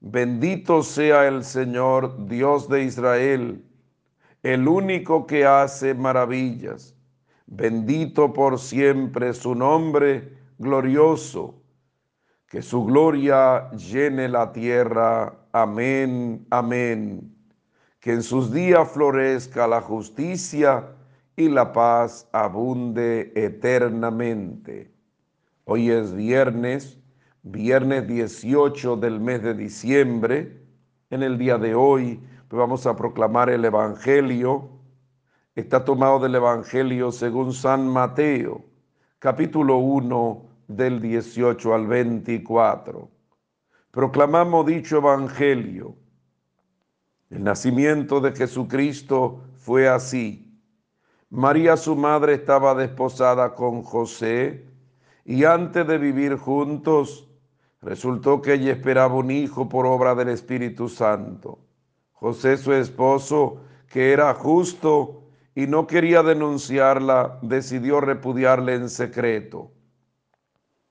[0.00, 3.62] Bendito sea el Señor, Dios de Israel,
[4.42, 6.96] el único que hace maravillas.
[7.52, 11.56] Bendito por siempre su nombre glorioso.
[12.46, 15.36] Que su gloria llene la tierra.
[15.50, 17.34] Amén, amén.
[17.98, 20.90] Que en sus días florezca la justicia
[21.34, 24.94] y la paz abunde eternamente.
[25.64, 27.00] Hoy es viernes,
[27.42, 30.62] viernes 18 del mes de diciembre.
[31.10, 34.79] En el día de hoy vamos a proclamar el Evangelio.
[35.56, 38.64] Está tomado del Evangelio según San Mateo,
[39.18, 43.10] capítulo 1, del 18 al 24.
[43.90, 45.96] Proclamamos dicho Evangelio.
[47.30, 50.56] El nacimiento de Jesucristo fue así.
[51.30, 54.64] María su madre estaba desposada con José
[55.24, 57.28] y antes de vivir juntos
[57.82, 61.58] resultó que ella esperaba un hijo por obra del Espíritu Santo.
[62.12, 65.19] José su esposo, que era justo
[65.60, 69.70] y no quería denunciarla, decidió repudiarle en secreto.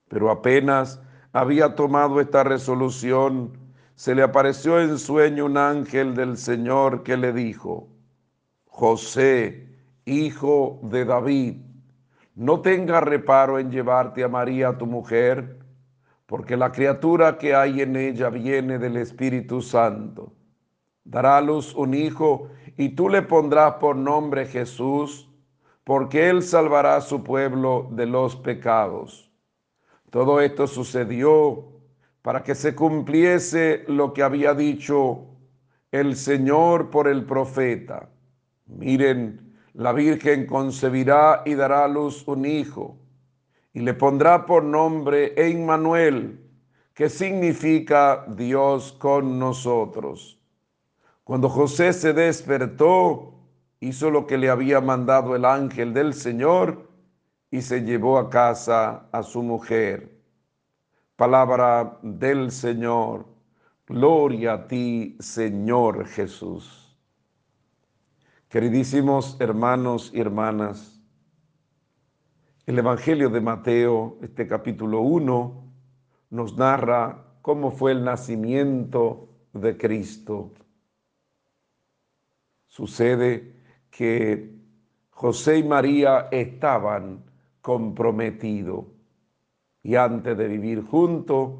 [0.07, 1.01] Pero apenas
[1.33, 3.57] había tomado esta resolución,
[3.95, 7.87] se le apareció en sueño un ángel del Señor que le dijo,
[8.65, 9.67] José,
[10.05, 11.55] hijo de David,
[12.35, 15.57] no tenga reparo en llevarte a María tu mujer,
[16.27, 20.31] porque la criatura que hay en ella viene del Espíritu Santo
[21.09, 22.49] dará a luz un hijo
[22.79, 25.29] y tú le pondrás por nombre Jesús,
[25.83, 29.29] porque él salvará a su pueblo de los pecados.
[30.09, 31.73] Todo esto sucedió
[32.21, 35.25] para que se cumpliese lo que había dicho
[35.91, 38.07] el Señor por el profeta.
[38.67, 42.95] Miren, la Virgen concebirá y dará a luz un hijo,
[43.73, 46.39] y le pondrá por nombre Emmanuel,
[46.93, 50.38] que significa Dios con nosotros.
[51.29, 53.35] Cuando José se despertó,
[53.79, 56.89] hizo lo que le había mandado el ángel del Señor
[57.51, 60.23] y se llevó a casa a su mujer.
[61.15, 63.27] Palabra del Señor.
[63.85, 66.97] Gloria a ti, Señor Jesús.
[68.47, 70.99] Queridísimos hermanos y hermanas,
[72.65, 75.63] el Evangelio de Mateo, este capítulo 1,
[76.31, 80.53] nos narra cómo fue el nacimiento de Cristo.
[82.69, 83.55] Sucede
[83.89, 84.55] que
[85.09, 87.25] José y María estaban
[87.61, 88.85] comprometidos
[89.83, 91.59] y antes de vivir juntos,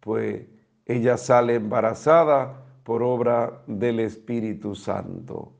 [0.00, 0.46] pues
[0.84, 5.54] ella sale embarazada por obra del Espíritu Santo.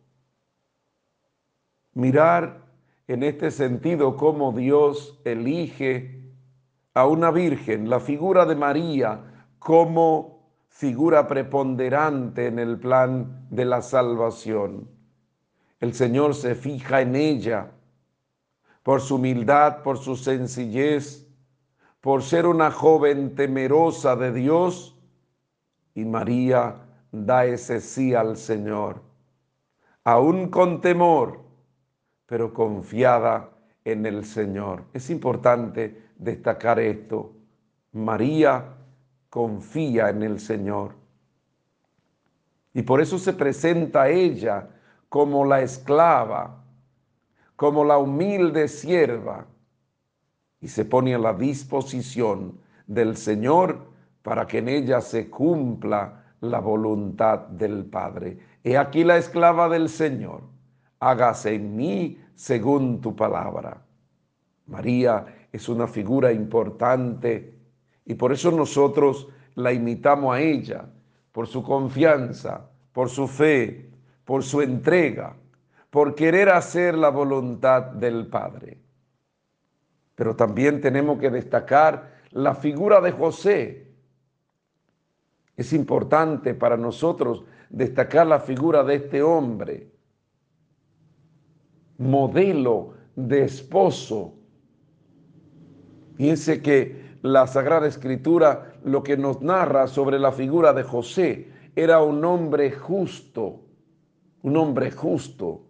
[1.95, 2.67] Mirar
[3.09, 6.31] en este sentido cómo Dios elige
[6.93, 10.40] a una virgen, la figura de María como
[10.81, 14.89] figura preponderante en el plan de la salvación.
[15.79, 17.71] El Señor se fija en ella
[18.83, 21.29] por su humildad, por su sencillez,
[22.01, 24.99] por ser una joven temerosa de Dios
[25.95, 26.77] y María
[27.13, 29.03] da ese sí al Señor,
[30.03, 31.43] aún con temor,
[32.25, 33.51] pero confiada
[33.85, 34.85] en el Señor.
[34.95, 37.35] Es importante destacar esto.
[37.93, 38.80] María
[39.31, 40.95] confía en el Señor.
[42.75, 44.69] Y por eso se presenta a ella
[45.09, 46.65] como la esclava,
[47.57, 49.47] como la humilde sierva,
[50.61, 53.87] y se pone a la disposición del Señor
[54.23, 58.39] para que en ella se cumpla la voluntad del Padre.
[58.63, 60.43] He aquí la esclava del Señor,
[60.99, 63.83] hágase en mí según tu palabra.
[64.67, 67.60] María es una figura importante
[68.11, 70.85] y por eso nosotros la imitamos a ella,
[71.31, 73.89] por su confianza, por su fe,
[74.25, 75.37] por su entrega,
[75.91, 78.79] por querer hacer la voluntad del Padre.
[80.17, 83.93] Pero también tenemos que destacar la figura de José,
[85.57, 89.89] es importante para nosotros destacar la figura de este hombre,
[91.97, 94.35] modelo de esposo.
[96.17, 102.03] Fíjense que la Sagrada Escritura lo que nos narra sobre la figura de José era
[102.03, 103.61] un hombre justo,
[104.43, 105.63] un hombre justo,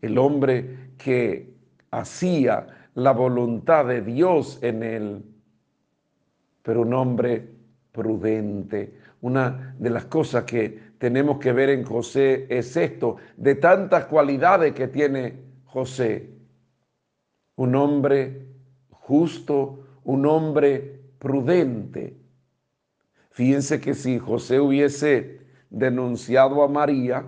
[0.00, 1.54] el hombre que
[1.90, 5.24] hacía la voluntad de Dios en él,
[6.62, 7.48] pero un hombre
[7.92, 8.98] prudente.
[9.22, 14.72] Una de las cosas que tenemos que ver en José es esto, de tantas cualidades
[14.72, 15.34] que tiene
[15.64, 16.30] José.
[17.56, 18.46] Un hombre
[18.90, 22.16] justo, un hombre prudente.
[23.30, 25.40] Fíjense que si José hubiese
[25.70, 27.24] denunciado a María,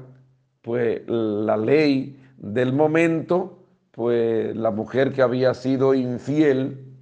[0.63, 3.59] pues la ley del momento,
[3.93, 6.97] pues la mujer que había sido infiel,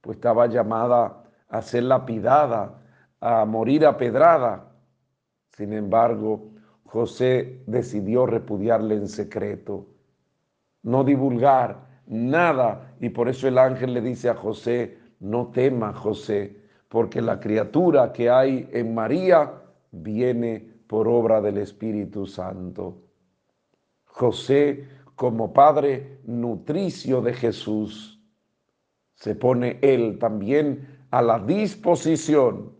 [0.00, 2.78] pues estaba llamada a ser lapidada
[3.20, 4.72] a morir a pedrada.
[5.52, 6.50] Sin embargo,
[6.84, 9.86] José decidió repudiarle en secreto,
[10.82, 12.94] no divulgar nada.
[13.00, 16.56] Y por eso el ángel le dice a José, no temas, José,
[16.88, 19.52] porque la criatura que hay en María
[19.90, 23.02] viene por obra del Espíritu Santo.
[24.04, 28.20] José, como padre nutricio de Jesús,
[29.14, 32.72] se pone él también a la disposición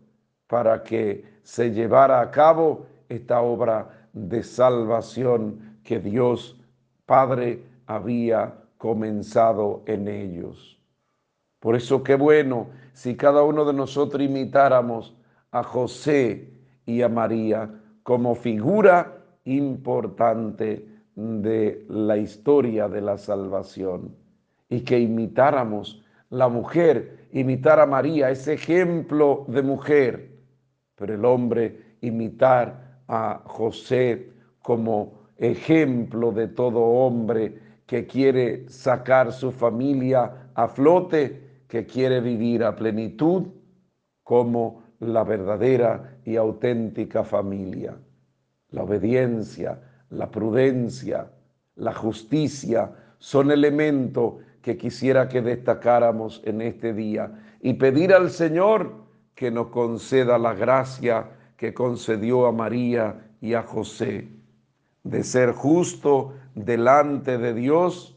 [0.47, 6.59] para que se llevara a cabo esta obra de salvación que Dios
[7.09, 10.78] Padre había comenzado en ellos.
[11.61, 15.17] Por eso qué bueno si cada uno de nosotros imitáramos
[15.51, 16.51] a José
[16.87, 17.71] y a María
[18.03, 24.15] como figura importante de la historia de la salvación.
[24.69, 30.31] Y que imitáramos la mujer, imitar a María, ese ejemplo de mujer.
[30.95, 34.31] Pero el hombre imitar a José
[34.63, 42.65] como ejemplo de todo hombre que quiere sacar su familia a flote, que quiere vivir
[42.65, 43.47] a plenitud
[44.25, 47.97] como la verdadera y auténtica familia.
[48.71, 49.81] La obediencia,
[50.11, 51.31] la prudencia,
[51.77, 58.93] la justicia son elementos que quisiera que destacáramos en este día y pedir al Señor
[59.35, 64.29] que nos conceda la gracia que concedió a María y a José,
[65.05, 68.17] de ser justo delante de Dios,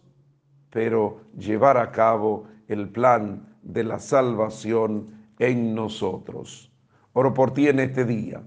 [0.71, 6.71] pero llevar a cabo el plan de la salvación en nosotros.
[7.13, 8.41] Oro por ti en este día.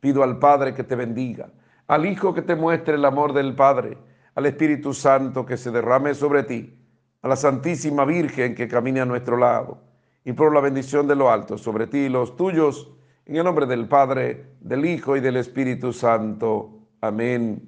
[0.00, 1.50] Pido al Padre que te bendiga,
[1.86, 3.98] al Hijo que te muestre el amor del Padre,
[4.34, 6.78] al Espíritu Santo que se derrame sobre ti,
[7.22, 9.86] a la Santísima Virgen que camine a nuestro lado
[10.24, 12.92] y por la bendición de lo alto sobre ti y los tuyos,
[13.24, 16.78] En el nombre del Padre, del Hijo y del Espíritu Santo.
[17.00, 17.60] Amén.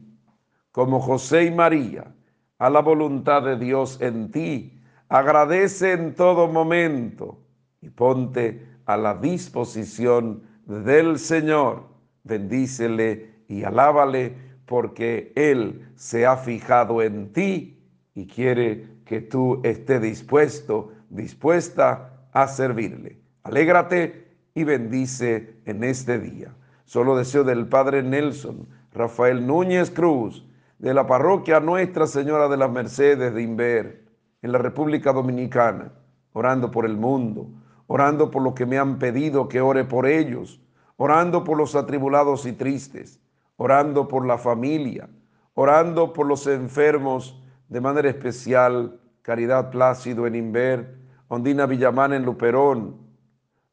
[0.71, 2.15] Como José y María,
[2.59, 4.78] a la voluntad de Dios en ti,
[5.09, 7.39] agradece en todo momento
[7.81, 11.89] y ponte a la disposición del Señor.
[12.25, 14.37] Bendícele y alábale
[14.67, 17.83] porque Él se ha fijado en ti
[18.15, 23.19] y quiere que tú estés dispuesto, dispuesta a servirle.
[23.43, 26.55] Alégrate y bendice en este día.
[26.85, 30.45] Solo deseo del Padre Nelson, Rafael Núñez Cruz,
[30.79, 34.08] de la parroquia Nuestra Señora de las Mercedes de Inver,
[34.43, 35.93] en la República Dominicana,
[36.33, 37.49] orando por el mundo,
[37.87, 40.61] orando por lo que me han pedido que ore por ellos,
[40.97, 43.21] orando por los atribulados y tristes,
[43.57, 45.09] orando por la familia,
[45.55, 50.97] orando por los enfermos, de manera especial, Caridad Plácido en Inver,
[51.29, 52.97] Ondina Villamán en Luperón,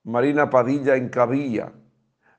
[0.04, 1.72] Marina Padilla en Cabilla,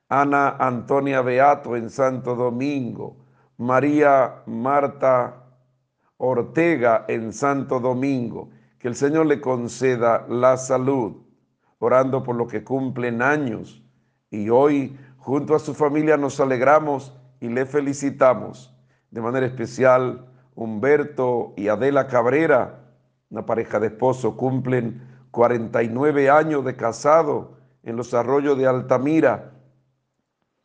[0.09, 3.17] Ana Antonia Beato en Santo Domingo,
[3.57, 5.46] María Marta
[6.17, 8.49] Ortega en Santo Domingo.
[8.79, 11.23] Que el Señor le conceda la salud,
[11.79, 13.83] orando por lo que cumplen años.
[14.29, 18.75] Y hoy, junto a su familia, nos alegramos y le felicitamos.
[19.09, 22.79] De manera especial, Humberto y Adela Cabrera,
[23.29, 29.53] una pareja de esposos, cumplen 49 años de casado en los arroyos de Altamira.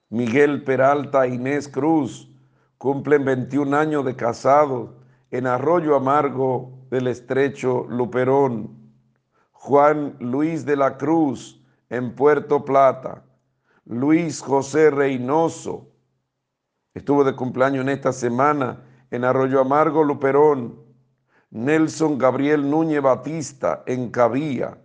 [0.09, 2.31] Miguel Peralta e Inés Cruz
[2.79, 5.02] cumplen 21 años de casado
[5.33, 8.69] en Arroyo Amargo del Estrecho Luperón.
[9.53, 13.25] Juan Luis de la Cruz en Puerto Plata.
[13.87, 15.89] Luis José Reynoso
[16.93, 20.79] estuvo de cumpleaños en esta semana en Arroyo Amargo Luperón.
[21.51, 24.77] Nelson Gabriel Núñez Batista en Cabía.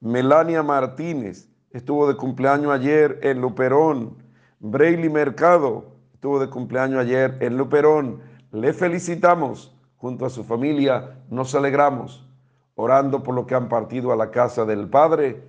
[0.00, 4.20] Melania Martínez estuvo de cumpleaños ayer en Luperón.
[4.58, 8.29] Brayley Mercado estuvo de cumpleaños ayer en Luperón.
[8.52, 9.76] Le felicitamos.
[9.96, 12.26] Junto a su familia nos alegramos,
[12.74, 15.42] orando por lo que han partido a la casa del Padre.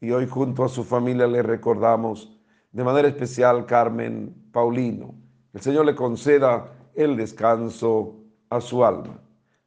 [0.00, 2.36] Y hoy junto a su familia le recordamos
[2.72, 5.14] de manera especial Carmen Paulino.
[5.52, 8.16] El Señor le conceda el descanso
[8.50, 9.20] a su alma.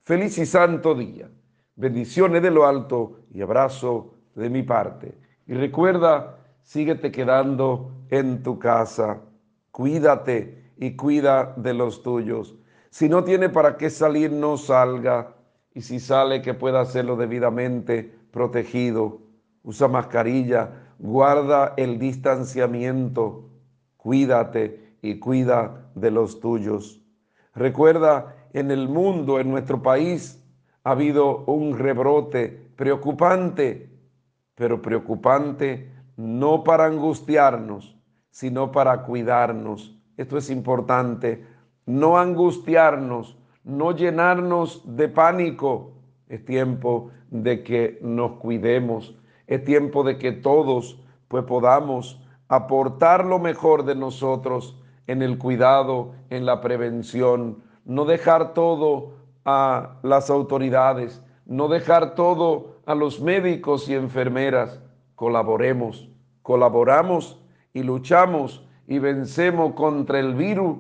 [0.04, 1.30] Feliz y santo día.
[1.76, 5.18] Bendiciones de lo alto y abrazo de mi parte.
[5.48, 9.22] Y recuerda, síguete quedando en tu casa.
[9.72, 12.56] Cuídate y cuida de los tuyos.
[12.96, 15.36] Si no tiene para qué salir, no salga.
[15.74, 19.20] Y si sale, que pueda hacerlo debidamente protegido.
[19.64, 23.50] Usa mascarilla, guarda el distanciamiento.
[23.98, 27.02] Cuídate y cuida de los tuyos.
[27.54, 30.42] Recuerda en el mundo, en nuestro país,
[30.86, 32.48] ha habido un rebrote
[32.78, 33.90] preocupante,
[34.56, 37.98] pero preocupante no para angustiarnos,
[38.30, 40.00] sino para cuidarnos.
[40.16, 41.55] Esto es importante,
[41.86, 45.92] no angustiarnos, no llenarnos de pánico.
[46.28, 49.16] Es tiempo de que nos cuidemos,
[49.48, 56.14] es tiempo de que todos pues podamos aportar lo mejor de nosotros en el cuidado,
[56.30, 59.14] en la prevención, no dejar todo
[59.46, 64.82] a las autoridades, no dejar todo a los médicos y enfermeras.
[65.16, 66.10] Colaboremos,
[66.42, 67.40] colaboramos
[67.74, 70.78] y luchamos y vencemos contra el virus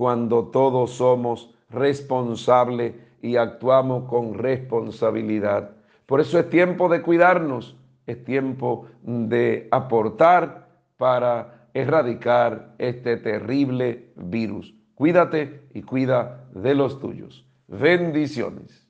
[0.00, 5.72] cuando todos somos responsables y actuamos con responsabilidad.
[6.06, 14.74] Por eso es tiempo de cuidarnos, es tiempo de aportar para erradicar este terrible virus.
[14.94, 17.44] Cuídate y cuida de los tuyos.
[17.68, 18.88] Bendiciones.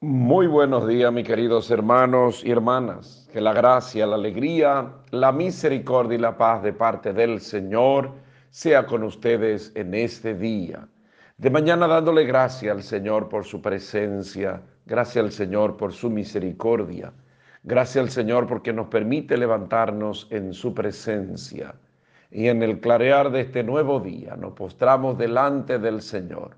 [0.00, 3.28] Muy buenos días, mis queridos hermanos y hermanas.
[3.32, 8.23] Que la gracia, la alegría, la misericordia y la paz de parte del Señor
[8.54, 10.86] sea con ustedes en este día.
[11.38, 17.12] De mañana dándole gracias al Señor por su presencia, gracias al Señor por su misericordia,
[17.64, 21.74] gracias al Señor porque nos permite levantarnos en su presencia
[22.30, 26.56] y en el clarear de este nuevo día nos postramos delante del Señor.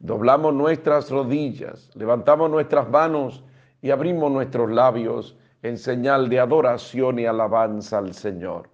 [0.00, 3.42] Doblamos nuestras rodillas, levantamos nuestras manos
[3.80, 8.68] y abrimos nuestros labios en señal de adoración y alabanza al Señor.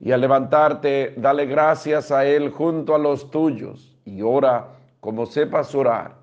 [0.00, 4.68] Y al levantarte, dale gracias a Él junto a los tuyos y ora
[5.00, 6.16] como sepas orar.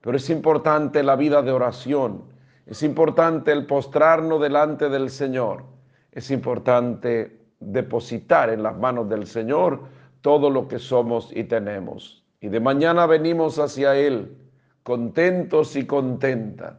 [0.00, 2.24] Pero es importante la vida de oración,
[2.66, 5.64] es importante el postrarnos delante del Señor,
[6.10, 9.80] es importante depositar en las manos del Señor
[10.20, 12.24] todo lo que somos y tenemos.
[12.40, 14.36] Y de mañana venimos hacia Él
[14.82, 16.74] contentos y contentas,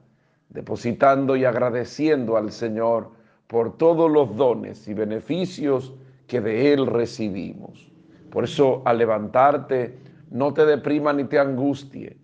[0.50, 3.12] depositando y agradeciendo al Señor
[3.48, 5.94] por todos los dones y beneficios
[6.34, 7.92] que de Él recibimos.
[8.32, 10.00] Por eso al levantarte,
[10.32, 12.18] no te deprima ni te angustie,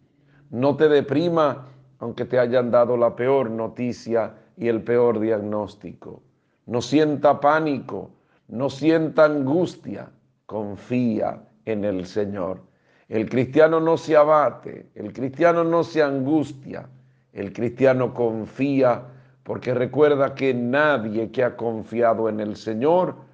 [0.50, 1.68] no te deprima
[2.00, 6.24] aunque te hayan dado la peor noticia y el peor diagnóstico.
[6.66, 8.10] No sienta pánico,
[8.48, 10.10] no sienta angustia,
[10.48, 12.62] confía en el Señor.
[13.10, 16.90] El cristiano no se abate, el cristiano no se angustia,
[17.32, 19.04] el cristiano confía
[19.44, 23.29] porque recuerda que nadie que ha confiado en el Señor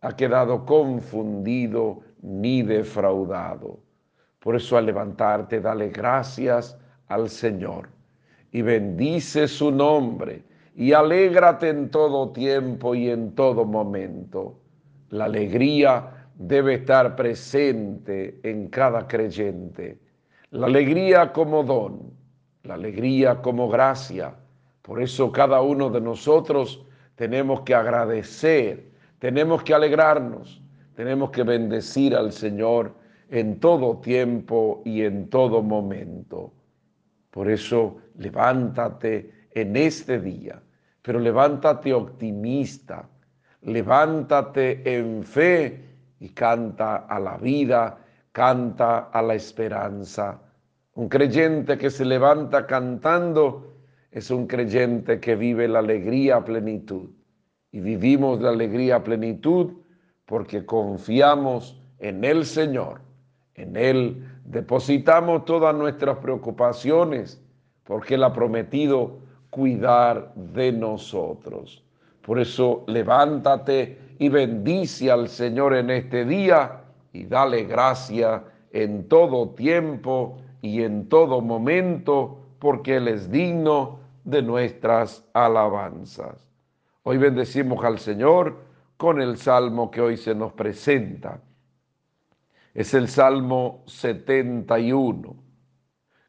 [0.00, 3.78] ha quedado confundido ni defraudado.
[4.38, 7.88] Por eso al levantarte, dale gracias al Señor
[8.52, 10.42] y bendice su nombre
[10.74, 14.60] y alégrate en todo tiempo y en todo momento.
[15.10, 19.98] La alegría debe estar presente en cada creyente.
[20.50, 22.12] La alegría como don,
[22.62, 24.34] la alegría como gracia.
[24.82, 26.84] Por eso cada uno de nosotros
[27.16, 28.87] tenemos que agradecer,
[29.18, 30.62] tenemos que alegrarnos,
[30.94, 32.94] tenemos que bendecir al Señor
[33.30, 36.52] en todo tiempo y en todo momento.
[37.30, 40.60] Por eso levántate en este día,
[41.02, 43.08] pero levántate optimista,
[43.62, 45.84] levántate en fe
[46.20, 47.98] y canta a la vida,
[48.32, 50.40] canta a la esperanza.
[50.94, 53.74] Un creyente que se levanta cantando
[54.10, 57.10] es un creyente que vive la alegría plenitud.
[57.70, 59.72] Y vivimos la alegría plenitud
[60.26, 63.00] porque confiamos en el Señor.
[63.54, 67.42] En Él depositamos todas nuestras preocupaciones
[67.84, 69.18] porque Él ha prometido
[69.50, 71.84] cuidar de nosotros.
[72.22, 76.82] Por eso levántate y bendice al Señor en este día
[77.12, 84.42] y dale gracia en todo tiempo y en todo momento, porque Él es digno de
[84.42, 86.47] nuestras alabanzas.
[87.10, 88.58] Hoy bendecimos al Señor
[88.98, 91.40] con el salmo que hoy se nos presenta.
[92.74, 95.34] Es el Salmo 71.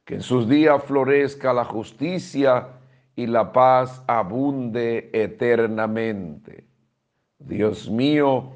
[0.05, 2.69] Que en sus días florezca la justicia
[3.13, 6.65] y la paz abunde eternamente.
[7.39, 8.53] Dios mío,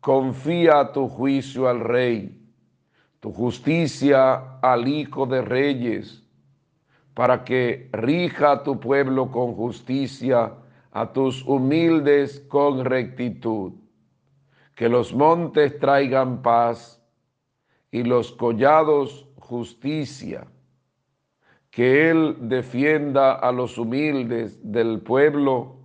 [0.00, 2.42] confía tu juicio al Rey,
[3.20, 6.26] tu justicia al Hijo de Reyes,
[7.12, 10.54] para que rija tu pueblo con justicia,
[10.96, 13.74] a tus humildes con rectitud.
[14.74, 17.02] Que los montes traigan paz
[17.90, 20.46] y los collados justicia.
[21.70, 25.80] Que Él defienda a los humildes del pueblo,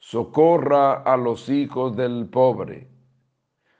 [0.00, 2.88] socorra a los hijos del pobre,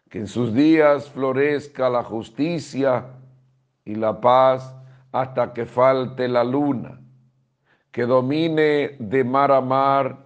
[0.09, 3.05] que en sus días florezca la justicia
[3.85, 4.77] y la paz
[5.11, 7.01] hasta que falte la luna,
[7.91, 10.26] que domine de mar a mar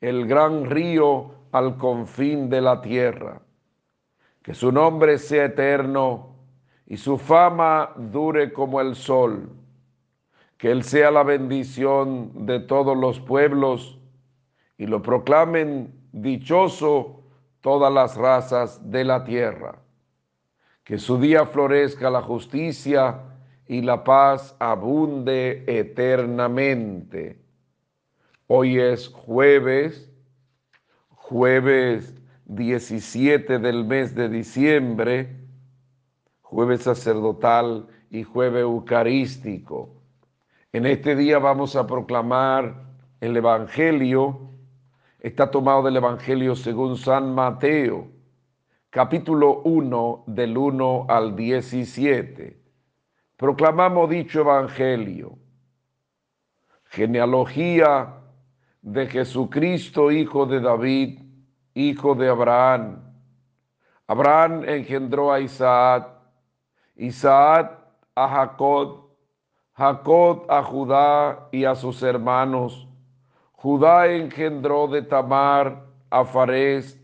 [0.00, 3.40] el gran río al confín de la tierra,
[4.42, 6.36] que su nombre sea eterno
[6.86, 9.50] y su fama dure como el sol
[10.58, 13.98] que Él sea la bendición de todos los pueblos
[14.78, 17.22] y lo proclamen dichoso
[17.60, 19.76] todas las razas de la tierra.
[20.84, 23.20] Que su día florezca la justicia
[23.66, 27.42] y la paz abunde eternamente.
[28.48, 30.08] Hoy es jueves,
[31.08, 32.14] jueves
[32.44, 35.36] 17 del mes de diciembre,
[36.42, 39.96] jueves sacerdotal y jueves eucarístico.
[40.72, 42.84] En este día vamos a proclamar
[43.20, 44.52] el Evangelio.
[45.18, 48.06] Está tomado del Evangelio según San Mateo,
[48.90, 52.62] capítulo 1, del 1 al 17.
[53.36, 55.36] Proclamamos dicho Evangelio.
[56.84, 58.15] Genealogía
[58.86, 61.18] de Jesucristo, hijo de David,
[61.74, 63.02] hijo de Abraham.
[64.06, 66.08] Abraham engendró a Isaac,
[66.94, 67.80] Isaac
[68.14, 69.10] a Jacob,
[69.72, 72.88] Jacob a Judá y a sus hermanos.
[73.54, 76.96] Judá engendró de Tamar a Fares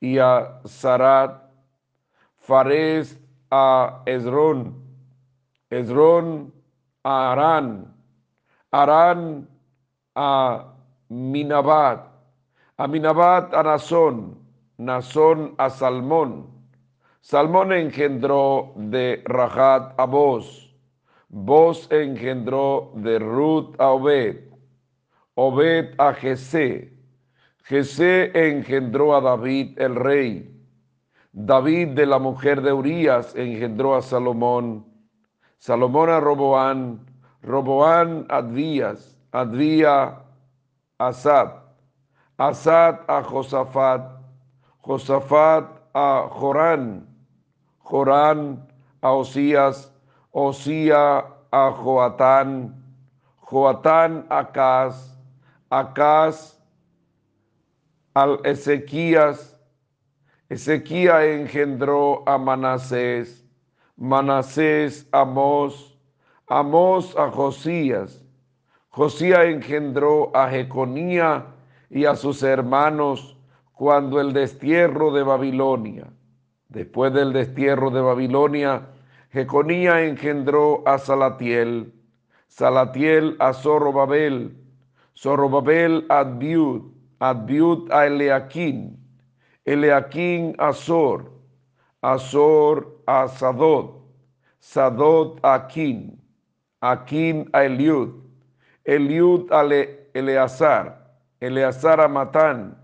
[0.00, 1.42] y a Sarat,
[2.36, 3.18] Fares
[3.50, 4.84] a Esrón,
[5.70, 6.52] Esrón
[7.02, 7.96] a Arán,
[8.70, 9.48] Arán
[10.14, 10.74] a
[11.08, 12.04] Minabat,
[12.76, 14.38] a Minabat a Nazón,
[14.76, 16.46] Nazón a Salmón,
[17.20, 20.68] Salmón engendró de Rahat a Boz,
[21.30, 24.36] Vos engendró de Ruth a Obed,
[25.34, 26.92] Obed a Jesé,
[27.64, 30.54] Jesé engendró a David el rey,
[31.32, 34.86] David de la mujer de Urías engendró a Salomón,
[35.58, 37.06] Salomón a Roboán,
[37.42, 40.27] Roboán a Advías, Advía a
[40.98, 41.50] Asad,
[42.38, 44.02] Asad a Josafat,
[44.82, 45.64] Josafat
[45.94, 47.06] a Jorán,
[47.78, 48.66] Jorán
[49.00, 49.92] a Osías,
[50.32, 52.74] Osía a Joatán,
[53.46, 55.16] Joatán a Acaz,
[55.70, 56.58] Acaz
[58.14, 59.56] al Ezequías,
[60.48, 63.44] Ezequías engendró a Manasés,
[63.96, 65.96] Manasés a Amós,
[66.48, 68.17] Amós a Josías,
[68.98, 71.46] Josías engendró a Jeconía
[71.88, 73.36] y a sus hermanos
[73.72, 76.08] cuando el destierro de Babilonia.
[76.68, 78.88] Después del destierro de Babilonia,
[79.30, 81.92] Jeconía engendró a Salatiel,
[82.48, 84.56] Salatiel a Zorobabel,
[85.16, 86.82] Zorobabel a Adbiud,
[87.20, 88.98] Adbiud a Eleaquín,
[89.64, 91.30] Eleaquín a Azor,
[92.02, 94.02] Azor a Sadot,
[94.58, 96.20] Sadot a Aquín,
[96.80, 98.26] Aquín a Eliud,
[98.88, 99.60] Eliud a
[100.14, 102.74] Eleazar, Eleazar a Matán,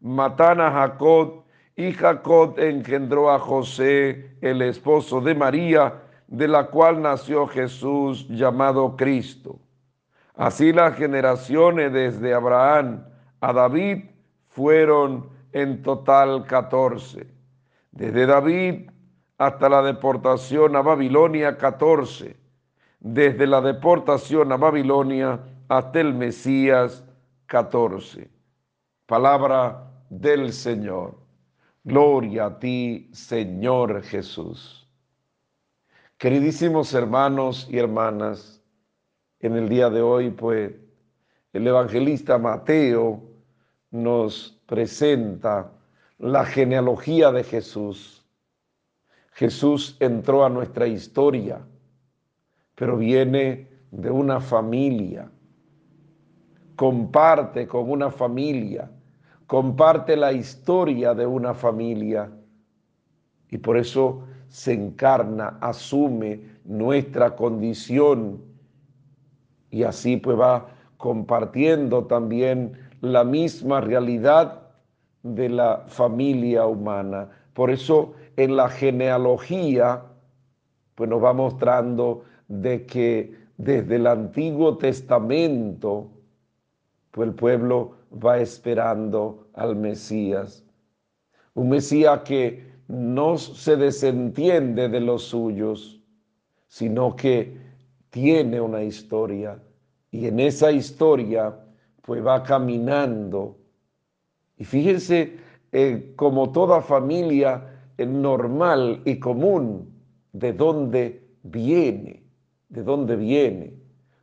[0.00, 1.44] Matán a Jacob,
[1.76, 8.96] y Jacob engendró a José, el esposo de María, de la cual nació Jesús llamado
[8.96, 9.58] Cristo.
[10.34, 13.04] Así las generaciones desde Abraham
[13.42, 14.04] a David
[14.48, 17.26] fueron en total catorce.
[17.92, 18.88] Desde David
[19.36, 22.40] hasta la deportación a Babilonia, catorce.
[23.00, 27.02] Desde la deportación a Babilonia hasta el Mesías,
[27.46, 28.30] catorce.
[29.06, 31.18] Palabra del Señor.
[31.82, 34.86] Gloria a ti, Señor Jesús.
[36.18, 38.62] Queridísimos hermanos y hermanas,
[39.38, 40.72] en el día de hoy, pues,
[41.54, 43.22] el evangelista Mateo
[43.90, 45.72] nos presenta
[46.18, 48.22] la genealogía de Jesús.
[49.32, 51.66] Jesús entró a nuestra historia,
[52.80, 55.30] pero viene de una familia,
[56.76, 58.90] comparte con una familia.
[59.46, 62.30] Comparte la historia de una familia.
[63.50, 68.40] Y por eso se encarna, asume nuestra condición.
[69.70, 74.58] Y así pues va compartiendo también la misma realidad
[75.22, 77.28] de la familia humana.
[77.52, 80.02] Por eso en la genealogía
[80.94, 86.10] pues nos va mostrando de que desde el Antiguo Testamento
[87.12, 90.64] pues el pueblo va esperando al Mesías.
[91.54, 96.00] Un Mesías que no se desentiende de los suyos,
[96.66, 97.56] sino que
[98.10, 99.60] tiene una historia
[100.10, 101.56] y en esa historia
[102.02, 103.56] pues va caminando.
[104.58, 105.38] Y fíjense,
[105.70, 109.92] eh, como toda familia normal y común,
[110.32, 112.19] de dónde viene,
[112.70, 113.74] de dónde viene,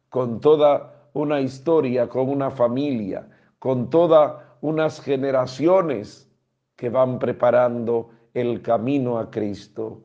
[0.10, 3.30] con toda una historia, con una familia,
[3.60, 6.30] con todas unas generaciones
[6.76, 10.04] que van preparando el camino a Cristo.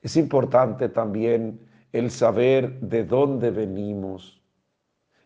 [0.00, 1.60] Es importante también
[1.92, 4.40] el saber de dónde venimos,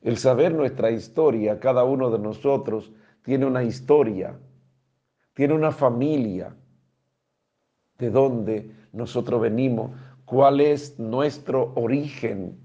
[0.01, 1.61] el saber nuestra historia.
[1.61, 2.93] Cada uno de nosotros
[3.23, 4.39] tiene una historia,
[5.35, 6.57] tiene una familia,
[7.99, 9.93] de dónde nosotros venimos,
[10.33, 12.59] cuál es nuestro origen,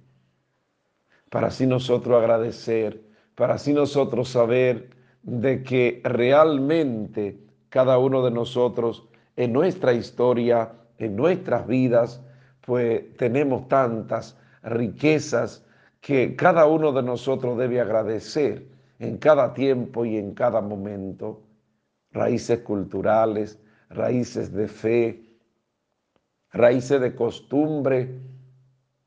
[1.30, 3.04] para así nosotros agradecer
[3.36, 4.90] para así nosotros saber
[5.22, 7.38] de que realmente
[7.68, 12.24] cada uno de nosotros en nuestra historia, en nuestras vidas,
[12.62, 15.64] pues tenemos tantas riquezas
[16.02, 21.44] que cada uno de nosotros debe agradecer en cada tiempo y en cada momento.
[22.12, 25.27] Raíces culturales, raíces de fe,
[26.58, 28.20] raíces de costumbre,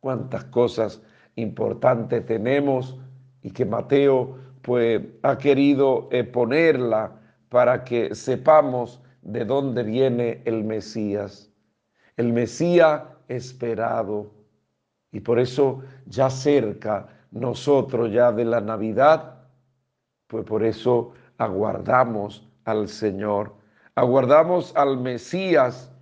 [0.00, 1.02] cuántas cosas
[1.36, 2.98] importantes tenemos
[3.42, 7.12] y que Mateo pues ha querido ponerla
[7.48, 11.52] para que sepamos de dónde viene el Mesías,
[12.16, 14.30] el Mesías esperado.
[15.12, 19.40] Y por eso ya cerca nosotros ya de la Navidad,
[20.26, 23.54] pues por eso aguardamos al Señor,
[23.94, 25.92] aguardamos al Mesías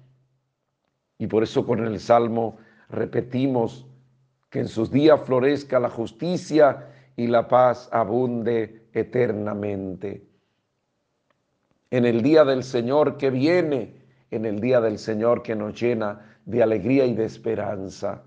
[1.18, 2.58] y por eso con el Salmo
[2.88, 3.86] repetimos
[4.50, 10.26] que en sus días florezca la justicia y la paz abunde eternamente.
[11.90, 13.96] En el día del Señor que viene,
[14.30, 18.22] en el día del Señor que nos llena de alegría y de esperanza,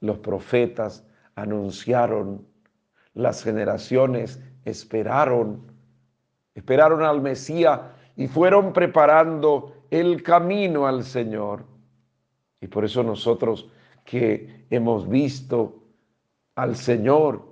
[0.00, 1.04] los profetas
[1.34, 2.46] anunciaron,
[3.14, 5.72] las generaciones esperaron,
[6.54, 7.80] esperaron al Mesías
[8.16, 11.64] y fueron preparando el camino al Señor.
[12.60, 13.68] Y por eso nosotros
[14.04, 15.82] que hemos visto
[16.54, 17.48] al Señor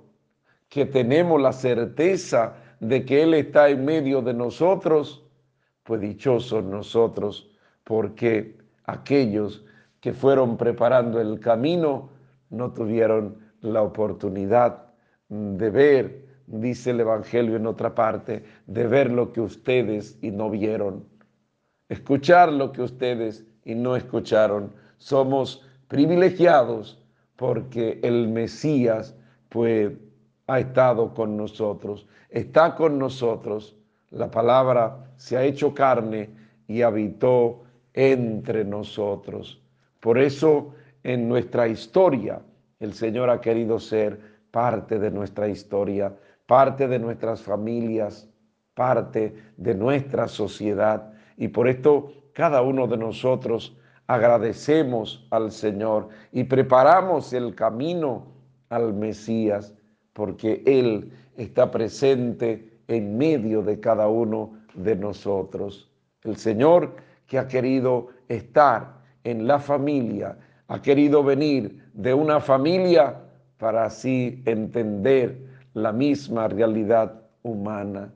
[0.69, 5.23] que tenemos la certeza de que Él está en medio de nosotros,
[5.83, 7.49] pues dichosos nosotros,
[7.83, 9.65] porque aquellos
[10.01, 12.09] que fueron preparando el camino
[12.49, 14.87] no tuvieron la oportunidad
[15.29, 20.49] de ver, dice el Evangelio en otra parte, de ver lo que ustedes y no
[20.49, 21.05] vieron,
[21.89, 24.73] escuchar lo que ustedes y no escucharon.
[24.97, 27.01] Somos privilegiados
[27.35, 29.15] porque el Mesías
[29.49, 29.91] pues
[30.47, 33.75] ha estado con nosotros, está con nosotros.
[34.09, 36.29] La palabra se ha hecho carne
[36.67, 37.63] y habitó
[37.93, 39.61] entre nosotros.
[39.99, 42.41] Por eso en nuestra historia
[42.79, 44.19] el Señor ha querido ser
[44.51, 46.15] parte de nuestra historia,
[46.45, 48.29] parte de nuestras familias,
[48.73, 51.13] parte de nuestra sociedad.
[51.37, 53.76] Y por esto cada uno de nosotros
[54.07, 58.25] agradecemos al Señor y preparamos el camino
[58.69, 59.73] al Mesías,
[60.13, 65.91] porque Él está presente en medio de cada uno de nosotros.
[66.23, 66.95] El Señor
[67.27, 73.21] que ha querido estar en la familia, ha querido venir de una familia
[73.57, 75.37] para así entender
[75.73, 78.13] la misma realidad humana.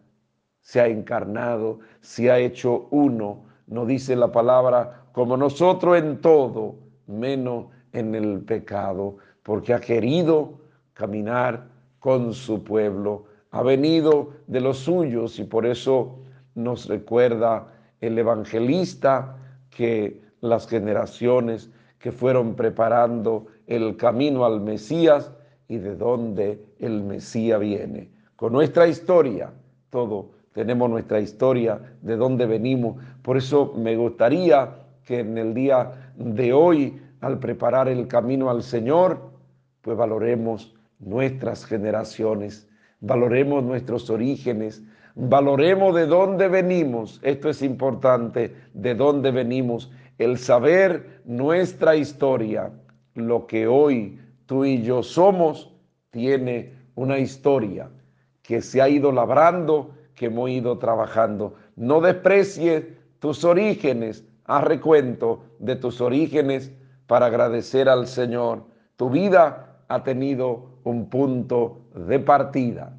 [0.61, 6.76] Se ha encarnado, se ha hecho uno, no dice la palabra, como nosotros en todo,
[7.07, 10.60] menos en el pecado, porque ha querido
[10.93, 11.68] caminar
[11.99, 16.19] con su pueblo, ha venido de los suyos y por eso
[16.53, 17.68] nos recuerda
[18.02, 19.38] el evangelista
[19.69, 25.31] que las generaciones que fueron preparando el camino al Mesías
[25.69, 28.11] y de dónde el Mesías viene.
[28.35, 29.53] Con nuestra historia,
[29.89, 32.97] todo, tenemos nuestra historia, de dónde venimos.
[33.21, 34.69] Por eso me gustaría
[35.05, 39.31] que en el día de hoy, al preparar el camino al Señor,
[39.81, 42.67] pues valoremos nuestras generaciones,
[42.99, 44.83] valoremos nuestros orígenes,
[45.15, 47.19] valoremos de dónde venimos.
[47.23, 52.71] Esto es importante, de dónde venimos el saber nuestra historia,
[53.15, 55.73] lo que hoy tú y yo somos,
[56.11, 57.89] tiene una historia
[58.43, 61.56] que se ha ido labrando, que hemos ido trabajando.
[61.76, 62.85] No desprecies
[63.18, 66.72] tus orígenes, haz recuento de tus orígenes
[67.07, 68.65] para agradecer al Señor.
[68.98, 72.95] Tu vida ha tenido un punto de partida.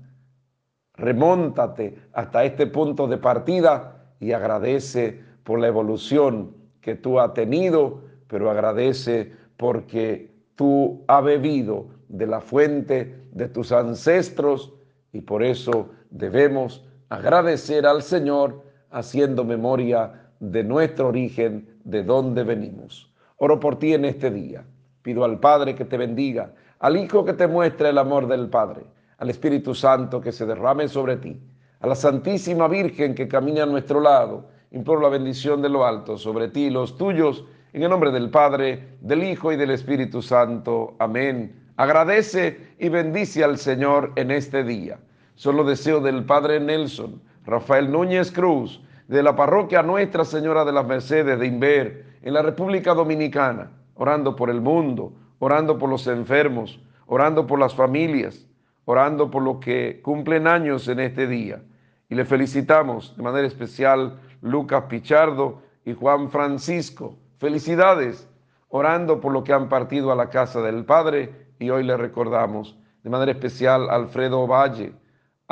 [0.94, 8.01] Remóntate hasta este punto de partida y agradece por la evolución que tú has tenido,
[8.27, 14.74] pero agradece porque tú has bebido de la fuente de tus ancestros
[15.12, 23.12] y por eso debemos agradecer al Señor haciendo memoria de nuestro origen, de dónde venimos.
[23.36, 24.64] Oro por ti en este día.
[25.02, 28.86] Pido al Padre que te bendiga, al Hijo que te muestre el amor del Padre,
[29.18, 31.39] al Espíritu Santo que se derrame sobre ti,
[31.80, 36.16] a la Santísima Virgen que camina a nuestro lado imploro la bendición de lo alto
[36.16, 37.44] sobre ti y los tuyos,
[37.74, 40.94] en el nombre del Padre, del Hijo y del Espíritu Santo.
[40.98, 41.62] Amén.
[41.76, 44.98] Agradece y bendice al Señor en este día.
[45.34, 50.86] Solo deseo del Padre Nelson, Rafael Núñez Cruz, de la parroquia Nuestra Señora de las
[50.86, 56.80] Mercedes de Inver, en la República Dominicana, orando por el mundo, orando por los enfermos,
[57.06, 58.46] orando por las familias,
[58.84, 61.62] orando por los que cumplen años en este día.
[62.09, 67.16] Y le felicitamos de manera especial Lucas Pichardo y Juan Francisco.
[67.38, 68.28] Felicidades,
[68.68, 72.78] orando por lo que han partido a la casa del Padre y hoy le recordamos
[73.02, 74.92] de manera especial Alfredo Valle,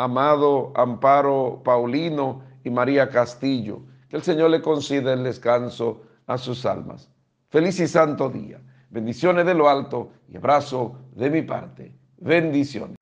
[0.02, 3.82] Amado Amparo Paulino y María Castillo.
[4.08, 7.10] Que el Señor le conceda el descanso a sus almas.
[7.50, 8.60] Feliz y santo día.
[8.88, 11.94] Bendiciones de lo alto y abrazo de mi parte.
[12.16, 12.96] Bendiciones.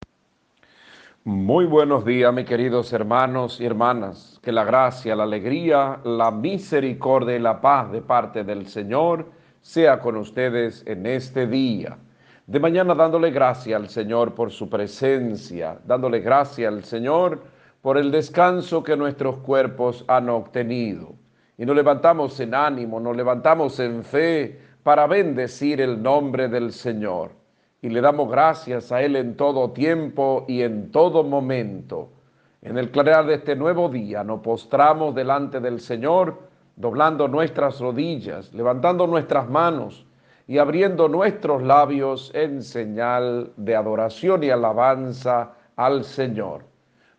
[1.22, 4.40] Muy buenos días, mis queridos hermanos y hermanas.
[4.42, 9.30] Que la gracia, la alegría, la misericordia y la paz de parte del Señor
[9.60, 11.96] sea con ustedes en este día.
[12.48, 17.42] De mañana dándole gracia al Señor por su presencia, dándole gracia al Señor
[17.82, 21.12] por el descanso que nuestros cuerpos han obtenido.
[21.58, 27.32] Y nos levantamos en ánimo, nos levantamos en fe para bendecir el nombre del Señor
[27.82, 32.08] y le damos gracias a Él en todo tiempo y en todo momento.
[32.62, 36.38] En el clarear de este nuevo día nos postramos delante del Señor,
[36.76, 40.06] doblando nuestras rodillas, levantando nuestras manos
[40.48, 46.64] y abriendo nuestros labios en señal de adoración y alabanza al Señor.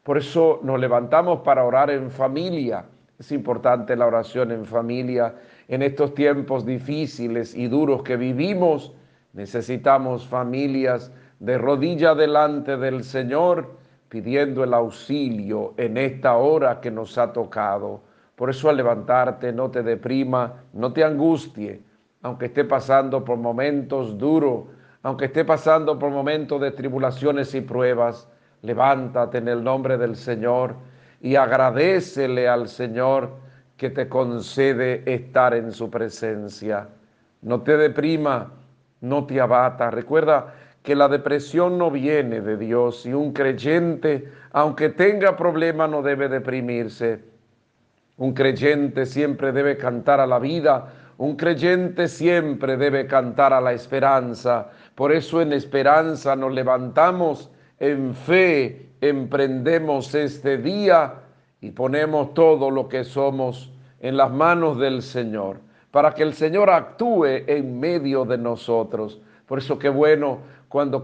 [0.03, 2.84] Por eso nos levantamos para orar en familia.
[3.18, 5.35] Es importante la oración en familia
[5.69, 8.93] en estos tiempos difíciles y duros que vivimos
[9.34, 13.77] Necesitamos familias de rodilla delante del Señor
[14.10, 18.01] pidiendo el auxilio en esta hora que nos ha tocado.
[18.35, 21.81] Por eso al levantarte no te deprima, no te angustie,
[22.22, 24.66] aunque esté pasando por momentos duros,
[25.04, 28.28] aunque esté pasando por momentos de tribulaciones y pruebas,
[28.62, 30.76] levántate en el nombre del Señor
[31.22, 33.32] y agradecele al Señor
[33.78, 36.90] que te concede estar en su presencia.
[37.41, 38.52] No te deprima,
[39.00, 39.90] no te abata.
[39.90, 46.02] Recuerda que la depresión no viene de Dios y un creyente, aunque tenga problemas, no
[46.02, 47.22] debe deprimirse.
[48.18, 53.74] Un creyente siempre debe cantar a la vida, un creyente siempre debe cantar a la
[53.74, 54.70] esperanza.
[54.96, 61.16] Por eso en esperanza nos levantamos, en fe emprendemos este día
[61.60, 63.70] y ponemos todo lo que somos
[64.00, 65.58] en las manos del Señor,
[65.91, 69.20] para que el Señor actúe en medio de nosotros.
[69.46, 70.38] Por eso qué bueno
[70.70, 71.04] cuando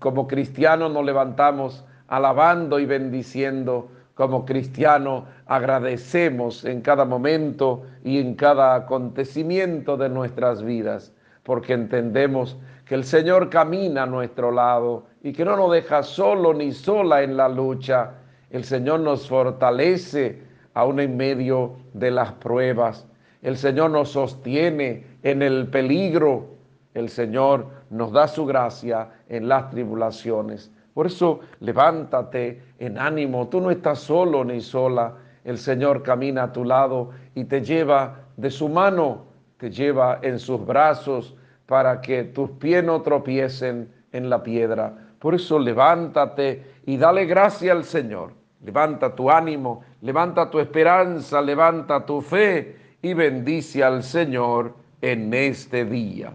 [0.00, 8.36] como cristianos nos levantamos alabando y bendiciendo, como cristianos agradecemos en cada momento y en
[8.36, 11.12] cada acontecimiento de nuestras vidas,
[11.42, 16.54] porque entendemos que el Señor camina a nuestro lado y que no nos deja solo
[16.54, 18.12] ni sola en la lucha.
[18.50, 20.40] El Señor nos fortalece
[20.74, 23.08] aún en medio de las pruebas.
[23.42, 26.46] El Señor nos sostiene en el peligro.
[26.94, 30.70] El Señor nos da su gracia en las tribulaciones.
[30.94, 33.48] Por eso levántate en ánimo.
[33.48, 35.14] Tú no estás solo ni sola.
[35.44, 40.38] El Señor camina a tu lado y te lleva de su mano, te lleva en
[40.38, 41.36] sus brazos
[41.66, 44.94] para que tus pies no tropiecen en la piedra.
[45.18, 48.32] Por eso levántate y dale gracia al Señor.
[48.64, 55.84] Levanta tu ánimo, levanta tu esperanza, levanta tu fe y bendice al Señor en este
[55.84, 56.32] día.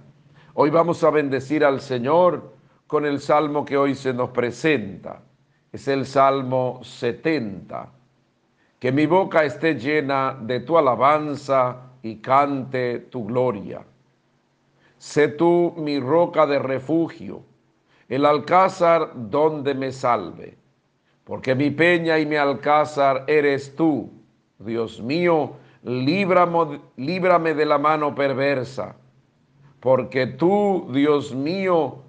[0.54, 2.57] Hoy vamos a bendecir al Señor
[2.88, 5.22] con el salmo que hoy se nos presenta.
[5.72, 7.91] Es el Salmo 70.
[8.80, 13.85] Que mi boca esté llena de tu alabanza y cante tu gloria.
[14.97, 17.43] Sé tú mi roca de refugio,
[18.07, 20.57] el alcázar donde me salve,
[21.23, 24.09] porque mi peña y mi alcázar eres tú,
[24.57, 25.53] Dios mío,
[25.84, 28.95] líbrame, líbrame de la mano perversa
[29.80, 31.99] porque tú, Dios mío,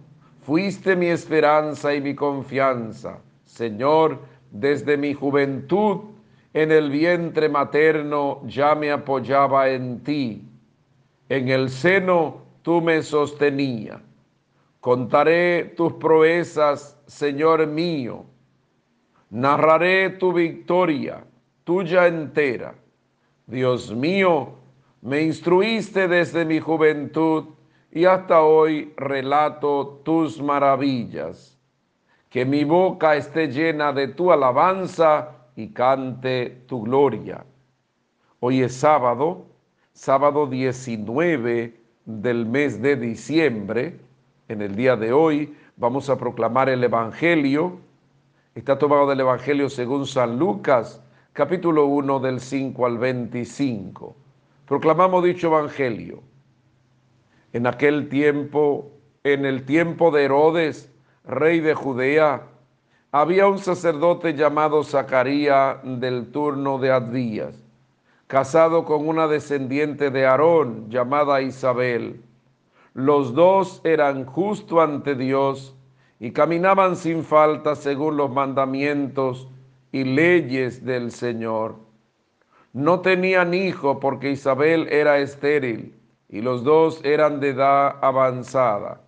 [0.49, 3.19] fuiste mi esperanza y mi confianza.
[3.45, 4.19] Señor,
[4.51, 5.99] desde mi juventud
[6.55, 10.43] en el vientre materno ya me apoyaba en ti.
[11.29, 14.01] En el seno tú me sostenía.
[14.81, 18.25] Contaré tus proezas, Señor mío.
[19.29, 21.27] Narraré tu victoria,
[21.65, 22.75] tuya entera.
[23.47, 24.55] Dios mío,
[25.03, 27.45] me instruiste desde mi juventud
[27.91, 31.59] y hasta hoy relato tus maravillas.
[32.29, 37.45] Que mi boca esté llena de tu alabanza y cante tu gloria.
[38.41, 39.47] Hoy es sábado,
[39.95, 41.75] sábado 19
[42.05, 43.99] del mes de diciembre.
[44.49, 47.79] En el día de hoy vamos a proclamar el Evangelio.
[48.55, 51.03] Está tomado del Evangelio según San Lucas,
[51.33, 54.15] capítulo 1 del 5 al 25.
[54.67, 56.23] Proclamamos dicho Evangelio
[57.53, 58.91] en aquel tiempo,
[59.25, 60.93] en el tiempo de Herodes,
[61.25, 62.43] rey de Judea,
[63.11, 67.55] había un sacerdote llamado Zacarías del turno de Abdías,
[68.27, 72.21] casado con una descendiente de Aarón llamada Isabel.
[72.93, 75.75] Los dos eran justo ante Dios
[76.21, 79.49] y caminaban sin falta según los mandamientos
[79.91, 81.77] y leyes del Señor.
[82.75, 85.98] No tenían hijo porque Isabel era estéril
[86.29, 89.01] y los dos eran de edad avanzada.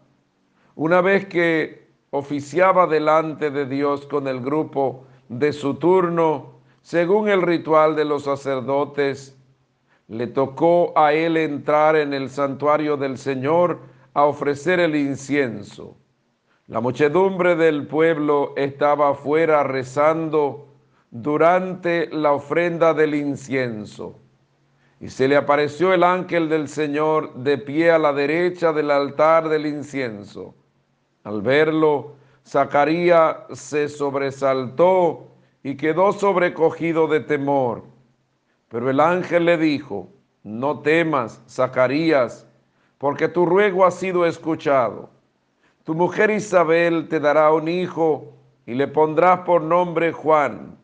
[0.75, 7.43] Una vez que oficiaba delante de Dios con el grupo de su turno, según el
[7.43, 9.37] ritual de los sacerdotes,
[10.09, 13.79] le tocó a él entrar en el santuario del Señor
[14.15, 15.97] a ofrecer el incienso.
[16.67, 20.69] La muchedumbre del pueblo estaba afuera rezando
[21.11, 24.20] durante la ofrenda del incienso.
[25.01, 29.49] Y se le apareció el ángel del Señor de pie a la derecha del altar
[29.49, 30.55] del incienso.
[31.25, 32.17] Al verlo,
[32.47, 35.29] Zacarías se sobresaltó
[35.63, 37.85] y quedó sobrecogido de temor.
[38.69, 40.11] Pero el ángel le dijo,
[40.43, 42.47] no temas, Zacarías,
[42.99, 45.09] porque tu ruego ha sido escuchado.
[45.85, 48.35] Tu mujer Isabel te dará un hijo
[48.67, 50.79] y le pondrás por nombre Juan.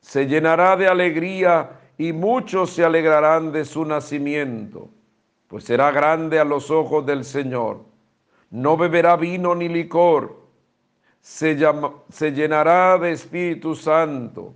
[0.00, 4.88] Se llenará de alegría y muchos se alegrarán de su nacimiento,
[5.48, 7.84] pues será grande a los ojos del Señor.
[8.50, 10.38] No beberá vino ni licor,
[11.20, 11.58] se,
[12.08, 14.54] se llenará de Espíritu Santo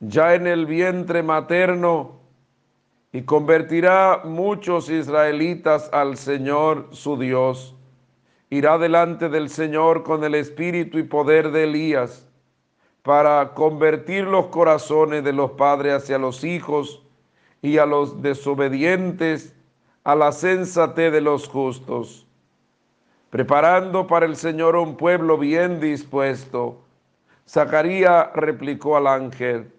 [0.00, 2.20] ya en el vientre materno
[3.12, 7.76] y convertirá muchos israelitas al Señor su Dios.
[8.48, 12.29] Irá delante del Señor con el espíritu y poder de Elías
[13.02, 17.02] para convertir los corazones de los padres hacia los hijos
[17.62, 19.54] y a los desobedientes
[20.04, 22.26] a la sensatez de los justos,
[23.28, 26.80] preparando para el Señor un pueblo bien dispuesto.
[27.46, 29.70] Zacarías replicó al ángel,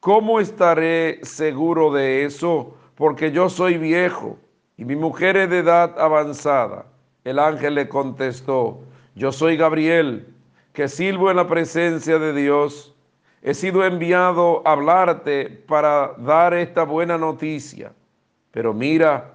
[0.00, 2.74] ¿cómo estaré seguro de eso?
[2.96, 4.38] Porque yo soy viejo
[4.76, 6.86] y mi mujer es de edad avanzada.
[7.24, 8.80] El ángel le contestó,
[9.14, 10.34] yo soy Gabriel,
[10.72, 12.94] que sirvo en la presencia de Dios.
[13.42, 17.92] He sido enviado a hablarte para dar esta buena noticia.
[18.50, 19.32] Pero mira,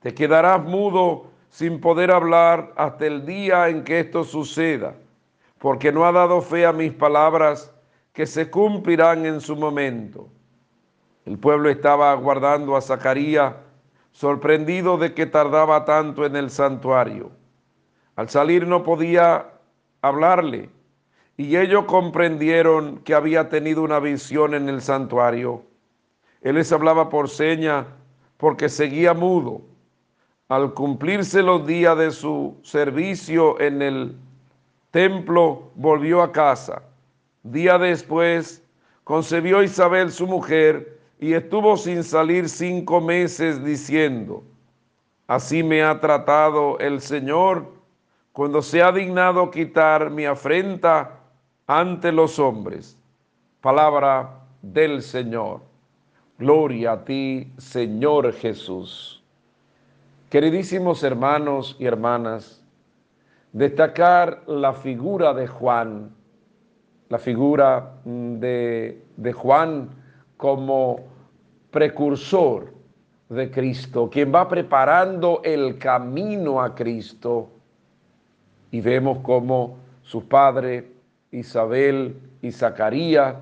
[0.00, 4.94] te quedarás mudo sin poder hablar hasta el día en que esto suceda,
[5.58, 7.72] porque no ha dado fe a mis palabras
[8.12, 10.28] que se cumplirán en su momento.
[11.24, 13.54] El pueblo estaba aguardando a Zacarías,
[14.12, 17.30] sorprendido de que tardaba tanto en el santuario.
[18.16, 19.57] Al salir no podía
[20.02, 20.70] hablarle,
[21.36, 25.62] y ellos comprendieron que había tenido una visión en el santuario.
[26.42, 27.86] Él les hablaba por seña
[28.36, 29.62] porque seguía mudo.
[30.48, 34.16] Al cumplirse los días de su servicio en el
[34.90, 36.82] templo, volvió a casa
[37.52, 38.62] Día después
[39.04, 44.42] concebió Isabel su mujer y estuvo sin salir cinco meses diciendo,
[45.26, 47.72] así me ha tratado el Señor
[48.38, 51.22] cuando se ha dignado quitar mi afrenta
[51.66, 52.96] ante los hombres.
[53.60, 55.62] Palabra del Señor.
[56.38, 59.24] Gloria a ti, Señor Jesús.
[60.30, 62.62] Queridísimos hermanos y hermanas,
[63.52, 66.14] destacar la figura de Juan
[67.08, 69.88] la figura mm, de, de Juan
[70.36, 71.00] como
[71.72, 72.72] precursor
[73.30, 77.57] de Cristo, quien va preparando el camino a Cristo.
[78.70, 80.92] Y vemos como su padre
[81.30, 83.36] Isabel y Zacarías,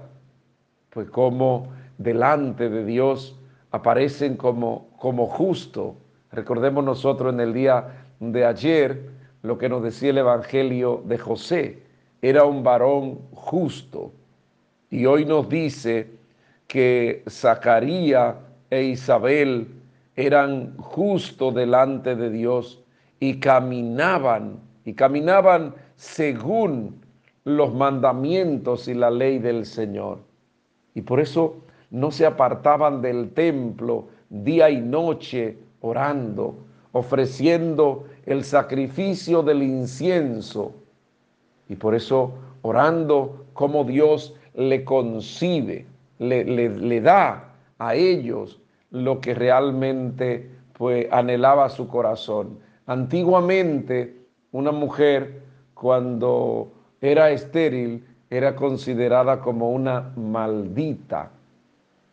[0.90, 3.38] pues como delante de Dios
[3.70, 5.96] aparecen como, como justo.
[6.32, 9.10] Recordemos nosotros en el día de ayer
[9.42, 11.82] lo que nos decía el Evangelio de José,
[12.20, 14.12] era un varón justo.
[14.90, 16.10] Y hoy nos dice
[16.66, 18.34] que Zacarías
[18.70, 19.68] e Isabel
[20.16, 22.82] eran justos delante de Dios
[23.20, 27.02] y caminaban, y caminaban según
[27.44, 30.20] los mandamientos y la ley del Señor.
[30.94, 31.56] Y por eso
[31.90, 36.54] no se apartaban del templo día y noche orando,
[36.92, 40.72] ofreciendo el sacrificio del incienso
[41.68, 42.32] y por eso
[42.62, 45.84] orando como Dios le concibe,
[46.18, 48.60] le, le, da a ellos
[48.90, 52.58] lo que realmente pues, anhelaba su corazón.
[52.86, 54.25] Antiguamente
[54.56, 55.42] una mujer
[55.74, 56.72] cuando
[57.02, 61.30] era estéril era considerada como una maldita.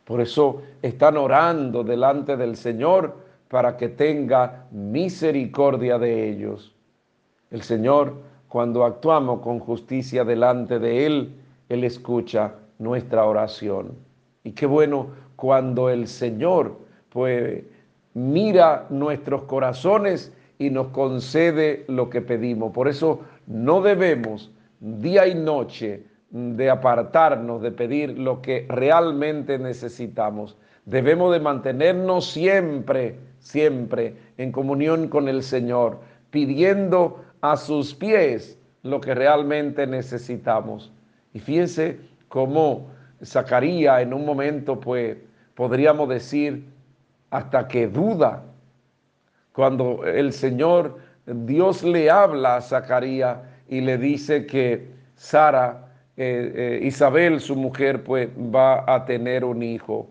[0.03, 3.15] Por eso están orando delante del Señor
[3.47, 6.75] para que tenga misericordia de ellos.
[7.49, 8.13] El Señor
[8.49, 11.35] cuando actuamos con justicia delante de Él,
[11.69, 13.95] Él escucha nuestra oración.
[14.43, 15.07] Y qué bueno
[15.37, 16.77] cuando el Señor
[17.09, 17.63] pues
[18.13, 20.33] mira nuestros corazones
[20.63, 22.71] y nos concede lo que pedimos.
[22.71, 30.57] Por eso no debemos día y noche de apartarnos de pedir lo que realmente necesitamos.
[30.85, 35.99] Debemos de mantenernos siempre, siempre en comunión con el Señor,
[36.31, 40.91] pidiendo a sus pies lo que realmente necesitamos.
[41.33, 41.99] Y fíjense
[42.29, 42.87] cómo
[43.23, 45.17] Zacarías en un momento, pues,
[45.55, 46.65] podríamos decir,
[47.29, 48.43] hasta que duda,
[49.53, 53.37] cuando el Señor, Dios le habla a Zacarías
[53.69, 59.63] y le dice que Sara, eh, eh, Isabel, su mujer, pues va a tener un
[59.63, 60.07] hijo.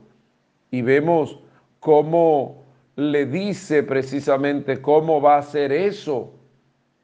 [0.70, 1.38] Y vemos
[1.80, 2.64] cómo
[2.96, 6.32] le dice precisamente cómo va a ser eso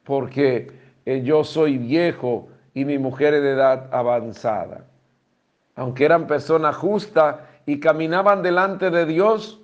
[0.03, 0.71] porque
[1.05, 4.85] eh, yo soy viejo y mi mujer es de edad avanzada.
[5.75, 9.61] Aunque eran personas justas y caminaban delante de Dios,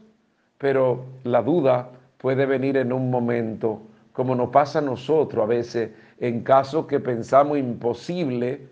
[0.58, 1.90] pero la duda
[2.26, 7.00] puede venir en un momento, como nos pasa a nosotros a veces, en casos que
[7.00, 8.68] pensamos imposible,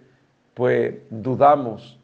[0.55, 1.99] pues dudamos.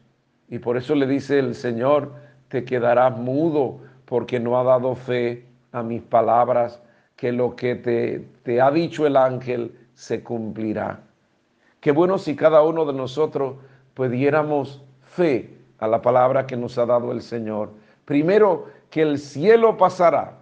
[0.48, 2.12] Y por eso le dice el Señor,
[2.46, 6.80] te quedarás mudo porque no ha dado fe a mis palabras
[7.16, 11.00] que lo que te, te ha dicho el ángel se cumplirá.
[11.80, 13.56] Qué bueno si cada uno de nosotros
[13.94, 17.70] pudiéramos fe a la palabra que nos ha dado el Señor.
[18.04, 20.39] Primero, que el cielo pasará,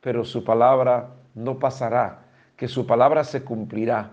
[0.00, 4.10] pero su palabra no pasará, que su palabra se cumplirá.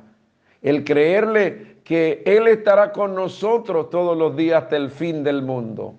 [0.61, 5.95] El creerle que Él estará con nosotros todos los días hasta el fin del mundo.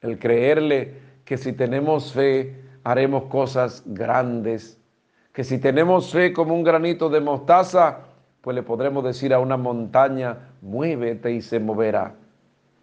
[0.00, 0.94] El creerle
[1.24, 4.78] que si tenemos fe haremos cosas grandes.
[5.32, 7.98] Que si tenemos fe como un granito de mostaza,
[8.40, 12.14] pues le podremos decir a una montaña, muévete y se moverá.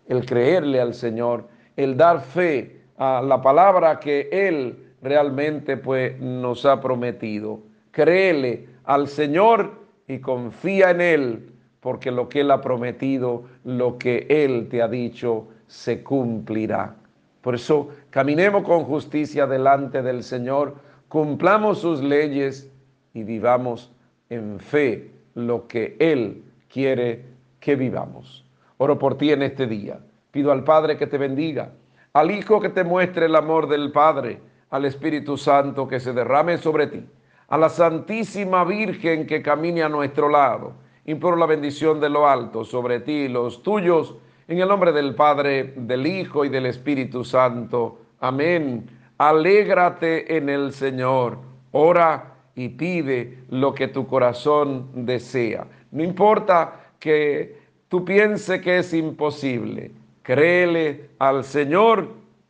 [0.07, 1.47] El creerle al Señor,
[1.77, 7.59] el dar fe a la palabra que Él realmente pues nos ha prometido.
[7.91, 11.49] Créele al Señor y confía en Él,
[11.79, 16.95] porque lo que Él ha prometido, lo que Él te ha dicho, se cumplirá.
[17.41, 20.75] Por eso caminemos con justicia delante del Señor,
[21.09, 22.71] cumplamos sus leyes
[23.13, 23.91] y vivamos
[24.29, 27.25] en fe lo que Él quiere
[27.59, 28.45] que vivamos.
[28.77, 29.99] Oro por ti en este día.
[30.31, 31.71] Pido al Padre que te bendiga,
[32.13, 34.39] al Hijo que te muestre el amor del Padre,
[34.73, 37.05] al Espíritu Santo que se derrame sobre ti,
[37.47, 40.73] a la Santísima Virgen que camine a nuestro lado.
[41.05, 44.15] Imploro la bendición de lo alto sobre ti y los tuyos,
[44.47, 47.99] en el nombre del Padre, del Hijo y del Espíritu Santo.
[48.19, 48.89] Amén.
[49.19, 51.37] Alégrate en el Señor.
[51.71, 55.67] Ora y pide lo que tu corazón desea.
[55.91, 57.59] No importa que
[57.89, 59.91] tú pienses que es imposible,
[60.23, 62.07] créele al Señor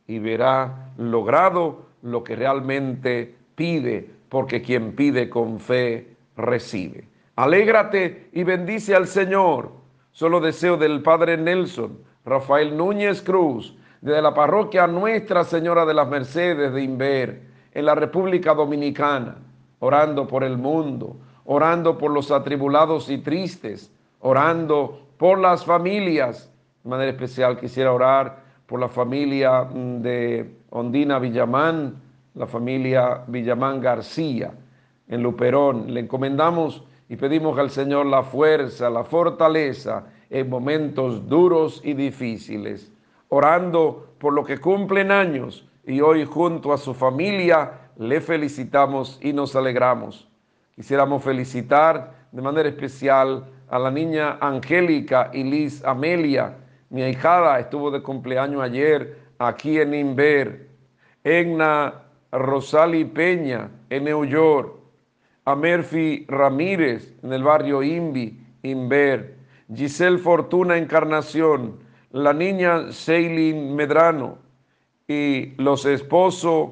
[0.07, 7.07] y verá logrado lo que realmente pide, porque quien pide con fe recibe.
[7.35, 9.71] Alégrate y bendice al Señor.
[10.11, 16.07] Solo deseo del Padre Nelson, Rafael Núñez Cruz, de la parroquia Nuestra Señora de las
[16.07, 17.41] Mercedes de Inver,
[17.73, 19.37] en la República Dominicana
[19.83, 26.49] orando por el mundo, orando por los atribulados y tristes, orando por las familias.
[26.83, 32.01] De manera especial quisiera orar por la familia mm, de Ondina Villamán,
[32.33, 34.51] la familia Villamán García
[35.07, 35.93] en Luperón.
[35.93, 42.91] Le encomendamos y pedimos al Señor la fuerza, la fortaleza en momentos duros y difíciles,
[43.29, 49.31] orando por lo que cumplen años y hoy junto a su familia le felicitamos y
[49.31, 50.27] nos alegramos.
[50.75, 56.57] Quisiéramos felicitar de manera especial a la niña Angélica y Liz Amelia,
[56.89, 60.69] mi ahijada, estuvo de cumpleaños ayer aquí en Inver.
[61.23, 64.75] Egna Rosali Peña en New York.
[65.45, 69.37] A Murphy Ramírez en el barrio Invi, Inver.
[69.73, 71.79] Giselle Fortuna Encarnación.
[72.11, 74.37] La niña Ceylin Medrano.
[75.07, 76.69] Y los esposos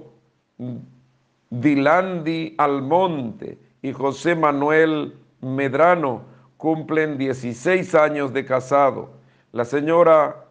[1.49, 6.23] Dilandi Almonte y José Manuel Medrano
[6.56, 9.10] cumplen 16 años de casado.
[9.52, 10.45] La señora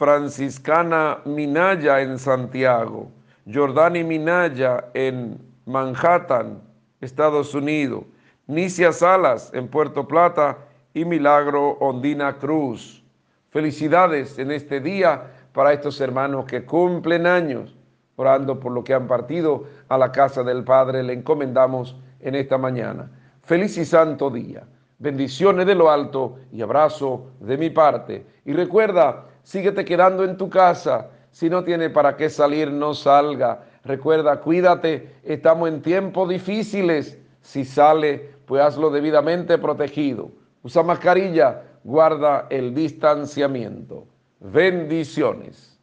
[0.00, 3.10] Franciscana Minaya en Santiago,
[3.44, 6.62] Jordani Minaya en Manhattan,
[7.02, 8.04] Estados Unidos,
[8.46, 10.56] Nicia Salas en Puerto Plata
[10.94, 13.04] y Milagro Ondina Cruz.
[13.50, 15.22] Felicidades en este día
[15.52, 17.76] para estos hermanos que cumplen años
[18.16, 22.56] orando por lo que han partido a la casa del Padre, le encomendamos en esta
[22.56, 23.10] mañana.
[23.42, 24.66] Feliz y santo día.
[24.98, 28.24] Bendiciones de lo alto y abrazo de mi parte.
[28.46, 31.10] Y recuerda, síguete quedando en tu casa.
[31.32, 33.64] Si no tiene para qué salir, no salga.
[33.84, 35.16] Recuerda, cuídate.
[35.24, 37.18] Estamos en tiempos difíciles.
[37.42, 40.30] Si sale, pues hazlo debidamente protegido.
[40.62, 44.06] Usa mascarilla, guarda el distanciamiento.
[44.38, 45.76] Bendiciones.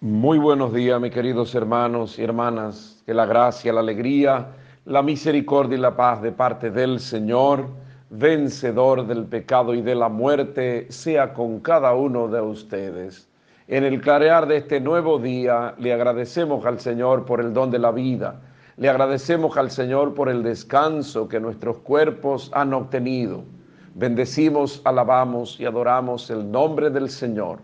[0.00, 3.02] Muy buenos días, mis queridos hermanos y hermanas.
[3.06, 4.48] Que la gracia, la alegría,
[4.84, 7.70] la misericordia y la paz de parte del Señor,
[8.10, 13.28] vencedor del pecado y de la muerte, sea con cada uno de ustedes.
[13.66, 17.78] En el clarear de este nuevo día, le agradecemos al Señor por el don de
[17.78, 18.40] la vida.
[18.76, 23.44] Le agradecemos al Señor por el descanso que nuestros cuerpos han obtenido.
[23.94, 27.58] Bendecimos, alabamos y adoramos el nombre del Señor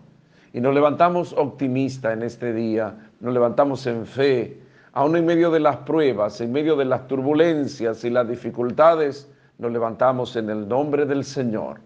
[0.55, 4.57] y nos levantamos optimistas en este día, nos levantamos en fe,
[4.93, 9.71] aún en medio de las pruebas, en medio de las turbulencias y las dificultades, nos
[9.71, 11.79] levantamos en el nombre del Señor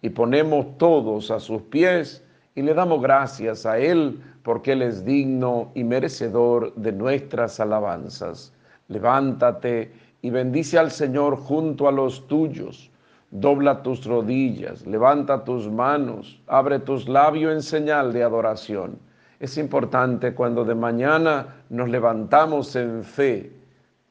[0.00, 2.24] y ponemos todos a sus pies
[2.54, 8.52] y le damos gracias a Él porque Él es digno y merecedor de nuestras alabanzas.
[8.88, 12.92] Levántate y bendice al Señor junto a los tuyos
[13.32, 18.98] dobla tus rodillas, levanta tus manos, abre tus labios en señal de adoración.
[19.40, 23.50] Es importante cuando de mañana nos levantamos en fe,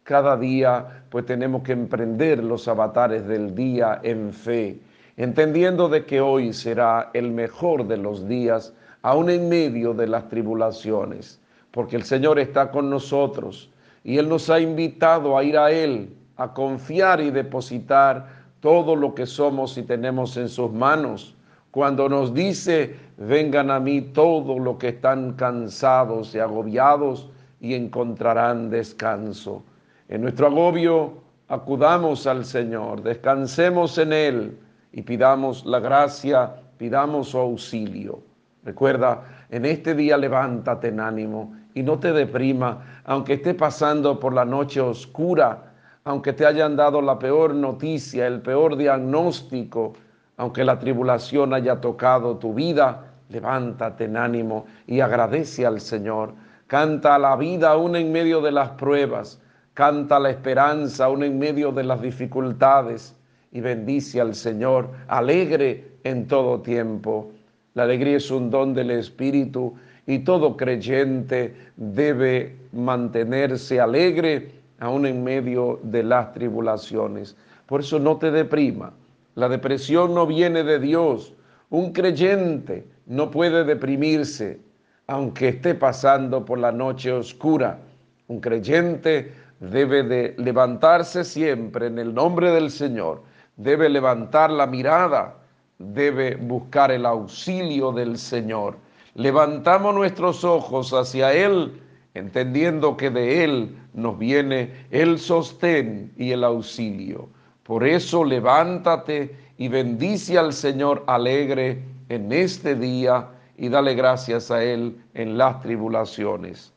[0.03, 4.79] Cada día pues tenemos que emprender los avatares del día en fe,
[5.15, 8.73] entendiendo de que hoy será el mejor de los días,
[9.03, 11.39] aún en medio de las tribulaciones,
[11.71, 13.69] porque el Señor está con nosotros
[14.03, 18.27] y Él nos ha invitado a ir a Él, a confiar y depositar
[18.59, 21.35] todo lo que somos y tenemos en sus manos.
[21.71, 27.29] Cuando nos dice, vengan a mí todos los que están cansados y agobiados
[27.59, 29.63] y encontrarán descanso.
[30.11, 31.13] En nuestro agobio
[31.47, 34.59] acudamos al Señor, descansemos en Él
[34.91, 38.19] y pidamos la gracia, pidamos su auxilio.
[38.65, 44.33] Recuerda, en este día levántate en ánimo y no te deprima, aunque esté pasando por
[44.33, 45.71] la noche oscura,
[46.03, 49.93] aunque te hayan dado la peor noticia, el peor diagnóstico,
[50.35, 56.33] aunque la tribulación haya tocado tu vida, levántate en ánimo y agradece al Señor.
[56.67, 59.41] Canta la vida aún en medio de las pruebas.
[59.73, 63.15] Canta la esperanza aún en medio de las dificultades
[63.51, 67.31] y bendice al Señor, alegre en todo tiempo.
[67.73, 69.73] La alegría es un don del Espíritu
[70.05, 77.37] y todo creyente debe mantenerse alegre aún en medio de las tribulaciones.
[77.65, 78.91] Por eso no te deprima.
[79.35, 81.33] La depresión no viene de Dios.
[81.69, 84.59] Un creyente no puede deprimirse
[85.07, 87.79] aunque esté pasando por la noche oscura.
[88.27, 93.21] Un creyente debe de levantarse siempre en el nombre del Señor,
[93.57, 95.35] debe levantar la mirada,
[95.77, 98.75] debe buscar el auxilio del Señor.
[99.13, 101.79] Levantamos nuestros ojos hacia Él,
[102.15, 107.29] entendiendo que de Él nos viene el sostén y el auxilio.
[107.63, 113.27] Por eso levántate y bendice al Señor alegre en este día
[113.57, 116.73] y dale gracias a Él en las tribulaciones.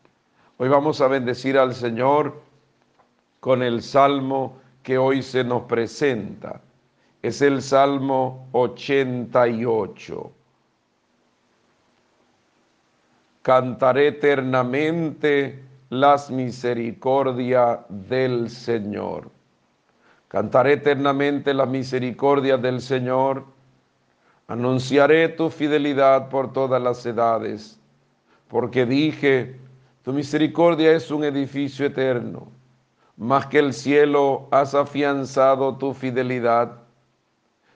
[0.58, 2.43] Hoy vamos a bendecir al Señor
[3.44, 6.62] con el salmo que hoy se nos presenta.
[7.20, 10.32] Es el Salmo 88.
[13.42, 19.30] Cantaré eternamente las misericordias del Señor.
[20.28, 23.44] Cantaré eternamente las misericordias del Señor.
[24.48, 27.78] Anunciaré tu fidelidad por todas las edades,
[28.48, 29.60] porque dije,
[30.02, 32.63] tu misericordia es un edificio eterno
[33.16, 36.72] más que el cielo has afianzado tu fidelidad.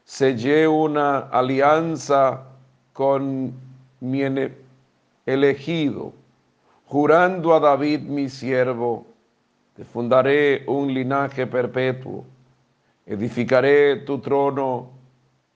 [0.04, 2.42] Sellé una alianza
[2.92, 3.52] con
[4.00, 4.22] mi
[5.26, 6.12] elegido,
[6.86, 9.06] jurando a David mi siervo,
[9.76, 12.24] te fundaré un linaje perpetuo,
[13.06, 14.88] edificaré tu trono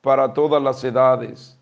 [0.01, 1.59] para todas las edades.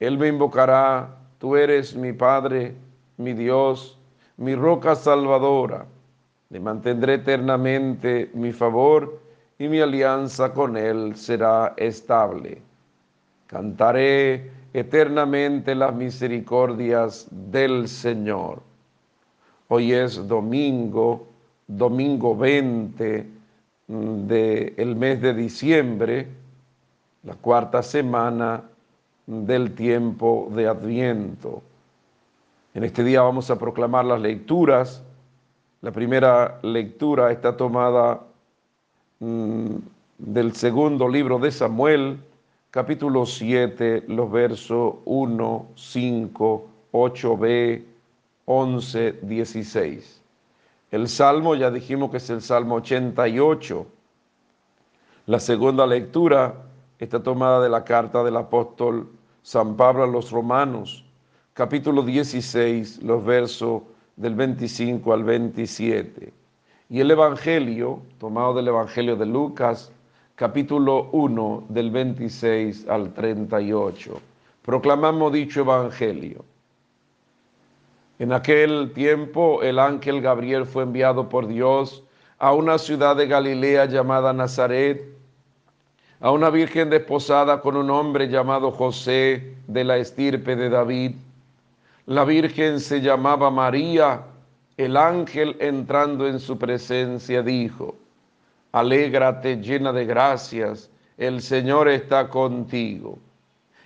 [0.00, 2.74] Él me invocará, tú eres mi Padre,
[3.16, 3.98] mi Dios,
[4.36, 5.86] mi roca salvadora
[6.50, 9.20] le mantendré eternamente mi favor
[9.58, 12.60] y mi alianza con él será estable.
[13.46, 18.60] Cantaré eternamente las misericordias del Señor.
[19.68, 21.26] Hoy es domingo,
[21.66, 23.26] domingo 20
[23.88, 26.28] del mes de diciembre,
[27.22, 28.62] la cuarta semana
[29.26, 31.62] del tiempo de Adviento.
[32.74, 35.02] En este día vamos a proclamar las lecturas
[35.82, 38.20] la primera lectura está tomada
[39.20, 39.76] mm,
[40.18, 42.18] del segundo libro de Samuel,
[42.70, 47.84] capítulo 7, los versos 1, 5, 8b,
[48.46, 50.22] 11, 16.
[50.90, 53.86] El salmo, ya dijimos que es el salmo 88.
[55.26, 56.54] La segunda lectura
[56.98, 59.08] está tomada de la carta del apóstol
[59.42, 61.04] San Pablo a los romanos,
[61.52, 63.82] capítulo 16, los versos
[64.16, 66.32] del 25 al 27.
[66.88, 69.92] Y el Evangelio, tomado del Evangelio de Lucas,
[70.34, 74.20] capítulo 1, del 26 al 38.
[74.62, 76.44] Proclamamos dicho Evangelio.
[78.18, 82.02] En aquel tiempo el ángel Gabriel fue enviado por Dios
[82.38, 85.04] a una ciudad de Galilea llamada Nazaret,
[86.20, 91.12] a una virgen desposada con un hombre llamado José de la estirpe de David
[92.06, 94.22] la Virgen se llamaba María.
[94.76, 97.96] El ángel entrando en su presencia dijo,
[98.72, 103.18] Alégrate llena de gracias, el Señor está contigo.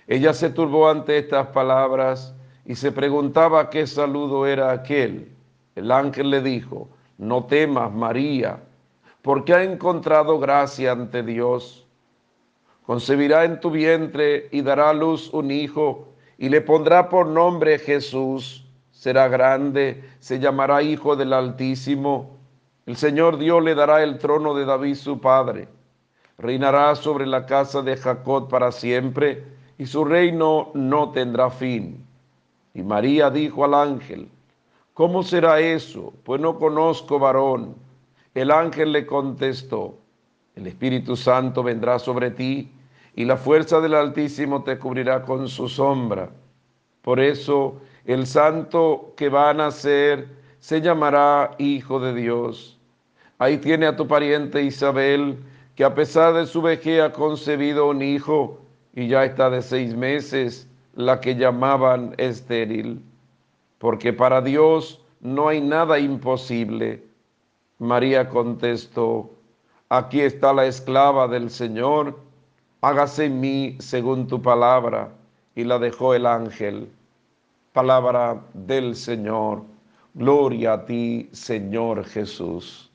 [0.07, 2.35] Ella se turbó ante estas palabras
[2.65, 5.31] y se preguntaba qué saludo era aquel.
[5.75, 8.59] El ángel le dijo, no temas, María,
[9.21, 11.87] porque ha encontrado gracia ante Dios.
[12.85, 16.10] Concebirá en tu vientre y dará a luz un hijo
[16.41, 18.65] y le pondrá por nombre Jesús.
[18.89, 22.35] Será grande, se llamará Hijo del Altísimo,
[22.87, 25.67] El Señor Dios le dará el trono de David su padre.
[26.39, 29.43] Reinará sobre la casa de Jacob para siempre
[29.77, 32.03] y su reino no tendrá fin.
[32.73, 34.27] Y María dijo al ángel,
[34.95, 36.11] ¿cómo será eso?
[36.23, 37.75] Pues no conozco varón.
[38.33, 39.99] El ángel le contestó,
[40.55, 42.71] el Espíritu Santo vendrá sobre ti
[43.15, 46.29] y la fuerza del Altísimo te cubrirá con su sombra.
[47.01, 50.27] Por eso el santo que va a nacer
[50.59, 52.79] se llamará Hijo de Dios.
[53.39, 55.37] Ahí tiene a tu pariente Isabel,
[55.75, 58.59] que a pesar de su vejez ha concebido un hijo
[58.93, 63.01] y ya está de seis meses, la que llamaban estéril.
[63.79, 67.03] Porque para Dios no hay nada imposible.
[67.79, 69.31] María contestó,
[69.89, 72.19] aquí está la esclava del Señor,
[72.81, 75.09] hágase en mí según tu palabra.
[75.55, 76.89] Y la dejó el ángel.
[77.73, 79.63] Palabra del Señor.
[80.13, 82.91] Gloria a ti, Señor Jesús.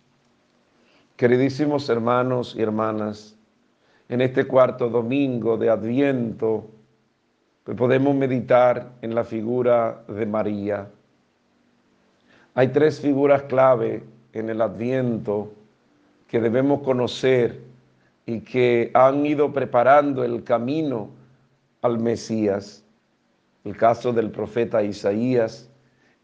[1.16, 3.34] Queridísimos hermanos y hermanas,
[4.10, 6.66] en este cuarto domingo de Adviento,
[7.74, 10.88] podemos meditar en la figura de María.
[12.54, 15.50] Hay tres figuras clave en el Adviento
[16.28, 17.60] que debemos conocer
[18.26, 21.10] y que han ido preparando el camino
[21.82, 22.84] al Mesías.
[23.64, 25.70] El caso del profeta Isaías,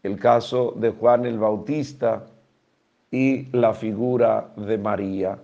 [0.03, 2.25] el caso de Juan el Bautista
[3.09, 5.39] y la figura de María.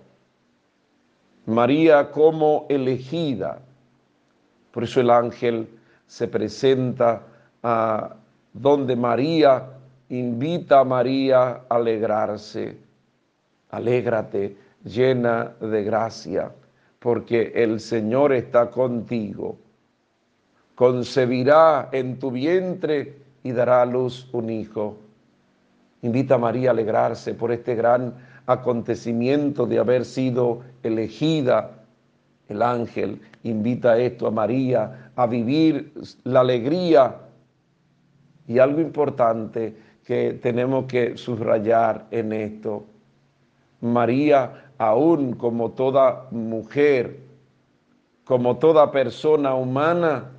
[1.46, 3.60] María como elegida.
[4.70, 5.68] Por eso el ángel
[6.06, 7.22] se presenta
[7.62, 8.16] a
[8.52, 9.66] donde María
[10.10, 12.76] invita a María a alegrarse.
[13.70, 16.52] Alégrate, llena de gracia,
[16.98, 19.58] porque el Señor está contigo.
[20.74, 24.96] Concebirá en tu vientre y dará a luz un hijo.
[26.02, 28.14] Invita a María a alegrarse por este gran
[28.46, 31.70] acontecimiento de haber sido elegida.
[32.48, 35.92] El ángel invita esto a María a vivir
[36.24, 37.16] la alegría.
[38.48, 42.84] Y algo importante que tenemos que subrayar en esto.
[43.80, 47.20] María, aún como toda mujer,
[48.24, 50.30] como toda persona humana,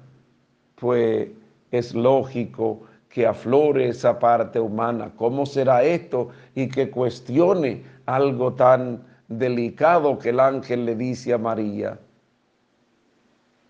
[0.73, 1.29] pues
[1.69, 5.11] es lógico que aflore esa parte humana.
[5.15, 6.29] ¿Cómo será esto?
[6.55, 11.99] Y que cuestione algo tan delicado que el ángel le dice a María.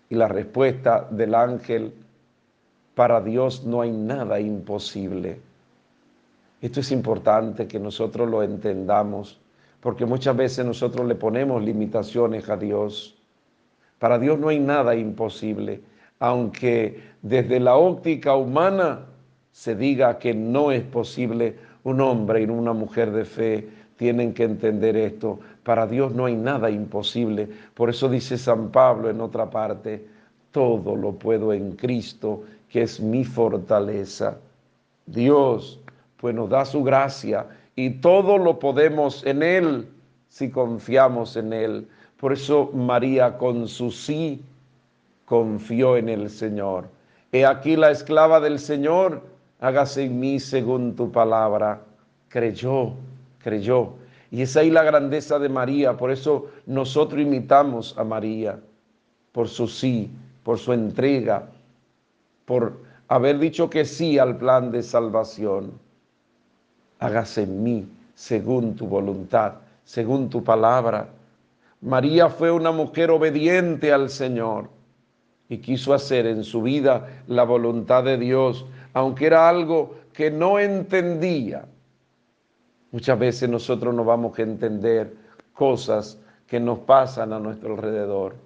[0.08, 1.92] Y la respuesta del ángel,
[2.94, 5.38] para Dios no hay nada imposible.
[6.62, 9.41] Esto es importante que nosotros lo entendamos,
[9.82, 13.16] porque muchas veces nosotros le ponemos limitaciones a Dios.
[13.98, 15.80] Para Dios no hay nada imposible,
[16.20, 19.00] aunque desde la óptica humana
[19.50, 24.44] se diga que no es posible, un hombre y una mujer de fe tienen que
[24.44, 25.40] entender esto.
[25.64, 27.48] Para Dios no hay nada imposible.
[27.74, 30.06] Por eso dice San Pablo en otra parte,
[30.52, 34.38] todo lo puedo en Cristo, que es mi fortaleza.
[35.06, 35.80] Dios
[36.18, 39.88] pues nos da su gracia y todo lo podemos en Él
[40.28, 41.88] si confiamos en Él.
[42.18, 44.42] Por eso María con su sí
[45.24, 46.88] confió en el Señor.
[47.32, 49.22] He aquí la esclava del Señor
[49.62, 51.80] hágase en mí según tu palabra.
[52.28, 52.94] Creyó,
[53.38, 53.94] creyó.
[54.30, 55.96] Y es ahí la grandeza de María.
[55.96, 58.58] Por eso nosotros imitamos a María,
[59.30, 60.10] por su sí,
[60.42, 61.48] por su entrega,
[62.44, 65.72] por haber dicho que sí al plan de salvación.
[67.02, 71.08] Hágase en mí según tu voluntad, según tu palabra.
[71.80, 74.68] María fue una mujer obediente al Señor
[75.48, 80.58] y quiso hacer en su vida la voluntad de Dios aunque era algo que no
[80.58, 81.64] entendía.
[82.90, 85.14] Muchas veces nosotros no vamos a entender
[85.54, 88.36] cosas que nos pasan a nuestro alrededor,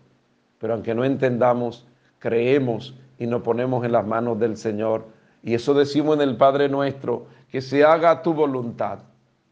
[0.59, 1.86] pero aunque no entendamos,
[2.20, 5.05] creemos y nos ponemos en las manos del Señor.
[5.43, 7.26] Y eso decimos en el Padre nuestro,
[7.57, 8.99] que se haga tu voluntad.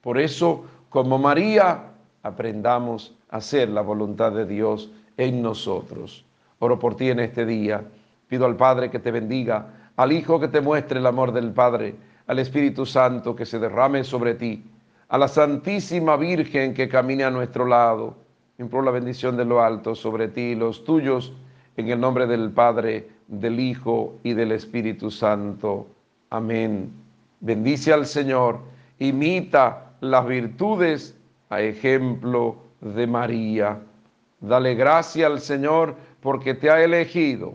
[0.02, 1.84] Por eso, como María,
[2.23, 6.23] aprendamos a hacer la voluntad de Dios en nosotros.
[6.58, 7.83] Oro por ti en este día.
[8.28, 11.94] Pido al Padre que te bendiga al Hijo que te muestre el amor del Padre,
[12.26, 14.62] al Espíritu Santo que se derrame sobre ti,
[15.08, 18.16] a la Santísima Virgen que camine a nuestro lado.
[18.58, 21.33] Imploro la bendición de lo alto sobre ti y los tuyos,
[21.78, 25.86] en el nombre del Padre, del Hijo y del Espíritu Santo.
[26.28, 27.03] Amén.
[27.44, 28.60] Bendice al Señor,
[28.98, 31.14] imita las virtudes
[31.50, 33.81] a ejemplo de María.
[34.40, 37.52] Dale gracia al Señor porque te ha elegido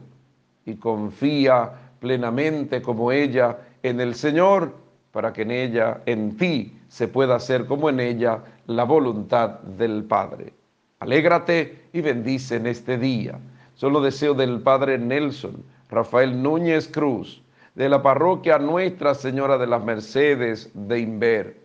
[0.64, 4.76] y confía plenamente como ella en el Señor,
[5.12, 10.04] para que en ella, en ti, se pueda hacer como en ella la voluntad del
[10.04, 10.54] Padre.
[11.00, 13.40] Alégrate y bendice en este día.
[13.74, 17.42] Solo deseo del Padre Nelson, Rafael Núñez Cruz,
[17.80, 21.62] de la parroquia Nuestra Señora de las Mercedes de Inver,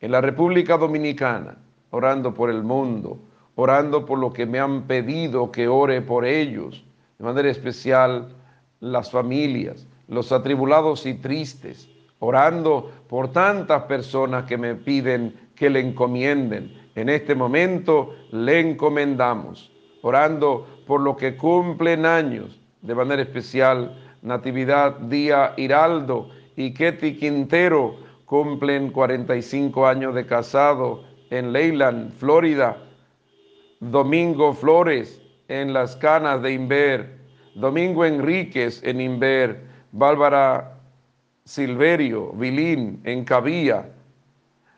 [0.00, 1.56] en la República Dominicana,
[1.90, 3.18] orando por el mundo,
[3.56, 6.84] orando por lo que me han pedido que ore por ellos,
[7.18, 8.28] de manera especial
[8.78, 11.88] las familias, los atribulados y tristes,
[12.20, 16.72] orando por tantas personas que me piden que le encomienden.
[16.94, 19.72] En este momento le encomendamos,
[20.02, 27.96] orando por lo que cumplen años, de manera especial Natividad Día Hiraldo y Ketty Quintero
[28.24, 32.76] cumplen 45 años de casado en Leyland, Florida.
[33.80, 37.18] Domingo Flores en Las Canas de Inver.
[37.56, 39.60] Domingo Enríquez en Inver.
[39.90, 40.78] Bárbara
[41.44, 43.90] Silverio Vilín en Cabía.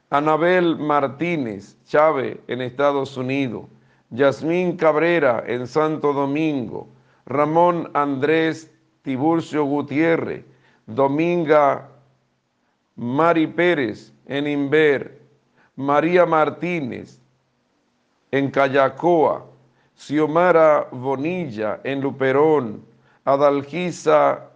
[0.08, 3.66] Anabel Martínez Chávez en Estados Unidos.
[4.10, 6.88] Yasmín Cabrera en Santo Domingo.
[7.26, 8.73] Ramón Andrés
[9.04, 10.44] Tiburcio Gutiérrez,
[10.86, 11.88] Dominga
[12.96, 15.20] Mari Pérez en Inver,
[15.76, 17.20] María Martínez
[18.30, 19.44] en Cayacoa,
[19.94, 22.82] Xiomara Bonilla en Luperón,
[23.26, 24.50] Adalgisa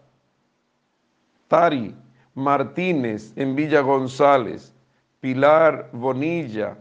[1.49, 1.95] Tari
[2.35, 4.73] Martínez en Villa González,
[5.21, 6.77] Pilar Bonilla,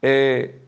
[0.00, 0.58] eh,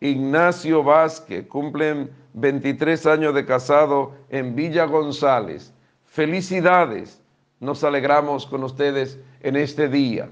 [0.00, 5.72] Ignacio Vázquez, cumplen 23 años de casado en Villa González.
[6.04, 7.20] Felicidades.
[7.60, 10.30] Nos alegramos con ustedes en este día,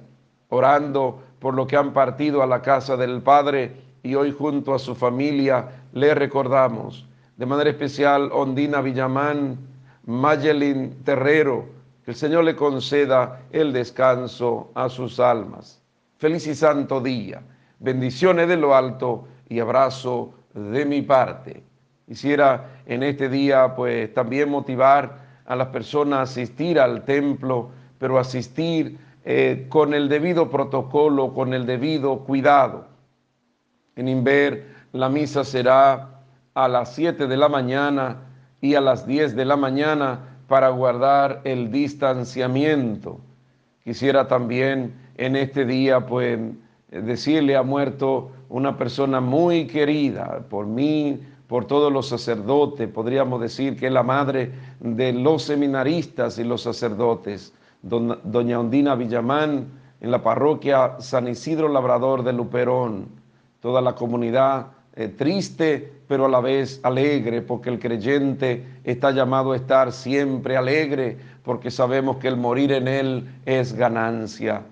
[0.49, 4.79] orando por lo que han partido a la casa del Padre y hoy junto a
[4.79, 7.07] su familia le recordamos.
[7.37, 9.59] De manera especial, Ondina Villamán,
[10.07, 11.67] Mayelin Terrero,
[12.05, 15.81] que el Señor le conceda el descanso a sus almas.
[16.19, 17.43] Feliz y santo día.
[17.79, 21.63] Bendiciones de lo alto y abrazo de mi parte.
[22.11, 28.19] Quisiera en este día pues también motivar a las personas a asistir al templo, pero
[28.19, 32.89] asistir eh, con el debido protocolo, con el debido cuidado.
[33.95, 36.25] En Inver la misa será
[36.55, 38.17] a las 7 de la mañana
[38.61, 43.21] y a las 10 de la mañana para guardar el distanciamiento.
[43.85, 46.41] Quisiera también en este día pues
[46.91, 53.77] decirle ha muerto una persona muy querida por mí, por todos los sacerdotes, podríamos decir
[53.77, 59.67] que es la madre de los seminaristas y los sacerdotes, doña Ondina Villamán,
[60.01, 63.09] en la parroquia San Isidro Labrador de Luperón,
[63.59, 69.51] toda la comunidad eh, triste, pero a la vez alegre, porque el creyente está llamado
[69.51, 74.63] a estar siempre alegre, porque sabemos que el morir en él es ganancia.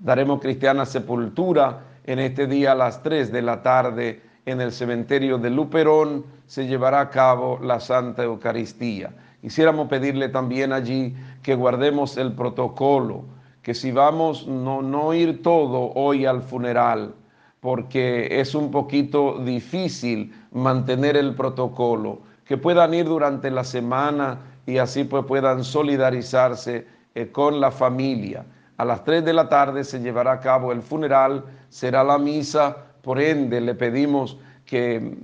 [0.00, 5.38] Daremos cristiana sepultura en este día a las 3 de la tarde en el cementerio
[5.38, 9.14] de Luperón se llevará a cabo la Santa Eucaristía.
[9.40, 13.24] Quisiéramos pedirle también allí que guardemos el protocolo,
[13.62, 17.14] que si vamos no, no ir todo hoy al funeral,
[17.60, 24.78] porque es un poquito difícil mantener el protocolo, que puedan ir durante la semana y
[24.78, 28.44] así pues puedan solidarizarse eh, con la familia.
[28.76, 32.91] A las 3 de la tarde se llevará a cabo el funeral, será la misa
[33.02, 35.16] por ende, le pedimos que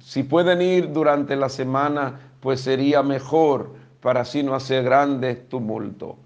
[0.00, 6.16] si pueden ir durante la semana, pues sería mejor para así no hacer grandes tumultos.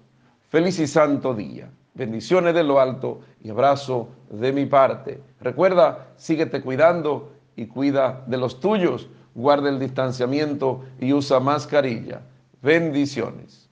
[0.49, 1.69] Feliz y santo día.
[1.93, 5.21] Bendiciones de lo alto y abrazo de mi parte.
[5.39, 9.09] Recuerda, síguete cuidando y cuida de los tuyos.
[9.35, 12.21] Guarda el distanciamiento y usa mascarilla.
[12.61, 13.66] Bendiciones.